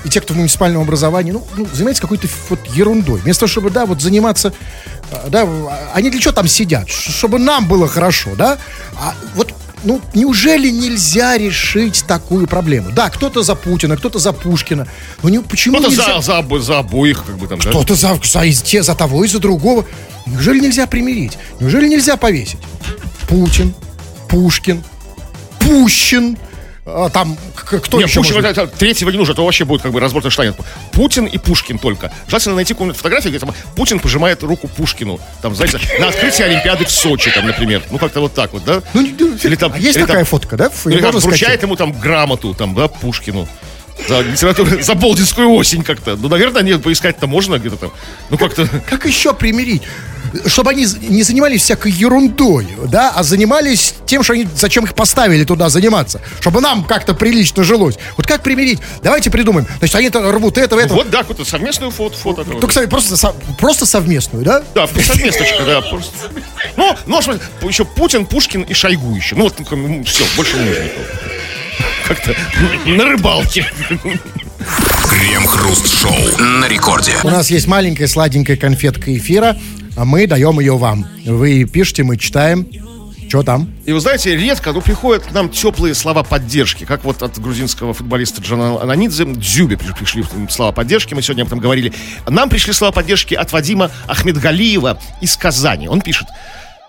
и 0.03 0.09
те, 0.09 0.21
кто 0.21 0.33
в 0.33 0.37
муниципальном 0.37 0.81
образовании, 0.81 1.31
ну, 1.31 1.45
ну, 1.55 1.67
занимаются 1.71 2.01
какой-то 2.01 2.27
вот 2.49 2.59
ерундой. 2.73 3.19
Вместо 3.21 3.41
того, 3.41 3.49
чтобы, 3.51 3.69
да, 3.69 3.85
вот 3.85 4.01
заниматься, 4.01 4.53
да, 5.29 5.47
они 5.93 6.09
для 6.09 6.19
чего 6.19 6.33
там 6.33 6.47
сидят? 6.47 6.89
Чтобы 6.89 7.39
нам 7.39 7.67
было 7.67 7.87
хорошо, 7.87 8.35
да? 8.35 8.57
А 8.97 9.13
вот 9.35 9.53
ну, 9.83 10.01
неужели 10.13 10.69
нельзя 10.69 11.37
решить 11.37 12.03
такую 12.07 12.47
проблему? 12.47 12.91
Да, 12.91 13.09
кто-то 13.09 13.43
за 13.43 13.55
Путина, 13.55 13.95
кто-то 13.97 14.19
за 14.19 14.33
Пушкина. 14.33 14.87
Но 15.23 15.29
не, 15.29 15.39
почему 15.39 15.77
Кто-то 15.77 15.91
нельзя... 15.91 16.21
за, 16.21 16.41
за, 16.41 16.59
за 16.59 16.79
обоих, 16.79 17.23
как 17.25 17.37
бы 17.37 17.47
там, 17.47 17.59
да? 17.59 17.69
Кто-то 17.69 17.95
за, 17.95 18.19
за, 18.23 18.51
те, 18.51 18.83
за 18.83 18.95
того 18.95 19.23
и 19.23 19.27
за 19.27 19.39
другого. 19.39 19.85
Неужели 20.25 20.59
нельзя 20.59 20.85
примирить? 20.85 21.37
Неужели 21.59 21.87
нельзя 21.87 22.17
повесить? 22.17 22.59
Путин, 23.27 23.73
Пушкин, 24.27 24.83
Пущин, 25.59 26.37
а, 26.89 27.09
там 27.09 27.37
кто 27.55 27.97
Не, 27.97 28.03
еще 28.05 28.19
Пушкин, 28.21 28.41
может 28.41 28.55
быть? 28.57 28.73
третьего 28.73 29.09
не 29.09 29.17
нужно, 29.17 29.33
это 29.33 29.41
вообще 29.41 29.65
будет 29.65 29.81
как 29.81 29.91
бы 29.91 29.99
разбор 29.99 30.29
штанет. 30.31 30.55
Путин 30.91 31.25
и 31.25 31.37
Пушкин 31.37 31.77
только. 31.79 32.11
Желательно 32.27 32.55
найти 32.55 32.73
какую-нибудь 32.73 32.97
фотографию, 32.97 33.31
где 33.31 33.39
там 33.39 33.53
Путин 33.75 33.99
пожимает 33.99 34.41
руку 34.43 34.67
Пушкину. 34.67 35.19
Там, 35.41 35.55
знаете, 35.55 35.79
на 35.99 36.07
открытии 36.09 36.43
Олимпиады 36.43 36.85
в 36.85 36.91
Сочи, 36.91 37.31
там, 37.31 37.45
например. 37.47 37.83
Ну, 37.91 37.97
как-то 37.97 38.21
вот 38.21 38.33
так 38.33 38.53
вот, 38.53 38.63
да? 38.65 38.81
Ну, 38.93 39.01
Или 39.03 39.55
там- 39.55 39.73
а 39.73 39.77
есть 39.77 39.97
или 39.97 40.03
такая 40.03 40.17
там- 40.17 40.25
фотка, 40.25 40.57
да? 40.57 40.71
Или 40.85 41.01
можно 41.01 41.19
вручает 41.19 41.61
ему 41.63 41.75
там 41.75 41.91
грамоту, 41.91 42.53
там, 42.53 42.73
да, 42.75 42.87
Пушкину. 42.87 43.47
За 44.07 44.21
литературу, 44.21 44.81
за 44.81 44.95
Болдинскую 44.95 45.49
осень 45.51 45.83
как-то. 45.83 46.15
Ну, 46.15 46.29
наверное, 46.29 46.61
нет, 46.63 46.81
поискать-то 46.81 47.27
можно 47.27 47.59
где-то 47.59 47.75
там. 47.75 47.91
Ну, 48.29 48.37
как-то... 48.37 48.67
Как 48.89 49.05
еще 49.05 49.33
примирить? 49.33 49.83
Чтобы 50.45 50.71
они 50.71 50.85
не 51.01 51.23
занимались 51.23 51.63
всякой 51.63 51.91
ерундой, 51.91 52.67
да, 52.87 53.11
а 53.15 53.23
занимались 53.23 53.95
тем, 54.05 54.21
что 54.21 54.33
они, 54.33 54.47
зачем 54.55 54.83
их 54.83 54.93
поставили 54.93 55.43
туда 55.43 55.69
заниматься. 55.69 56.21
Чтобы 56.39 56.61
нам 56.61 56.83
как-то 56.83 57.13
прилично 57.13 57.63
жилось. 57.63 57.97
Вот 58.15 58.27
как 58.27 58.43
примирить? 58.43 58.79
Давайте 59.01 59.31
придумаем. 59.31 59.67
Значит, 59.79 59.95
они 59.95 60.07
это 60.07 60.31
рвут 60.31 60.57
этого, 60.57 60.79
этого. 60.79 60.99
Вот, 60.99 61.09
да, 61.09 61.19
какую-то 61.19 61.45
совместную 61.45 61.91
фото. 61.91 62.17
фото 62.17 62.43
Только, 62.43 62.67
кстати, 62.67 62.87
просто, 62.87 63.17
со- 63.17 63.33
просто 63.57 63.85
совместную, 63.85 64.45
да? 64.45 64.63
Да, 64.75 64.87
совместочка, 64.87 65.63
да. 65.65 65.81
Просто. 65.81 66.11
Ну, 66.77 66.95
ну, 67.07 67.17
а 67.17 67.67
еще 67.67 67.85
Путин, 67.85 68.25
Пушкин 68.25 68.61
и 68.63 68.73
Шойгу 68.73 69.15
еще. 69.15 69.35
Ну, 69.35 69.43
вот, 69.43 69.55
все, 70.07 70.25
больше 70.35 70.57
нужно. 70.57 70.83
Как-то 72.09 72.35
на 72.87 73.05
рыбалке. 73.05 73.71
Крем-хруст-шоу 75.09 76.43
на 76.43 76.67
рекорде. 76.67 77.13
У 77.23 77.29
нас 77.29 77.51
есть 77.51 77.67
маленькая 77.67 78.07
сладенькая 78.07 78.57
конфетка 78.57 79.15
эфира, 79.15 79.55
а 79.95 80.05
мы 80.05 80.25
даем 80.25 80.59
ее 80.59 80.75
вам. 80.75 81.05
Вы 81.23 81.65
пишите, 81.65 82.01
мы 82.01 82.17
читаем. 82.17 82.67
Что 83.27 83.43
там? 83.43 83.71
И 83.85 83.91
вы 83.91 83.99
знаете, 83.99 84.35
редко, 84.35 84.73
но 84.73 84.81
приходят 84.81 85.23
к 85.23 85.31
нам 85.31 85.49
теплые 85.49 85.93
слова 85.93 86.23
поддержки, 86.23 86.83
как 86.83 87.03
вот 87.03 87.21
от 87.21 87.37
грузинского 87.39 87.93
футболиста 87.93 88.41
Джана 88.41 88.81
Ананидзе, 88.81 89.25
Дзюбе 89.25 89.77
пришли 89.77 90.25
слова 90.49 90.71
поддержки, 90.71 91.13
мы 91.13 91.21
сегодня 91.21 91.43
об 91.43 91.49
этом 91.49 91.59
говорили. 91.59 91.93
Нам 92.27 92.49
пришли 92.49 92.73
слова 92.73 92.91
поддержки 92.91 93.35
от 93.35 93.51
Вадима 93.51 93.91
Ахмедгалиева 94.07 94.99
из 95.21 95.37
Казани. 95.37 95.87
Он 95.87 96.01
пишет, 96.01 96.27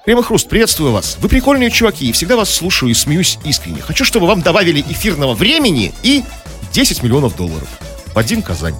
Крем 0.05 0.22
Хруст, 0.22 0.48
приветствую 0.48 0.92
вас. 0.92 1.18
Вы 1.20 1.28
прикольные 1.28 1.70
чуваки, 1.70 2.09
и 2.09 2.12
всегда 2.12 2.36
вас 2.36 2.48
слушаю 2.48 2.90
и 2.90 2.94
смеюсь 2.94 3.38
искренне. 3.44 3.82
Хочу, 3.82 4.07
чтобы 4.07 4.26
вам 4.26 4.40
добавили 4.40 4.80
эфирного 4.80 5.34
времени 5.34 5.92
и 6.03 6.24
10 6.72 7.03
миллионов 7.03 7.36
долларов. 7.36 7.68
Вадим 8.14 8.40
Казань. 8.40 8.74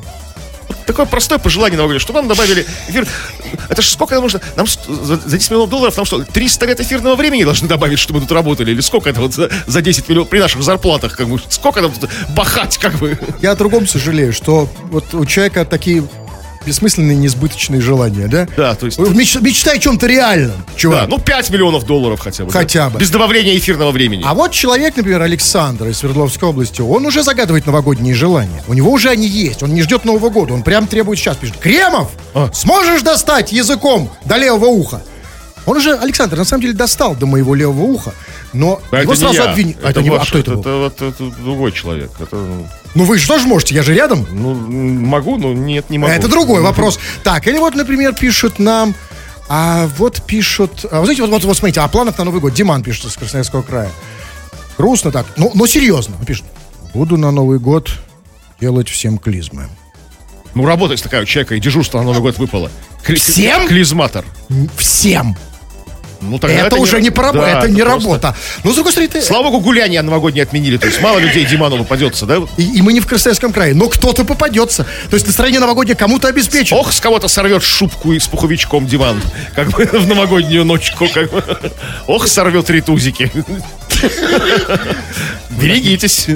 Вот 0.66 0.78
такое 0.86 1.04
простое 1.04 1.38
пожелание 1.38 1.78
нам 1.78 1.98
что 1.98 2.14
нам 2.14 2.26
добавили 2.26 2.64
эфир. 2.88 3.06
Это 3.68 3.82
же 3.82 3.90
сколько 3.90 4.14
нам 4.14 4.22
нужно? 4.24 4.40
Нам 4.56 4.66
за 4.66 5.18
10 5.18 5.50
миллионов 5.50 5.68
долларов 5.68 5.94
нам 5.94 6.06
что, 6.06 6.24
300 6.24 6.66
лет 6.66 6.80
эфирного 6.80 7.16
времени 7.16 7.44
должны 7.44 7.68
добавить, 7.68 7.98
чтобы 7.98 8.20
мы 8.20 8.26
тут 8.26 8.34
работали? 8.34 8.70
Или 8.70 8.80
сколько 8.80 9.10
это 9.10 9.20
вот 9.20 9.34
за, 9.34 9.50
за 9.66 9.82
10 9.82 10.08
миллионов 10.08 10.30
при 10.30 10.38
наших 10.38 10.62
зарплатах? 10.62 11.18
Как 11.18 11.28
бы, 11.28 11.38
сколько 11.50 11.82
нам 11.82 11.92
тут 11.92 12.08
бахать, 12.34 12.78
как 12.78 12.94
бы? 12.94 13.18
Я 13.42 13.50
о 13.50 13.56
другом 13.56 13.86
сожалею, 13.86 14.32
что 14.32 14.70
вот 14.90 15.12
у 15.12 15.26
человека 15.26 15.66
такие 15.66 16.02
бессмысленные, 16.66 17.16
несбыточные 17.16 17.80
желания, 17.80 18.26
да? 18.26 18.46
Да, 18.56 18.74
то 18.74 18.86
есть... 18.86 18.98
Меч, 18.98 19.36
мечтай 19.36 19.76
о 19.76 19.78
чем-то 19.78 20.06
реальном, 20.06 20.64
чувак. 20.76 21.02
Да, 21.02 21.06
ну 21.08 21.18
5 21.18 21.50
миллионов 21.50 21.86
долларов 21.86 22.20
хотя 22.20 22.44
бы. 22.44 22.52
Хотя 22.52 22.84
да? 22.84 22.90
бы. 22.90 22.98
Без 23.00 23.11
добавления 23.11 23.56
эфирного 23.56 23.90
времени. 23.90 24.22
А 24.24 24.34
вот 24.34 24.52
человек, 24.52 24.96
например, 24.96 25.22
Александр 25.22 25.88
из 25.88 25.98
Свердловской 25.98 26.48
области, 26.48 26.80
он 26.80 27.06
уже 27.06 27.22
загадывает 27.22 27.66
новогодние 27.66 28.14
желания. 28.14 28.62
У 28.68 28.74
него 28.74 28.90
уже 28.90 29.11
они 29.11 29.26
есть. 29.26 29.62
Он 29.62 29.72
не 29.74 29.82
ждет 29.82 30.04
Нового 30.04 30.30
года. 30.30 30.54
Он 30.54 30.62
прям 30.62 30.86
требует 30.86 31.18
сейчас. 31.18 31.36
Пишет, 31.36 31.56
Кремов, 31.56 32.11
а? 32.34 32.50
сможешь 32.52 33.02
достать 33.02 33.52
языком 33.52 34.11
до 34.24 34.36
левого 34.36 34.66
уха? 34.66 35.02
Он 35.70 35.76
уже, 35.76 35.96
Александр, 35.96 36.36
на 36.36 36.44
самом 36.44 36.62
деле 36.62 36.74
достал 36.74 37.14
до 37.14 37.26
моего 37.26 37.54
левого 37.54 37.82
уха, 37.82 38.12
но 38.52 38.82
а 38.90 39.02
его 39.02 39.14
сразу 39.14 39.40
обвинили. 39.40 39.78
Это, 39.78 39.90
это 39.90 40.02
не 40.02 40.10
ваш, 40.10 40.22
а 40.22 40.26
кто 40.26 40.38
это, 40.40 40.50
это, 40.50 40.60
был? 40.60 40.84
Это, 40.84 41.04
это, 41.06 41.24
это 41.24 41.36
другой 41.36 41.70
человек. 41.70 42.10
Это... 42.18 42.36
Ну 42.96 43.04
вы 43.04 43.18
что 43.18 43.38
же 43.38 43.46
можете, 43.46 43.76
я 43.76 43.84
же 43.84 43.94
рядом. 43.94 44.26
Ну, 44.32 44.52
могу, 44.52 45.36
но 45.36 45.52
нет, 45.52 45.88
не 45.88 45.98
могу. 45.98 46.12
Это 46.12 46.26
другой 46.26 46.60
вопрос. 46.60 46.98
Так, 47.22 47.46
или 47.46 47.56
вот, 47.56 47.76
например, 47.76 48.14
пишут 48.14 48.58
нам... 48.58 48.96
А 49.48 49.88
вот 49.96 50.22
пишут... 50.26 50.86
А, 50.90 50.98
вы 50.98 51.06
знаете, 51.06 51.22
вот, 51.22 51.30
вот, 51.30 51.44
вот 51.44 51.56
смотрите, 51.56 51.80
о 51.82 51.88
планах 51.88 52.18
на 52.18 52.24
Новый 52.24 52.40
год. 52.40 52.52
Диман 52.52 52.82
пишет 52.82 53.04
из 53.04 53.16
Красноярского 53.16 53.62
края. 53.62 53.90
Грустно 54.76 55.12
так, 55.12 55.26
но, 55.36 55.52
но 55.54 55.68
серьезно. 55.68 56.16
Он 56.18 56.26
пишет, 56.26 56.44
буду 56.94 57.16
на 57.16 57.30
Новый 57.30 57.60
год 57.60 57.92
делать 58.60 58.88
всем 58.88 59.18
клизмы. 59.18 59.68
Ну, 60.54 60.66
работать 60.66 61.00
такая 61.00 61.22
у 61.22 61.24
человека, 61.26 61.54
и 61.54 61.60
дежурство 61.60 61.98
на 61.98 62.06
Новый 62.06 62.22
год 62.22 62.38
выпало. 62.38 62.72
Кли- 63.04 63.14
всем? 63.14 63.68
Клизматор. 63.68 64.24
Всем. 64.76 65.36
Ну, 66.20 66.38
тогда 66.38 66.56
это, 66.56 66.66
это 66.66 66.76
уже 66.76 67.00
не, 67.00 67.08
не, 67.08 67.10
да, 67.10 67.48
это 67.48 67.68
не 67.68 67.82
просто... 67.82 67.84
работа. 67.84 68.36
Ну, 68.62 68.72
с 68.72 68.74
другой 68.74 68.92
стороны, 68.92 69.10
ты... 69.10 69.22
Слава 69.22 69.44
богу, 69.44 69.60
гуляние 69.60 70.02
новогоднее 70.02 70.42
отменили. 70.42 70.76
То 70.76 70.86
есть 70.86 71.00
мало 71.00 71.18
людей 71.18 71.44
Диману 71.46 71.78
попадется, 71.78 72.26
да? 72.26 72.38
И, 72.56 72.78
и 72.78 72.82
мы 72.82 72.92
не 72.92 73.00
в 73.00 73.06
Красноярском 73.06 73.52
крае, 73.52 73.74
но 73.74 73.88
кто-то 73.88 74.24
попадется. 74.24 74.84
То 75.08 75.14
есть 75.14 75.26
настроение 75.26 75.60
новогоднее 75.60 75.96
кому-то 75.96 76.28
обеспечит. 76.28 76.72
Ох, 76.72 76.92
с 76.92 77.00
кого-то 77.00 77.28
сорвет 77.28 77.62
шубку 77.62 78.12
и 78.12 78.18
с 78.18 78.26
пуховичком 78.28 78.86
Диман. 78.86 79.22
Как 79.54 79.70
бы 79.70 79.84
в 79.92 80.06
новогоднюю 80.06 80.64
ночку. 80.64 81.08
Как 81.08 81.30
бы. 81.30 81.42
Ох, 82.06 82.28
сорвет 82.28 82.68
ритузики. 82.68 83.32
Берегитесь 85.50 86.26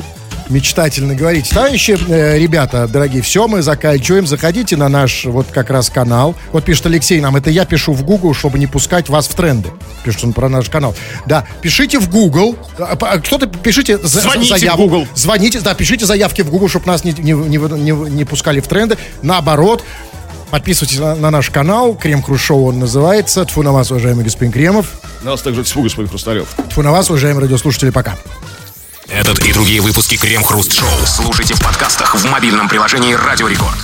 мечтательно 0.49 1.15
говорить. 1.15 1.51
Товарищи, 1.51 1.97
э, 2.09 2.39
ребята, 2.39 2.89
дорогие, 2.89 3.23
все, 3.23 3.49
мы 3.49 3.63
заканчиваем. 3.63 4.27
Заходите 4.27 4.77
на 4.77 4.89
наш 4.89 5.25
вот 5.25 5.47
как 5.51 5.71
раз 5.71 5.91
канал. 5.91 6.35
Вот 6.53 6.65
пишет 6.65 6.87
Алексей 6.87 7.21
нам, 7.21 7.37
это 7.37 7.51
я 7.51 7.65
пишу 7.65 7.93
в 7.93 8.05
Google, 8.05 8.35
чтобы 8.35 8.59
не 8.59 8.67
пускать 8.67 9.09
вас 9.09 9.27
в 9.27 9.35
тренды. 9.35 9.71
Пишет 10.05 10.25
он 10.25 10.33
про 10.33 10.49
наш 10.49 10.69
канал. 10.69 10.95
Да, 11.27 11.47
пишите 11.63 11.99
в 11.99 12.11
Google. 12.11 12.57
А, 12.79 12.97
а, 13.01 13.19
кто-то 13.19 13.47
пишите 13.47 13.99
за, 13.99 14.21
Звоните 14.21 14.59
заявку. 14.59 14.83
в 14.83 14.85
Google. 14.85 15.09
Звоните, 15.15 15.61
да, 15.61 15.75
пишите 15.75 16.07
заявки 16.07 16.43
в 16.43 16.51
Google, 16.51 16.69
чтобы 16.69 16.87
нас 16.87 17.05
не, 17.05 17.13
не, 17.13 17.33
не, 17.33 17.59
не, 17.59 18.11
не 18.11 18.25
пускали 18.25 18.61
в 18.61 18.69
тренды. 18.69 18.97
Наоборот, 19.23 19.83
Подписывайтесь 20.51 21.01
на, 21.01 21.17
на 21.17 21.31
наш 21.33 21.51
канал. 21.51 21.97
Крем 21.97 22.23
Круз 22.23 22.41
Шоу 22.41 22.67
он 22.67 22.79
называется. 22.79 23.45
Тфу 23.45 23.65
на 23.65 23.73
вас, 23.73 23.91
уважаемый 23.91 24.23
господин 24.23 24.53
Кремов. 24.53 24.87
На 25.23 25.33
вас 25.33 25.43
также 25.43 25.65
тьфу, 25.65 25.83
господин 25.83 26.09
Хрусталев. 26.09 26.47
Тфу 26.71 26.83
на 26.83 26.93
вас, 26.93 27.11
уважаемые 27.11 27.43
радиослушатели. 27.43 27.91
Пока. 27.91 28.17
Этот 29.09 29.45
и 29.45 29.53
другие 29.53 29.81
выпуски 29.81 30.17
Крем 30.17 30.43
Хруст 30.43 30.73
Шоу 30.73 30.89
слушайте 31.07 31.55
в 31.55 31.61
подкастах 31.61 32.15
в 32.15 32.25
мобильном 32.31 32.69
приложении 32.69 33.13
Радио 33.13 33.49
Рекорд. 33.49 33.77